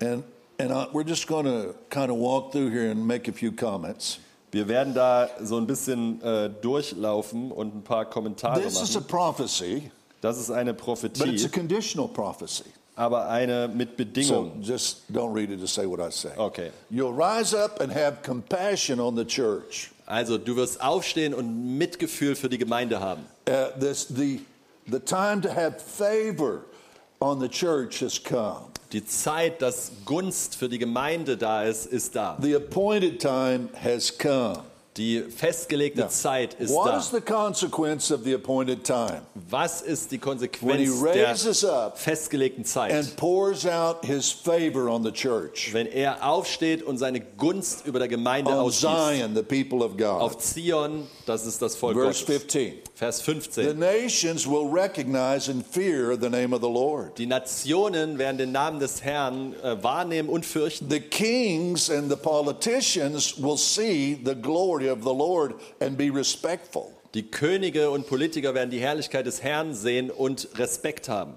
And 0.00 0.24
And 0.58 0.72
uh, 0.72 0.86
we're 0.94 1.04
just 1.04 1.26
going 1.26 1.44
to 1.44 1.74
kind 1.90 2.10
of 2.10 2.16
walk 2.16 2.52
through 2.52 2.70
here 2.70 2.90
and 2.90 3.06
make 3.06 3.28
a 3.28 3.32
few 3.32 3.52
comments. 3.52 4.18
Wir 4.50 4.66
werden 4.66 4.94
da 4.94 5.28
so 5.42 5.58
ein 5.58 5.66
bisschen 5.66 6.22
äh, 6.22 6.48
durchlaufen 6.62 7.50
und 7.52 7.74
ein 7.74 7.82
paar 7.82 8.06
Kommentare 8.06 8.62
This 8.62 8.80
is 8.80 8.96
a 8.96 9.00
machen. 9.00 9.08
prophecy, 9.08 9.90
Das 10.22 10.38
ist 10.38 10.50
eine 10.50 10.72
but 10.72 10.80
it's 11.04 11.04
a 11.04 11.24
Prophetie, 11.24 11.48
conditional 11.50 12.08
prophecy. 12.08 12.64
aber 12.96 13.28
eine 13.28 13.68
mit 13.68 13.90
So 13.90 13.96
Bedingungen. 13.96 14.62
just 14.62 15.02
don't 15.12 15.34
read 15.34 15.50
it 15.50 15.60
to 15.60 15.66
say 15.66 15.84
what 15.84 16.00
I 16.00 16.10
say. 16.10 16.30
Okay. 16.38 16.70
You'll 16.88 17.12
rise 17.12 17.52
up 17.52 17.82
and 17.82 17.92
have 17.92 18.22
compassion 18.22 19.00
on 19.00 19.16
the 19.16 19.26
church. 19.26 19.90
Also 20.06 20.38
du 20.38 20.56
wirst 20.56 20.80
aufstehen 20.80 21.34
und 21.34 21.76
Mitgefühl 21.76 22.36
für 22.36 22.48
die 22.48 22.56
Gemeinde 22.56 23.00
haben. 23.00 23.26
Uh, 23.46 23.78
this, 23.78 24.06
the, 24.08 24.40
the 24.90 24.98
time 25.00 25.40
to 25.42 25.48
have 25.52 25.80
favor 25.80 26.62
on 27.20 27.40
the 27.40 27.48
church 27.48 28.00
has 28.00 28.18
come. 28.22 28.70
Die 28.92 29.04
Zeit, 29.04 29.60
dass 29.60 29.90
Gunst 30.04 30.54
für 30.56 30.68
die 30.68 30.78
Gemeinde 30.78 31.36
da 31.36 31.64
ist, 31.64 31.86
ist 31.86 32.14
da. 32.14 32.36
The 32.40 32.54
appointed 32.56 33.20
time 33.20 33.68
has 33.82 34.16
come. 34.16 34.62
Die 34.96 35.22
festgelegte 35.22 36.06
Zeit 36.06 36.54
ist 36.54 36.72
What 36.72 36.86
da. 36.86 36.98
is 36.98 37.10
the 37.10 37.20
consequence 37.20 38.12
of 38.14 38.22
the 38.22 38.32
appointed 38.34 38.84
time? 38.84 39.22
Was 39.50 39.82
ist 39.82 40.12
die 40.12 40.20
When 40.24 40.38
he 40.78 40.86
Konsequenz 40.86 41.60
der 41.62 41.92
festgelegten 41.96 42.64
Zeit? 42.64 42.92
and 42.92 43.16
pours 43.16 43.66
out 43.66 44.04
his 44.04 44.30
favor 44.30 44.88
on 44.88 45.02
the 45.02 45.10
church, 45.10 45.70
Wenn 45.72 45.88
er 45.88 46.24
aufsteht 46.24 46.84
und 46.84 46.98
seine 46.98 47.18
Gunst 47.18 47.84
über 47.88 47.98
der 47.98 48.06
Gemeinde 48.06 48.52
on 48.52 48.58
ausgießt. 48.58 48.82
Zion, 49.18 49.34
the 49.34 49.42
people 49.42 49.84
of 49.84 49.96
God. 49.96 50.20
Auf 50.22 50.38
Zion, 50.38 51.08
das 51.26 51.44
ist 51.44 51.60
das 51.60 51.74
Volk 51.74 51.94
Verse 51.96 52.20
Gottes. 52.24 52.42
15. 52.42 52.74
Vers 52.96 53.18
The 53.18 53.32
15. 53.32 53.76
nations 53.76 54.46
will 54.46 54.68
recognize 54.68 55.48
and 55.48 55.66
fear 55.66 56.16
the 56.16 56.30
name 56.30 56.52
of 56.52 56.60
the 56.60 56.68
Lord. 56.68 57.18
Die 57.18 57.26
Nationen 57.26 58.18
werden 58.18 58.38
den 58.38 58.52
Namen 58.52 58.78
des 58.78 59.02
Herrn 59.02 59.52
äh, 59.64 59.82
wahrnehmen 59.82 60.28
und 60.28 60.46
fürchten. 60.46 60.88
The 60.88 61.00
kings 61.00 61.90
and 61.90 62.08
the 62.08 62.16
politicians 62.16 63.36
will 63.36 63.58
see 63.58 64.16
the 64.24 64.36
glory 64.36 64.88
of 64.88 65.02
the 65.02 65.12
Lord 65.12 65.56
and 65.80 65.98
be 65.98 66.08
respectful. 66.08 66.92
Die 67.14 67.28
Könige 67.28 67.90
und 67.90 68.06
Politiker 68.06 68.54
werden 68.54 68.70
die 68.70 68.80
Herrlichkeit 68.80 69.26
des 69.26 69.42
Herrn 69.42 69.74
sehen 69.74 70.12
und 70.12 70.48
Respekt 70.56 71.08
haben. 71.08 71.34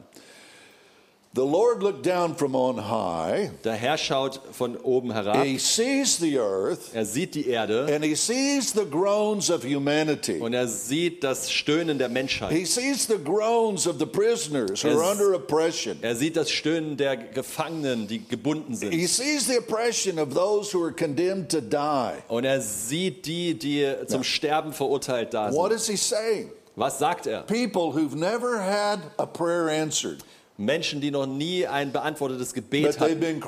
The 1.38 1.46
Lord 1.46 1.84
looked 1.84 2.02
down 2.04 2.34
from 2.36 2.56
on 2.56 2.78
high. 2.80 3.52
Der 3.64 3.76
Herr 3.76 3.96
schaut 4.00 4.40
von 4.54 4.76
oben 4.78 5.12
herab. 5.12 5.44
He 5.46 5.60
sees 5.60 6.18
the 6.18 6.40
earth 6.40 6.96
Er 6.96 7.06
sieht 7.06 7.36
die 7.36 7.48
Erde 7.48 7.86
and 7.94 8.04
he 8.04 8.16
sees 8.16 8.74
the 8.74 8.86
groans 8.86 9.52
of 9.52 9.64
humanity. 9.64 10.40
und 10.42 10.56
er 10.56 10.68
sieht 10.68 11.24
das 11.24 11.52
Stöhnen 11.52 12.00
der 12.00 12.10
Menschheit. 12.10 12.52
He 12.52 12.66
sees 12.66 13.06
the 13.06 13.20
groans 13.24 13.86
of 13.86 14.00
the 14.00 14.08
prisoners 14.08 14.82
who 14.84 14.90
are 14.90 15.04
under 15.12 15.36
oppression. 15.36 16.00
Er 16.02 16.16
sieht 16.16 16.36
das 16.38 16.50
Stöhnen 16.50 16.98
der 16.98 17.16
Gefangenen, 17.18 18.08
die 18.08 18.28
gebunden 18.28 18.74
sind. 18.76 18.92
He 18.92 19.06
sees 19.06 19.46
the 19.46 19.60
oppression 19.60 20.18
of 20.18 20.34
those 20.34 20.74
who 20.76 20.84
are 20.84 20.92
condemned 20.92 21.50
to 21.52 21.62
die. 21.62 22.14
Und 22.30 22.46
er 22.46 22.62
sieht 22.62 23.28
die, 23.28 23.54
die 23.54 23.86
zum 24.08 24.24
Sterben 24.24 24.74
verurteilt 24.74 25.36
da 25.36 25.54
What 25.54 25.70
sind. 25.70 25.82
is 25.82 25.88
he 25.88 25.98
saying? 25.98 26.50
Was 26.76 26.98
sagt 26.98 27.28
er? 27.28 27.42
People 27.44 27.92
who've 27.94 28.16
never 28.16 28.60
had 28.60 29.00
a 29.20 29.26
prayer 29.28 29.70
answered, 29.70 30.24
Menschen, 30.58 31.02
die 31.02 31.12
noch 31.12 31.28
nie 31.28 31.68
ein 31.68 31.92
beantwortetes 31.92 32.52
Gebet 32.54 33.00
hatten, 33.00 33.42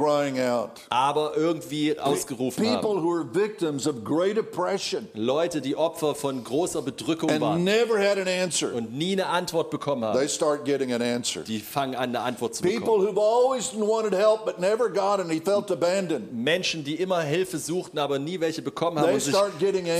aber 0.89 1.33
irgendwie 1.35 1.97
ausgerufen 1.99 2.63
haben. 2.69 2.87
Leute, 5.15 5.61
die 5.61 5.75
Opfer 5.75 6.13
von 6.13 6.43
großer 6.43 6.81
Bedrückung 6.83 7.29
waren 7.41 7.65
und 8.75 8.93
nie 8.93 9.13
eine 9.13 9.25
Antwort 9.25 9.71
bekommen 9.71 10.03
haben, 10.05 10.19
die 11.47 11.59
fangen 11.59 11.95
an, 11.95 12.09
eine 12.09 12.19
Antwort 12.21 12.53
zu 12.55 12.63
bekommen. 12.63 13.15
Menschen, 16.31 16.83
die 16.83 16.95
immer 16.95 17.21
Hilfe 17.21 17.57
suchten, 17.57 17.97
aber 17.97 18.19
nie 18.19 18.39
welche 18.39 18.61
bekommen 18.61 18.99
haben 18.99 19.13
und 19.13 19.19
sich 19.21 19.35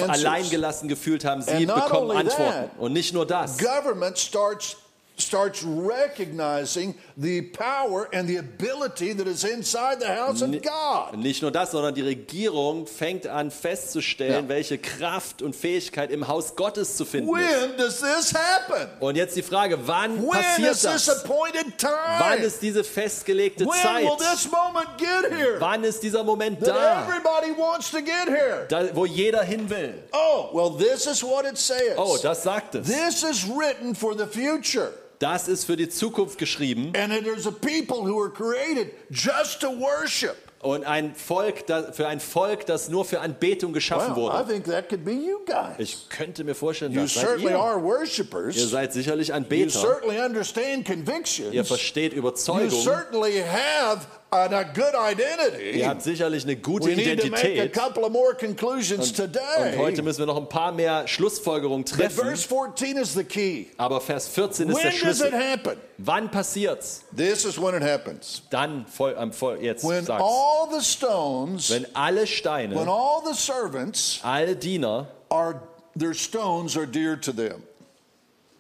alleingelassen 0.10 0.88
gefühlt 0.88 1.26
haben, 1.26 1.42
sie 1.42 1.66
bekommen 1.66 2.12
Antworten. 2.12 2.70
Und 2.78 2.94
nicht 2.94 3.14
nur 3.14 3.26
das. 3.26 3.58
Government 3.58 4.18
starts 4.20 4.78
starts 5.22 5.64
recognizing 5.64 6.96
the 7.18 7.42
power 7.42 8.08
and 8.14 8.28
the 8.28 8.38
ability 8.38 9.14
that 9.14 9.28
is 9.28 9.44
inside 9.44 10.00
the 10.00 10.08
house 10.08 10.42
of 10.42 10.52
God. 10.62 11.18
Nicht 11.18 11.42
nur 11.42 11.52
das, 11.52 11.72
sondern 11.72 11.94
die 11.96 12.02
Regierung 12.02 12.88
fängt 12.88 13.28
an 13.28 13.52
festzustellen, 13.52 14.44
Ja. 14.46 14.50
welche 14.50 14.78
Kraft 14.78 15.42
und 15.42 15.56
Fähigkeit 15.56 16.12
im 16.12 16.28
Haus 16.28 16.56
Gottes 16.56 16.96
zu 16.98 17.06
finden 17.06 17.36
ist. 17.36 17.50
When 17.50 17.78
does 17.78 18.00
this 18.02 18.34
happen? 18.34 18.88
Und 19.00 19.16
jetzt 19.16 19.36
die 19.36 19.42
Frage, 19.44 19.78
wann 19.88 20.22
When 20.22 20.32
passiert 20.32 20.72
is 20.72 20.82
this 20.82 21.10
appointed 21.10 21.66
Wann 21.84 22.34
time? 22.38 22.46
ist 22.46 22.62
diese 22.62 22.84
festgelegte 22.84 23.66
When 23.66 23.74
Zeit? 23.82 24.04
will 24.04 24.18
this 24.18 24.50
moment 24.50 24.88
get 24.98 25.32
here? 25.32 25.60
Wann 25.60 25.84
ist 25.84 26.02
dieser 26.04 26.24
Moment 26.24 26.60
That 26.62 26.70
da, 26.76 27.04
everybody 27.08 27.52
wants 27.58 27.92
to 27.92 27.98
get 28.02 28.28
here. 28.28 28.66
da 28.70 28.96
wo 28.96 29.06
jeder 29.06 29.44
hin 29.44 29.70
will? 29.70 29.94
Oh, 30.12 30.50
well, 30.54 30.70
this 30.78 31.06
is 31.06 31.24
what 31.24 31.46
it 31.46 31.58
says. 31.58 31.96
Oh, 31.98 32.18
das 32.22 32.44
sagt 32.44 32.76
es. 32.76 32.88
This 32.88 33.24
is 33.24 33.46
written 33.48 33.94
for 33.96 34.16
the 34.16 34.26
future. 34.26 34.92
Das 35.20 35.50
ist 35.50 35.66
für 35.66 35.76
die 35.76 35.90
Zukunft 35.90 36.38
geschrieben. 36.38 36.94
And 36.96 37.12
there's 37.24 37.46
a 37.46 37.52
people 37.52 37.98
who 37.98 38.22
are 38.22 38.32
created 38.32 38.94
just 39.12 39.60
to 39.62 39.70
worship. 39.70 40.49
Und 40.62 40.84
ein 40.84 41.16
Volk, 41.16 41.66
das, 41.68 41.96
für 41.96 42.08
ein 42.08 42.20
Volk, 42.20 42.66
das 42.66 42.90
nur 42.90 43.06
für 43.06 43.22
Anbetung 43.22 43.72
geschaffen 43.72 44.14
I 44.14 44.16
wurde. 44.18 44.46
think 44.46 44.66
that 44.66 44.90
could 44.90 45.06
be 45.06 45.14
you 45.14 45.40
guys. 45.46 45.76
Ich 45.78 46.10
könnte 46.10 46.44
mir 46.44 46.54
vorstellen, 46.54 46.92
You 46.92 47.02
das 47.04 47.14
seid 47.14 47.24
certainly 47.28 47.54
ihr. 47.54 47.60
are 47.60 47.80
Ihr 48.58 48.68
seid 48.68 48.92
sicherlich 48.92 49.30
You 49.30 49.36
Anbeter. 49.36 49.70
certainly 49.80 50.20
understand 50.20 50.84
Ihr 51.54 51.64
versteht 51.64 52.12
You 52.12 52.20
Überzeugung. 52.20 52.72
certainly 52.84 53.42
have 53.42 54.06
a, 54.32 54.44
a 54.54 54.64
good 54.64 54.94
identity. 54.94 55.80
Ihr 55.80 55.88
habt 55.88 56.02
sicherlich 56.04 56.44
eine 56.44 56.58
gute 56.58 56.88
We 56.88 56.96
need 56.96 57.22
to 57.22 57.28
make 57.28 57.42
a 57.42 57.48
Identität. 57.48 57.74
Und 59.00 59.16
today. 59.16 59.78
heute 59.78 60.02
müssen 60.04 60.20
wir 60.20 60.26
noch 60.26 60.38
ein 60.38 60.50
paar 60.50 60.74
mehr 60.74 61.08
Schlussfolgerungen 61.08 61.86
But 61.86 61.94
treffen. 61.96 62.26
verse 62.26 62.46
14 62.48 62.98
is 62.98 63.14
the 63.14 63.24
key. 63.24 63.68
Aber 63.78 64.02
Vers 64.02 64.28
14 64.28 64.68
ist 64.70 64.76
When 64.76 64.84
der 64.84 64.92
does 64.92 65.00
it 65.00 65.00
Schlüssel. 65.00 65.32
happen? 65.34 65.78
Wann 65.98 66.30
passiert's? 66.30 67.04
This 67.16 67.44
is 67.46 67.60
when 67.62 67.76
it 67.76 67.84
happens. 67.84 68.44
Dann 68.50 68.86
voll, 68.88 69.16
am 69.18 69.34
voll, 69.34 69.58
jetzt 69.62 69.84
sag's. 70.06 70.24
All 70.50 70.68
the 70.68 70.82
stones, 70.82 71.70
Wenn 71.70 71.86
alle 71.94 72.26
when 72.76 72.88
all 72.88 73.22
the 73.22 73.34
servants 73.34 74.20
alle 74.24 74.56
Diener, 74.56 75.08
are, 75.30 75.62
their 75.96 76.14
stones 76.14 76.76
are 76.78 76.88
dear 76.88 77.16
to 77.16 77.32
them. 77.32 77.64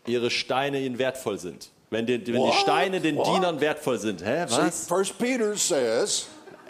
ihre 0.08 0.30
Steine 0.30 0.80
ihnen 0.80 0.98
wertvoll 0.98 1.38
sind. 1.38 1.70
Wenn 1.92 2.06
die, 2.06 2.26
wenn 2.28 2.46
die 2.46 2.58
Steine 2.62 3.00
den 3.02 3.18
What? 3.18 3.28
Dienern 3.28 3.60
wertvoll 3.60 3.98
sind. 4.00 4.22
Hä, 4.24 4.46
See, 4.48 4.58
was? 4.58 4.88
First 4.88 5.18
Peter 5.18 5.56
says 5.58 6.28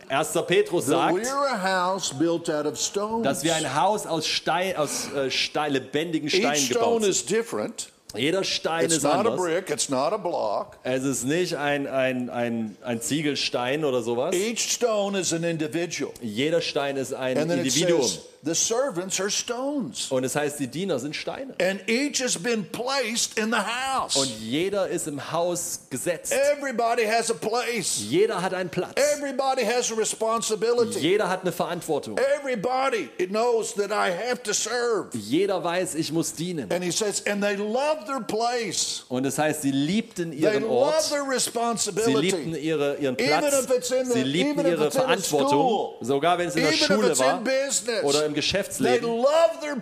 1. 0.09 0.33
Petrus 0.47 0.85
that 0.85 1.13
sagt, 1.13 1.13
we're 1.13 1.47
a 1.47 1.57
house 1.57 2.11
built 2.11 2.49
out 2.49 2.65
of 2.65 2.77
stones. 2.79 3.23
dass 3.23 3.43
wir 3.43 3.53
ein 3.55 3.75
Haus 3.75 4.07
aus, 4.07 4.25
Stein, 4.25 4.75
aus 4.75 5.11
äh, 5.13 5.29
Stein, 5.29 5.73
lebendigen 5.73 6.29
Steinen 6.29 6.67
gebaut 6.67 7.03
sind. 7.03 7.91
Jeder 8.15 8.43
Stein 8.43 8.85
It's 8.85 8.95
ist 8.95 9.03
not 9.03 9.13
a 9.13 9.17
anders. 9.19 9.35
brick. 9.37 9.69
It's 9.69 9.89
not 9.89 10.13
a 10.13 10.17
block. 10.17 10.77
Es 10.83 11.03
ist 11.03 11.25
nicht 11.25 11.55
ein, 11.55 11.85
ein, 11.85 12.29
ein, 12.31 12.75
ein 12.83 13.01
Ziegelstein 13.01 13.85
oder 13.85 14.01
sowas. 14.01 14.33
Each 14.35 14.59
stone 14.59 15.17
is 15.19 15.31
an 15.31 15.43
individual. 15.43 16.11
Jeder 16.21 16.61
Stein 16.61 16.97
ist 16.97 17.13
ein 17.13 17.37
And 17.37 17.49
then 17.49 17.59
it 17.59 17.65
Individuum. 17.67 18.01
says 18.01 18.21
the 18.43 18.55
servants 18.55 19.19
are 19.19 19.29
stones. 19.29 20.11
Und 20.11 20.23
es 20.23 20.35
heißt, 20.35 20.59
die 20.59 20.67
Diener 20.67 20.99
sind 20.99 21.15
Steine. 21.15 21.53
And 21.61 21.81
each 21.89 22.21
has 22.21 22.37
been 22.37 22.65
placed 22.71 23.37
in 23.37 23.51
the 23.51 23.57
Und 23.57 23.65
house. 23.65 24.27
jeder 24.39 24.87
ist 24.87 25.07
im 25.07 25.31
Haus 25.31 25.81
gesetzt. 25.89 26.33
Everybody 26.55 27.05
has 27.05 27.29
a 27.29 27.33
place. 27.33 27.99
Jeder 28.09 28.41
hat 28.41 28.53
einen 28.53 28.69
Platz. 28.69 28.93
Everybody 29.17 29.63
has 29.65 29.91
a 29.91 29.95
responsibility. 29.95 30.99
Jeder 30.99 31.27
hat 31.29 31.41
eine 31.41 31.51
Verantwortung. 31.51 32.17
Everybody 32.39 33.09
knows 33.27 33.73
that 33.75 33.91
I 33.91 34.11
have 34.11 34.41
to 34.43 34.53
serve. 34.53 35.09
Jeder 35.17 35.63
weiß, 35.63 35.95
ich 35.95 36.11
muss 36.11 36.33
dienen. 36.33 36.71
And 36.71 36.83
he 36.83 36.91
says, 36.91 37.21
and 37.27 37.43
they 37.43 37.55
love 37.55 38.05
their 38.05 38.21
place. 38.21 39.03
Und 39.09 39.25
es 39.25 39.37
heißt, 39.37 39.61
sie 39.63 39.71
liebten 39.71 40.31
They 40.31 40.39
ihren 40.41 40.63
love 40.63 40.73
Ort. 40.73 41.09
their 41.09 41.09
Sie 41.09 41.15
liebten 41.15 41.31
responsibility. 41.33 42.59
ihre, 42.59 42.95
ihren 42.97 43.17
Even 43.17 43.39
Platz. 43.39 43.63
if 43.65 43.69
it's 43.71 43.91
in 43.91 44.05
the- 44.05 44.13
Sie 44.13 44.23
liebten 44.23 44.59
even 44.59 44.65
ihre 44.71 44.85
it's 44.87 44.95
in 44.95 45.01
a 45.01 45.05
Verantwortung. 45.05 45.95
Sogar 46.01 46.37
wenn 46.37 46.47
es 46.47 46.55
in 46.55 46.63
der 46.63 46.73
Even 46.73 46.85
Schule 46.87 47.19
war 47.19 47.41
business. 47.43 48.03
oder 48.03 48.25
im 48.25 48.28
They 48.33 48.41
Geschäftsleben. 48.41 49.07
love 49.09 49.59
their 49.61 49.75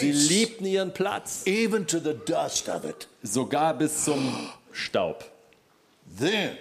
Sie 0.00 0.12
liebten 0.12 0.66
ihren 0.66 0.92
Platz. 0.92 1.42
Even 1.46 1.86
to 1.86 1.98
the 1.98 2.14
dust 2.14 2.68
of 2.68 2.84
it. 2.84 3.08
Sogar 3.22 3.74
bis 3.74 4.04
zum 4.04 4.50
Staub. 4.72 5.24
Then, 6.18 6.56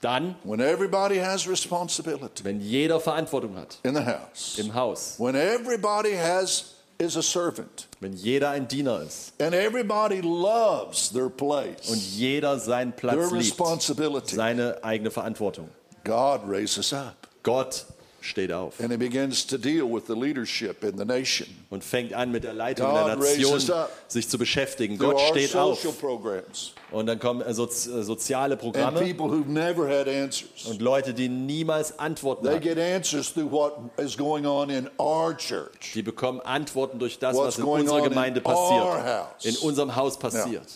Dann, 0.00 0.36
when 0.44 0.60
everybody 0.60 1.18
has 1.18 1.48
responsibility 1.48 2.44
wenn 2.44 2.60
jeder 2.60 3.00
Verantwortung 3.00 3.56
hat 3.56 3.78
in 3.82 3.94
the 3.94 4.04
house, 4.04 4.58
im 4.58 4.72
Haus, 4.74 5.14
when 5.18 5.34
everybody 5.34 6.14
has 6.14 6.74
is 6.98 7.16
a 7.16 7.22
servant, 7.22 7.88
wenn 8.00 8.12
jeder 8.14 8.50
ein 8.50 8.68
Diener 8.68 9.02
ist 9.02 9.32
and 9.40 9.54
everybody 9.54 10.20
loves 10.20 11.10
their 11.10 11.26
und 11.26 11.36
place, 11.36 11.88
jeder 12.14 12.58
seinen 12.58 12.94
their 12.94 13.12
Platz 13.14 13.30
liebt, 13.30 13.32
responsibility, 13.32 14.36
seine 14.36 14.78
eigene 14.84 15.10
Verantwortung. 15.10 15.68
God 16.04 16.42
raises 16.46 16.92
up. 16.92 17.16
Gott 17.42 17.86
steht 18.26 18.52
auf 18.52 18.80
and 18.80 18.90
he 18.90 18.96
begins 18.96 19.46
to 19.46 19.56
deal 19.56 19.90
with 19.90 20.04
the 20.06 20.14
leadership 20.14 20.82
in 20.84 20.98
the 20.98 21.04
nation. 21.04 21.46
und 21.70 21.82
fängt 21.82 22.12
an 22.12 22.30
mit 22.30 22.44
der 22.44 22.52
Leitung 22.52 22.86
God 22.86 23.06
der 23.06 23.16
Nation 23.16 23.60
sich 24.08 24.28
zu 24.28 24.38
beschäftigen. 24.38 24.98
Gott 24.98 25.20
steht 25.20 25.54
auf 25.56 25.80
programs 26.00 26.72
und 26.90 27.06
dann 27.06 27.18
kommen 27.18 27.42
äh, 27.42 27.54
sozi 27.54 27.90
äh, 27.90 28.02
soziale 28.02 28.54
and 28.54 28.60
Programme 28.60 29.00
people 29.00 29.26
who've 29.26 29.48
never 29.48 29.88
had 29.88 30.08
answers. 30.08 30.66
und 30.66 30.80
Leute, 30.80 31.14
die 31.14 31.28
niemals 31.28 31.98
Antworten 31.98 32.44
They 32.44 32.60
get 32.60 32.78
answers 32.78 33.32
through 33.32 33.50
what 33.50 33.78
is 33.98 34.16
going 34.16 34.46
on 34.46 34.70
in 34.70 34.88
our 34.98 35.36
church. 35.36 35.92
Die 35.94 36.02
bekommen 36.02 36.40
Antworten 36.40 36.98
durch 36.98 37.18
das, 37.18 37.36
What's 37.36 37.56
was 37.56 37.58
in 37.58 37.64
unserer 37.64 37.98
in 37.98 38.04
Gemeinde 38.04 38.42
our 38.44 38.98
passiert, 39.00 39.44
in 39.44 39.56
unserem 39.56 39.96
Haus 39.96 40.18
passiert. 40.18 40.66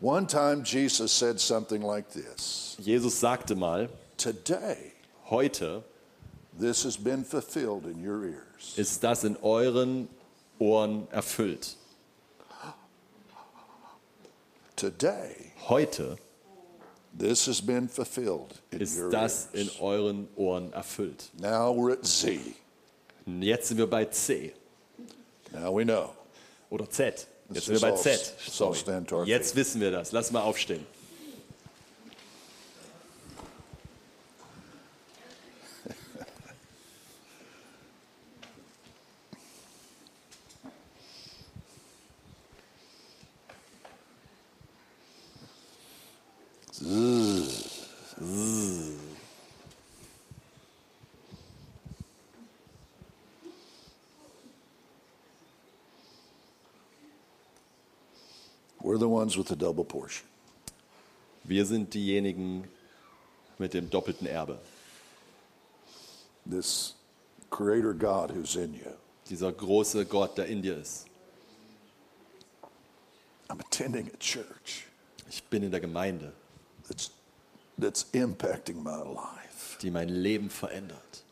One 0.00 0.26
time 0.26 0.64
Jesus 0.64 1.16
said 1.16 1.38
something 1.38 1.82
like 1.82 2.06
this 2.10 2.76
Jesus 2.78 3.20
sagte 3.20 3.54
mal, 3.54 3.88
Today, 4.16 4.92
heute 5.30 5.84
this 6.58 6.84
has 6.84 6.96
been 6.96 7.24
fulfilled 7.24 7.84
in 7.86 8.02
your 8.06 8.24
ears. 8.24 8.74
ist 8.76 9.02
das 9.02 9.24
in 9.24 9.36
euren 9.42 10.08
Ohren 10.58 11.08
erfüllt. 11.10 11.76
Today, 14.76 15.52
Heute 15.68 16.16
this 17.16 17.46
has 17.46 17.60
been 17.60 17.88
fulfilled 17.88 18.60
in 18.70 18.80
ist 18.80 18.98
your 18.98 19.10
das 19.10 19.48
in 19.52 19.66
ears. 19.68 19.80
euren 19.80 20.28
Ohren 20.36 20.72
erfüllt. 20.72 21.30
Now 21.38 21.72
we're 21.72 21.92
at 21.92 22.04
Z. 22.06 22.40
Jetzt 23.26 23.68
sind 23.68 23.78
wir 23.78 23.86
bei 23.88 24.06
C 24.06 24.52
Now 25.52 25.72
we 25.76 25.84
know. 25.84 26.10
oder 26.70 26.88
Z. 26.90 27.26
Jetzt 27.52 27.66
sind 27.66 27.74
wir 27.80 27.90
bei 27.90 27.96
Z. 27.96 28.06
all- 28.06 28.34
let's 28.46 28.60
all 28.62 28.74
stand 28.74 29.08
to 29.08 29.16
our 29.16 29.20
Sorry. 29.22 29.30
Jetzt 29.30 29.54
wissen 29.54 29.80
wir 29.80 29.90
das. 29.90 30.10
Lass 30.12 30.30
mal 30.32 30.40
aufstehen. 30.42 30.84
We're 58.82 58.98
the 58.98 59.08
ones 59.08 59.36
with 59.36 59.46
the 59.46 59.54
double 59.54 59.84
portion. 59.84 60.26
Wir 61.44 61.64
sind 61.66 61.94
diejenigen 61.94 62.64
mit 63.58 63.74
dem 63.74 63.88
doppelten 63.88 64.26
Erbe. 64.26 64.58
This 66.44 66.94
creator 67.50 67.94
God 67.94 68.32
who's 68.32 68.56
in 68.56 68.74
you. 68.74 68.90
Dieser 69.28 69.52
große 69.52 70.04
Gott, 70.06 70.36
der 70.36 70.46
in 70.46 70.62
dir 70.62 70.78
ist. 70.78 71.06
I'm 73.48 73.60
attending 73.60 74.10
a 74.12 74.16
church 74.18 74.86
Ich 75.28 75.44
bin 75.44 75.62
in 75.62 75.70
der 75.70 75.80
Gemeinde, 75.80 76.32
that's, 76.92 77.10
that's 77.78 78.06
impacting 78.12 78.82
my 78.82 78.96
life. 79.02 79.78
die 79.80 79.90
mein 79.90 80.08
Leben 80.08 80.50
verändert. 80.50 81.24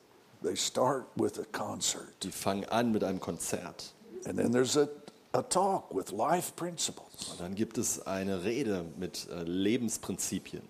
They 0.42 0.56
start 0.56 1.04
with 1.16 1.38
a 1.38 1.44
concert, 1.52 2.08
Die 2.22 2.32
fangen 2.32 2.64
an 2.70 2.92
mit 2.92 3.04
einem 3.04 3.20
Konzert. 3.20 3.92
and 4.26 4.36
then 4.38 4.52
there's 4.52 4.76
a, 4.76 4.88
a 5.32 5.42
talk 5.42 5.94
with 5.94 6.12
life 6.12 6.52
principles. 6.56 7.30
Und 7.32 7.40
dann 7.40 7.54
gibt 7.54 7.76
es 7.78 8.06
eine 8.06 8.42
Rede 8.44 8.84
mit 8.98 9.28
äh, 9.30 9.42
Lebensprinzipien. 9.42 10.62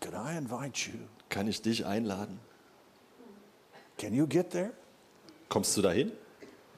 Could 0.00 0.14
I 0.14 0.36
invite 0.36 0.90
you? 0.90 0.98
Kann 1.30 1.48
ich 1.48 1.62
dich 1.62 1.86
einladen? 1.86 2.38
Can 3.98 4.12
you 4.12 4.26
get 4.26 4.50
there? 4.50 4.72
Kommst 5.48 5.76
du 5.76 5.82
dahin? 5.82 6.12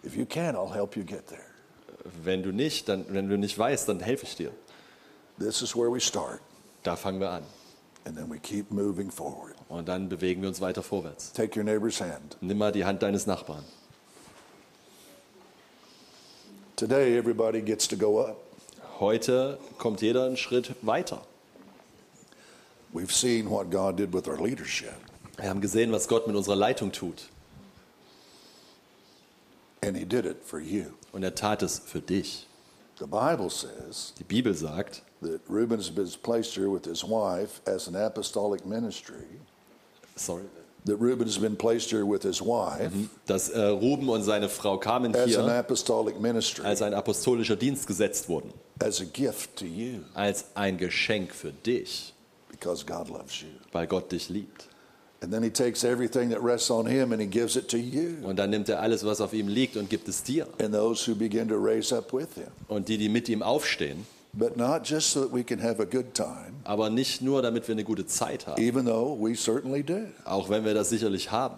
If 0.04 0.16
you 0.16 0.24
can, 0.26 0.54
I'll 0.54 0.72
help 0.72 0.96
you 0.96 1.04
get 1.04 1.26
there. 1.26 1.42
Wenn 2.22 2.42
du 2.42 2.52
nicht, 2.52 2.88
dann, 2.88 3.04
wenn 3.08 3.28
du 3.28 3.36
nicht 3.36 3.58
weißt, 3.58 3.88
dann 3.88 3.98
helfe 4.00 4.24
ich 4.26 4.36
dir. 4.36 4.52
This 5.38 5.62
is 5.62 5.74
where 5.74 5.90
we 5.92 6.00
start, 6.00 6.40
Da 6.84 6.94
fangen 6.94 7.18
wir 7.20 7.30
an. 7.30 7.42
Und 9.68 9.88
dann 9.88 10.08
bewegen 10.08 10.42
wir 10.42 10.48
uns 10.48 10.60
weiter 10.60 10.82
vorwärts. 10.82 11.32
Take 11.32 11.58
your 11.58 11.64
neighbor's 11.64 12.00
hand. 12.00 12.36
Nimm 12.40 12.58
mal 12.58 12.72
die 12.72 12.84
Hand 12.84 13.02
deines 13.02 13.26
Nachbarn. 13.26 13.64
Today, 16.76 17.16
everybody 17.16 17.62
gets 17.62 17.88
to 17.88 17.96
go 17.96 18.20
up. 18.20 18.36
Heute 19.00 19.58
kommt 19.78 20.02
jeder 20.02 20.26
einen 20.26 20.36
Schritt 20.36 20.74
weiter. 20.82 21.22
We've 22.92 23.12
seen 23.12 23.50
what 23.50 23.70
God 23.70 23.96
did 23.98 24.12
with 24.12 24.26
our 24.28 24.38
leadership, 24.38 24.94
Wir 25.36 25.48
haben 25.50 25.60
gesehen, 25.60 25.92
was 25.92 26.06
Gott 26.08 26.26
mit 26.26 26.36
unserer 26.36 26.56
Leitung 26.56 26.92
tut. 26.92 27.28
and 29.82 29.96
He 29.96 30.04
did 30.04 30.24
it 30.24 30.42
for 30.44 30.58
you. 30.58 30.86
Und 31.12 31.22
er 31.22 31.34
tat 31.34 31.62
es 31.62 31.78
für 31.78 32.00
dich. 32.00 32.46
The 32.98 33.06
Bible 33.06 33.50
says 33.50 34.14
Die 34.18 34.24
Bibel 34.24 34.54
sagt, 34.54 35.02
that 35.22 35.40
Reuben 35.48 35.78
has 35.78 35.90
been 35.90 36.08
placed 36.22 36.54
here 36.54 36.68
with 36.70 36.84
his 36.84 37.02
wife 37.04 37.60
as 37.66 37.88
an 37.88 37.96
apostolic 37.96 38.64
ministry. 38.66 39.24
sorry, 40.16 40.42
That 40.84 40.98
Reuben 41.00 41.26
has 41.26 41.36
been 41.38 41.56
placed 41.56 41.90
here 41.90 42.04
with 42.06 42.22
his 42.22 42.40
wife 42.40 42.92
dass 43.26 43.48
äh, 43.48 43.60
Ruben 43.60 44.08
und 44.08 44.22
seine 44.22 44.48
Frau 44.48 44.78
kamen 44.78 45.14
as 45.16 45.22
an 45.36 45.44
hier 45.46 45.54
apostolic 45.58 46.20
ministry, 46.20 46.64
als 46.64 46.80
ein 46.80 46.94
apostolischer 46.94 47.56
Dienst 47.56 47.86
gesetzt 47.88 48.28
wurden. 48.28 48.52
as 48.80 49.00
a 49.00 49.04
gift 49.04 49.56
to 49.56 49.64
you, 49.64 50.00
Als 50.14 50.44
ein 50.54 50.76
Geschenk 50.78 51.34
für 51.34 51.50
dich, 51.50 52.14
because 52.50 52.84
God 52.86 53.08
loves 53.08 53.40
you. 53.40 53.48
weil 53.72 53.86
Gott 53.88 54.12
dich 54.12 54.28
liebt. 54.28 54.68
And 55.22 55.32
then 55.32 55.42
He 55.42 55.50
takes 55.50 55.82
everything 55.82 56.28
that 56.30 56.40
rests 56.44 56.70
on 56.70 56.86
Him 56.86 57.10
and 57.10 57.20
He 57.20 57.26
gives 57.26 57.56
it 57.56 57.68
to 57.70 57.78
you 57.78 58.18
Und 58.22 58.36
dann 58.38 58.50
nimmt 58.50 58.68
er 58.68 58.80
alles, 58.80 59.04
was 59.04 59.20
auf 59.20 59.32
ihm 59.32 59.48
liegt, 59.48 59.76
und 59.76 59.90
gibt 59.90 60.06
es 60.06 60.22
dir. 60.22 60.46
and 60.60 60.72
those 60.72 61.10
who 61.10 61.16
begin 61.16 61.48
to 61.48 61.56
raise 61.56 61.92
up 61.92 62.12
with 62.12 62.28
Him. 62.36 62.46
Und 62.68 62.88
die, 62.88 62.96
die 62.98 63.08
mit 63.08 63.28
ihm 63.28 63.42
aufstehen, 63.42 64.06
But 64.38 64.58
not 64.58 64.84
just 64.84 65.10
so 65.10 65.22
that 65.22 65.32
we 65.32 65.42
can 65.42 65.60
have 65.60 65.80
a 65.80 65.86
good 65.86 66.14
time, 66.14 66.60
aber 66.64 66.90
nicht 66.90 67.22
nur, 67.22 67.40
damit 67.40 67.68
wir 67.68 67.74
eine 67.74 67.84
gute 67.84 68.06
Zeit 68.06 68.46
haben, 68.46 68.60
even 68.60 68.84
though 68.84 69.16
we 69.18 69.34
certainly 69.34 69.82
do, 69.82 70.08
auch 70.26 70.50
wenn 70.50 70.62
wir 70.64 70.74
das 70.74 70.90
sicherlich 70.90 71.30
haben, 71.30 71.56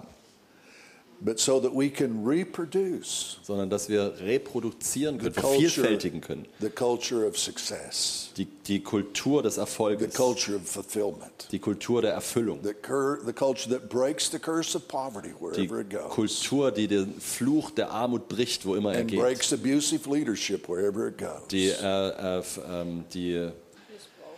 but 1.20 1.40
so 1.40 1.58
that 1.60 1.72
we 1.74 1.90
can 1.90 2.24
reproduce 2.24 3.38
sondern 3.42 3.68
dass 3.70 3.88
wir 3.88 4.14
reproduzieren 4.20 5.18
können, 5.18 5.34
the 5.34 5.40
culture, 5.40 5.58
vervielfältigen 5.68 6.20
können. 6.20 6.46
the 6.60 6.70
culture 6.70 7.26
of 7.26 7.36
success, 7.38 8.30
Die, 8.36 8.46
die 8.66 8.80
Kultur 8.80 9.42
des 9.42 9.54
the 9.56 9.60
Erfolges, 9.62 10.14
culture 10.14 10.56
of 10.56 10.62
fulfillment, 10.62 11.48
die 11.50 11.58
Kultur 11.58 12.02
der 12.02 12.12
Erfüllung, 12.12 12.60
the, 12.62 12.72
cur- 12.72 13.20
the 13.26 13.32
culture 13.32 13.68
that 13.68 13.88
breaks 13.88 14.30
the 14.30 14.38
curse 14.38 14.76
of 14.76 14.86
poverty 14.86 15.30
die 15.30 15.68
wherever 15.68 15.80
it 15.80 15.90
goes, 15.90 16.10
Kultur, 16.14 16.70
die 16.70 16.86
den 16.86 17.20
Fluch 17.20 17.70
der 17.72 17.90
Armut 17.90 18.28
bricht, 18.28 18.64
wo 18.64 18.74
immer 18.76 18.92
er 18.94 19.00
and 19.00 19.10
geht, 19.10 19.18
breaks 19.20 19.52
abusive 19.52 20.08
leadership 20.08 20.68
wherever 20.68 21.08
it 21.08 21.18
goes. 21.18 21.48
die, 21.50 21.68
äh, 21.68 22.38
äh, 22.38 22.42
ähm, 22.70 23.04
die 23.12 23.48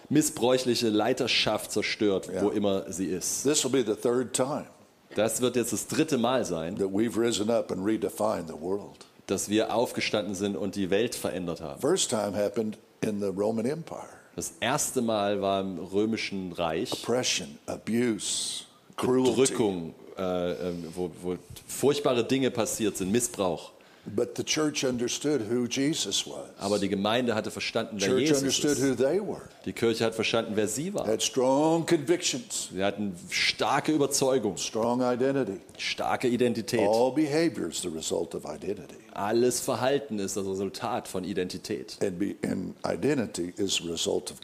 missbräuchliche 0.09 0.89
Leiterschaft 0.89 1.71
zerstört, 1.73 2.29
wo 2.41 2.49
Ja. 2.51 2.55
immer 2.57 2.91
sie 2.93 3.07
ist. 3.07 3.43
This 3.45 3.63
will 3.65 3.71
be 3.71 3.85
the 3.95 4.01
third 4.01 4.33
time 4.33 4.67
Das 5.15 5.41
wird 5.41 5.57
jetzt 5.57 5.73
das 5.73 5.87
dritte 5.87 6.19
Mal 6.19 6.45
sein, 6.45 6.77
that 6.77 6.89
we've 6.89 7.17
risen 7.19 7.51
up 7.51 7.73
and 7.73 7.85
redefined 7.85 8.49
the 8.49 8.61
world. 8.61 9.07
dass 9.27 9.49
wir 9.49 9.75
aufgestanden 9.75 10.35
sind 10.35 10.57
und 10.57 10.75
die 10.75 10.91
Welt 10.91 11.15
verändert 11.15 11.61
haben. 11.61 11.81
First 11.81 12.11
time 12.11 12.33
happened 12.37 12.79
in 13.01 13.21
the 13.21 13.27
Roman 13.27 13.65
Empire. 13.67 14.09
Das 14.37 14.55
erste 14.61 15.03
Mal 15.03 15.41
war 15.41 15.61
im 15.61 15.79
römischen 15.79 16.53
Reich 16.53 16.93
Oppression, 16.93 17.59
abuse, 17.67 18.65
cruelty. 18.97 19.31
Bedrückung, 19.31 19.95
äh, 20.17 20.53
ähm, 20.69 20.85
wo, 20.95 21.11
wo 21.23 21.37
furchtbare 21.67 22.25
Dinge 22.25 22.51
passiert 22.51 22.97
sind, 22.97 23.11
Missbrauch. 23.13 23.73
But 24.07 24.37
the 24.37 24.45
church 24.45 24.83
understood 24.85 25.43
who 25.51 25.67
Jesus 25.67 26.27
was. 26.27 26.49
Aber 26.59 26.79
die 26.79 26.89
Gemeinde 26.89 27.35
hatte 27.35 27.51
verstanden, 27.51 27.97
wer 28.01 28.09
church 28.09 28.21
Jesus 28.21 28.39
understood 28.39 28.73
ist. 28.73 28.83
who 28.83 28.95
they 28.95 29.21
were. 29.21 29.43
Die 29.67 29.73
Kirche 29.75 30.05
hat 30.05 30.15
verstanden, 30.15 30.53
wer 30.55 30.69
sie 30.69 30.95
war. 30.95 31.07
Had 31.07 31.23
strong 31.23 31.85
convictions, 31.85 32.71
Sie 32.73 32.83
hatten 32.83 33.15
starke 33.29 33.93
Überzeugung, 33.93 34.57
strong 34.57 35.03
identity. 35.03 35.61
starke 35.79 36.29
Identität. 36.29 36.81
All 36.81 37.13
behavior 37.13 37.69
is 37.69 37.83
the 37.83 37.89
result 37.89 38.35
of 38.35 38.45
identity. 38.47 38.97
Alles 39.13 39.61
Verhalten 39.61 40.19
ist 40.19 40.37
das 40.37 40.47
Resultat 40.47 41.07
von 41.07 41.25
Identität. 41.25 41.99
And, 42.03 42.19
be, 42.19 42.37
and 42.43 42.75
identity 42.87 43.53
is 43.59 43.83
a 43.83 43.91
result 43.93 44.31
of 44.33 44.39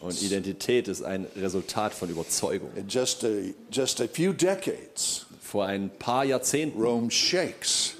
Und. 0.00 0.22
Identität 0.22 0.86
ist 0.86 1.02
ein 1.02 1.26
Resultat 1.36 1.92
von 1.92 2.08
Überzeugung. 2.10 2.70
In 2.76 2.86
just 2.88 3.24
a, 3.24 3.28
just 3.72 4.00
a 4.00 4.06
few 4.06 4.32
decades, 4.32 5.26
Vor 5.40 5.66
ein 5.66 5.90
paar 5.98 6.24
Jahrzehnten, 6.24 6.80
Rome 6.80 7.10
shakes. 7.10 7.94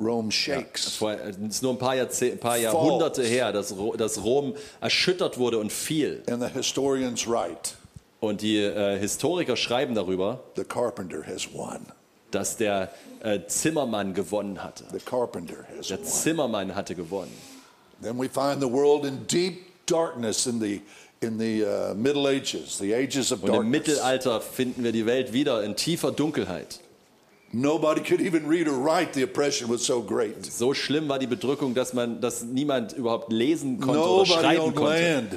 Rome 0.00 0.30
shakes. 0.30 0.96
vor, 0.96 1.12
es 1.12 1.36
ist 1.36 1.62
nur 1.62 1.72
ein 1.72 1.78
paar, 1.78 1.94
Jahrzeh 1.96 2.32
ein 2.32 2.38
paar 2.38 2.56
Jahrhunderte 2.56 3.22
her, 3.22 3.52
dass, 3.52 3.76
Ro- 3.76 3.96
dass 3.96 4.22
Rom 4.22 4.54
erschüttert 4.80 5.38
wurde 5.38 5.58
und 5.58 5.72
fiel. 5.72 6.22
And 6.30 6.42
the 6.42 6.48
historians 6.48 7.26
write 7.26 7.72
Und 8.20 8.42
die 8.42 8.58
äh, 8.58 8.98
Historiker 8.98 9.56
schreiben 9.56 9.94
darüber, 9.94 10.40
the 10.56 10.64
carpenter 10.64 11.24
has 11.26 11.48
won. 11.52 11.80
dass 12.30 12.56
der 12.56 12.90
äh, 13.22 13.40
Zimmermann 13.46 14.12
gewonnen 14.14 14.62
hatte. 14.62 14.84
The 14.92 14.98
carpenter 14.98 15.64
has 15.76 15.88
Der 15.88 15.98
won. 15.98 16.04
Zimmermann 16.06 16.74
hatte 16.74 16.94
gewonnen. 16.94 17.32
Then 18.02 18.18
we 18.18 18.28
find 18.28 18.60
the 18.60 18.70
world 18.70 19.04
in 19.04 19.26
deep 19.26 19.62
darkness 19.86 20.46
in 20.46 20.60
the, 20.60 20.82
in 21.20 21.38
the 21.38 21.64
uh, 21.64 21.94
Middle 21.94 22.28
Ages, 22.28 22.78
the 22.78 22.94
ages 22.94 23.32
of 23.32 23.42
Und 23.42 23.48
im 23.48 23.54
darkness. 23.54 23.70
Mittelalter 23.70 24.40
finden 24.40 24.84
wir 24.84 24.92
die 24.92 25.06
Welt 25.06 25.32
wieder 25.32 25.62
in 25.64 25.74
tiefer 25.74 26.12
Dunkelheit. 26.12 26.80
Nobody 27.50 28.02
could 28.02 28.20
even 28.20 28.46
read 28.46 28.68
or 28.68 28.74
write. 28.76 29.14
The 29.14 29.22
oppression 29.22 29.70
was 29.70 29.84
so 29.84 30.02
great. 30.02 30.44
So 30.44 30.74
schlimm 30.74 31.08
war 31.08 31.18
die 31.18 31.26
Bedrückung, 31.26 31.74
dass 31.74 31.94
man, 31.94 32.20
dass 32.20 32.42
niemand 32.44 32.92
überhaupt 32.92 33.32
lesen 33.32 33.80
konnte 33.80 34.00
oder 34.00 34.08
Nobody 34.08 34.32
schreiben 34.32 34.60
owned 34.60 34.76
konnte. 34.76 35.00
land. 35.14 35.32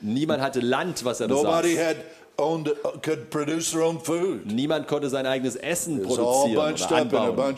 Niemand 0.00 0.42
hatte 0.42 0.60
Land, 0.60 1.04
was 1.04 1.20
er 1.20 1.28
Nobody 1.28 1.74
besaß. 1.74 1.96
owned 2.36 2.70
could 3.02 3.30
produce 3.30 3.70
their 3.72 3.82
own 3.82 3.98
food. 4.00 4.46
Niemand 4.46 4.86
konnte 4.86 5.08
sein 5.08 5.26
eigenes 5.26 5.56
Essen 5.56 6.02
produzieren 6.02 6.56
oder 6.74 6.92
anbauen. 6.92 7.56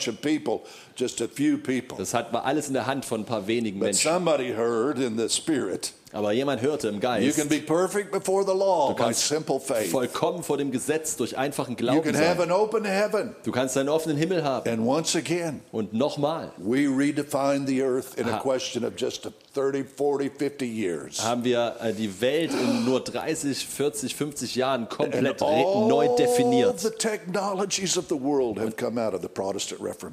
people. 1.62 1.98
Das 1.98 2.14
hat, 2.14 2.32
war 2.32 2.44
alles 2.44 2.68
in 2.68 2.74
der 2.74 2.86
Hand 2.86 3.04
von 3.04 3.20
ein 3.22 3.26
paar 3.26 3.46
wenigen 3.46 3.78
But 3.78 3.86
Menschen. 3.88 4.10
somebody 4.10 4.52
heard 4.54 4.98
in 4.98 5.18
the 5.18 5.28
spirit. 5.28 5.92
Aber 6.12 6.32
jemand 6.32 6.62
hörte 6.62 6.88
im 6.88 6.94
You 6.94 7.00
Geist, 7.00 7.36
can 7.36 7.48
be 7.48 7.58
perfect 7.58 8.12
before 8.12 8.44
the 8.44 8.52
law 8.56 8.88
du 8.90 8.94
by 8.94 9.02
kannst 9.02 9.26
simple 9.26 9.58
faith. 9.58 9.90
vollkommen 9.90 10.42
vor 10.44 10.56
dem 10.56 10.70
Gesetz 10.70 11.16
durch 11.16 11.36
einfachen 11.36 11.72
You 11.72 11.76
Glauben 11.78 12.02
can 12.02 12.14
have 12.16 12.38
sein. 12.38 12.50
an 12.50 12.52
open 12.52 12.84
heaven. 12.84 13.34
Du 13.42 13.50
kannst 13.50 13.76
einen 13.76 13.88
offenen 13.88 14.16
Himmel 14.16 14.44
haben. 14.44 14.70
And 14.70 14.86
once 14.86 15.16
again, 15.16 15.60
Und 15.72 15.92
nochmal 15.92 16.52
we 16.58 16.86
redefine 16.88 17.66
the 17.66 17.82
earth 17.82 18.14
in 18.16 18.26
a 18.28 18.34
Aha. 18.34 18.38
question 18.38 18.84
of 18.84 18.92
just 18.96 19.28
30, 19.54 19.84
40, 19.96 20.30
50 20.38 20.62
years. 20.66 21.24
haben 21.24 21.42
wir 21.44 21.74
äh, 21.82 21.92
die 21.92 22.20
Welt 22.20 22.52
in 22.52 22.84
nur 22.84 23.00
30, 23.00 23.66
40, 23.66 24.14
50 24.14 24.54
Jahren 24.54 24.88
komplett 24.88 25.40
neu 25.40 26.08
definiert. 26.16 26.84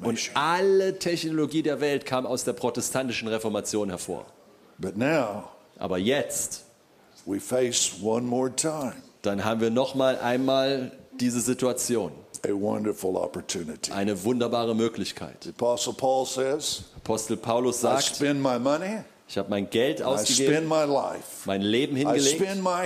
Und 0.02 0.30
alle 0.34 0.98
Technologie 0.98 1.62
der 1.62 1.80
Welt 1.80 2.04
kam 2.04 2.26
aus 2.26 2.44
der 2.44 2.52
protestantischen 2.54 3.28
Reformation 3.28 3.90
hervor. 3.90 4.26
But 4.78 4.96
now 4.96 5.50
Aber 5.78 5.98
jetzt, 5.98 6.64
we 7.26 7.40
face 7.40 7.92
one 8.02 8.22
more 8.22 8.54
time 8.54 8.94
dann 9.24 9.44
haben 9.44 9.60
wir 9.60 9.70
nochmal 9.70 10.18
einmal 10.18 10.92
diese 11.18 11.40
Situation. 11.40 12.12
a 12.46 12.52
wonderful 12.52 13.16
opportunity. 13.16 13.90
Eine 13.90 14.22
wunderbare 14.22 14.74
Möglichkeit. 14.74 15.44
The 15.44 15.50
Apostle 15.50 15.94
Paul 15.94 16.26
says, 16.26 16.84
Apostel 16.96 17.38
Paulus 17.38 17.78
I 17.78 17.80
sagt, 17.80 18.16
spend 18.16 18.42
my 18.42 18.58
money, 18.58 19.02
ich 19.26 19.38
habe 19.38 19.48
mein 19.48 19.70
Geld 19.70 20.00
I 20.00 20.04
ausgegeben, 20.04 20.68
life, 20.68 21.46
mein 21.46 21.62
Leben 21.62 21.96
I 21.96 22.00
hingelegt, 22.00 22.40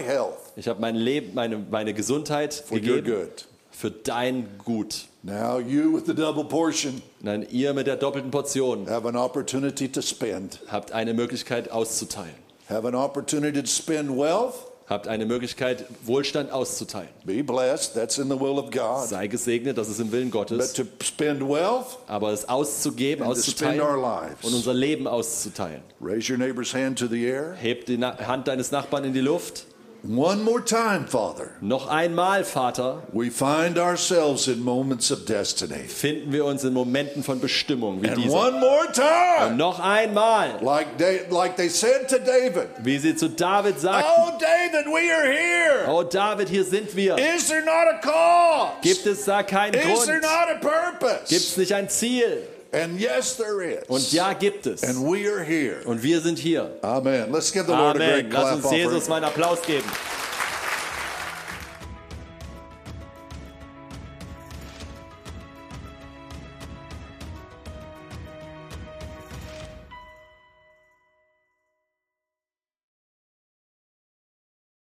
health 0.06 0.34
ich 0.54 0.68
habe 0.68 0.80
mein 0.80 0.94
Leben, 0.94 1.34
meine, 1.34 1.58
meine 1.58 1.92
Gesundheit 1.92 2.64
gegeben 2.70 3.30
für 3.72 3.90
dein 3.90 4.46
Gut. 4.64 5.06
Now 5.24 5.58
you 5.58 5.92
with 5.92 6.04
the 6.06 6.14
double 6.14 6.44
portion 6.44 7.02
Nein, 7.20 7.44
ihr 7.50 7.74
mit 7.74 7.88
der 7.88 7.96
doppelten 7.96 8.30
Portion 8.30 8.88
have 8.88 9.08
an 9.08 9.16
opportunity 9.16 9.88
to 9.90 10.00
spend. 10.02 10.60
habt 10.68 10.92
eine 10.92 11.14
Möglichkeit 11.14 11.72
auszuteilen. 11.72 12.47
Have 12.68 12.86
an 12.86 12.94
opportunity 12.94 13.60
to 13.62 13.66
spend 13.68 14.10
wealth. 14.10 14.54
Habt 14.88 15.06
eine 15.06 15.26
Möglichkeit, 15.26 15.84
Wohlstand 16.04 16.50
auszuteilen. 16.50 17.10
Be 17.26 17.42
blessed. 17.44 17.92
That's 17.94 18.16
in 18.16 18.30
the 18.30 18.40
will 18.40 18.58
of 18.58 18.70
God. 18.70 19.06
Sei 19.06 19.26
gesegnet, 19.26 19.76
das 19.76 19.90
ist 19.90 20.00
im 20.00 20.12
Willen 20.12 20.30
But 20.30 20.48
Gottes. 20.48 20.72
to 20.72 20.84
spend 21.02 21.42
wealth, 21.42 21.98
Aber 22.06 22.32
es 22.32 22.48
auszugeben, 22.48 23.22
And 23.26 23.34
to 23.34 23.40
spend 23.42 23.78
auszuteilen 23.78 23.80
our 23.82 23.96
lives. 24.22 24.44
und 24.44 24.54
unser 24.54 24.72
Leben 24.72 25.06
auszuteilen. 25.06 25.82
raise 26.00 26.30
your 26.32 26.38
neighbor's 26.38 26.72
hand 26.72 26.98
to 26.98 27.06
the 27.06 27.22
air. 27.26 27.52
Heb 27.54 27.84
die 27.84 27.98
Na 27.98 28.16
Hand 28.26 28.48
deines 28.48 28.70
Nachbarn 28.70 29.04
in 29.04 29.12
die 29.12 29.20
Luft. 29.20 29.66
One 30.04 30.44
more 30.44 30.60
time, 30.64 31.06
Father. 31.08 31.50
Noch 31.60 31.88
einmal, 31.88 32.44
Vater, 32.44 33.02
We 33.12 33.30
find 33.30 33.78
ourselves 33.78 34.46
in 34.46 34.62
moments 34.62 35.10
of 35.10 35.24
destiny. 35.26 35.88
finden 35.88 36.32
wir 36.32 36.44
uns 36.44 36.62
in 36.62 36.72
Momenten 36.72 37.24
von 37.24 37.40
Bestimmung 37.40 38.00
wie 38.00 38.08
And 38.08 38.16
diese. 38.16 38.32
one 38.32 38.60
more 38.60 38.86
time, 38.92 39.56
Noch 39.56 39.80
einmal, 39.80 40.60
like 40.62 40.98
they, 40.98 41.22
like 41.30 41.56
they 41.56 41.68
said 41.68 42.08
to 42.10 42.18
David, 42.20 42.68
wie 42.84 42.96
sie 42.98 43.16
zu 43.16 43.28
David 43.28 43.80
sagten, 43.80 44.08
Oh, 44.18 44.30
David, 44.38 44.86
we 44.86 45.10
are 45.12 45.26
here. 45.32 45.88
Oh 45.88 46.04
David, 46.04 46.48
hier 46.48 46.64
sind 46.64 46.94
wir. 46.94 47.16
Is 47.18 47.48
there 47.48 47.64
not 47.64 47.88
a 47.92 47.98
cause? 48.00 48.72
Gibt 48.82 49.04
es 49.04 49.24
da 49.24 49.42
keinen 49.42 49.74
Is 49.74 49.84
Grund? 49.84 50.06
there 50.06 50.20
not 50.20 50.48
a 50.48 50.58
purpose? 50.60 51.24
Gibt 51.28 51.42
es 51.42 51.56
nicht 51.56 51.74
ein 51.74 51.88
Ziel? 51.88 52.46
And 52.70 53.00
yes, 53.00 53.36
there 53.36 53.62
is. 53.62 53.88
Und 53.88 54.12
ja, 54.12 54.34
gibt 54.34 54.66
es. 54.66 54.82
And 54.82 55.10
we 55.10 55.26
are 55.26 55.42
here. 55.42 55.80
Und 55.86 56.02
wir 56.02 56.20
sind 56.20 56.38
hier. 56.38 56.70
Amen. 56.82 57.32
Let's 57.32 57.50
give 57.50 57.64
the 57.66 57.72
Lord 57.72 57.96
a 57.96 58.04
Amen. 58.04 58.28
great 58.28 58.32
Lass 58.32 58.56
uns. 58.56 58.70
Jesus 58.70 59.10
einen 59.10 59.24
Applaus 59.24 59.62
geben. 59.62 59.88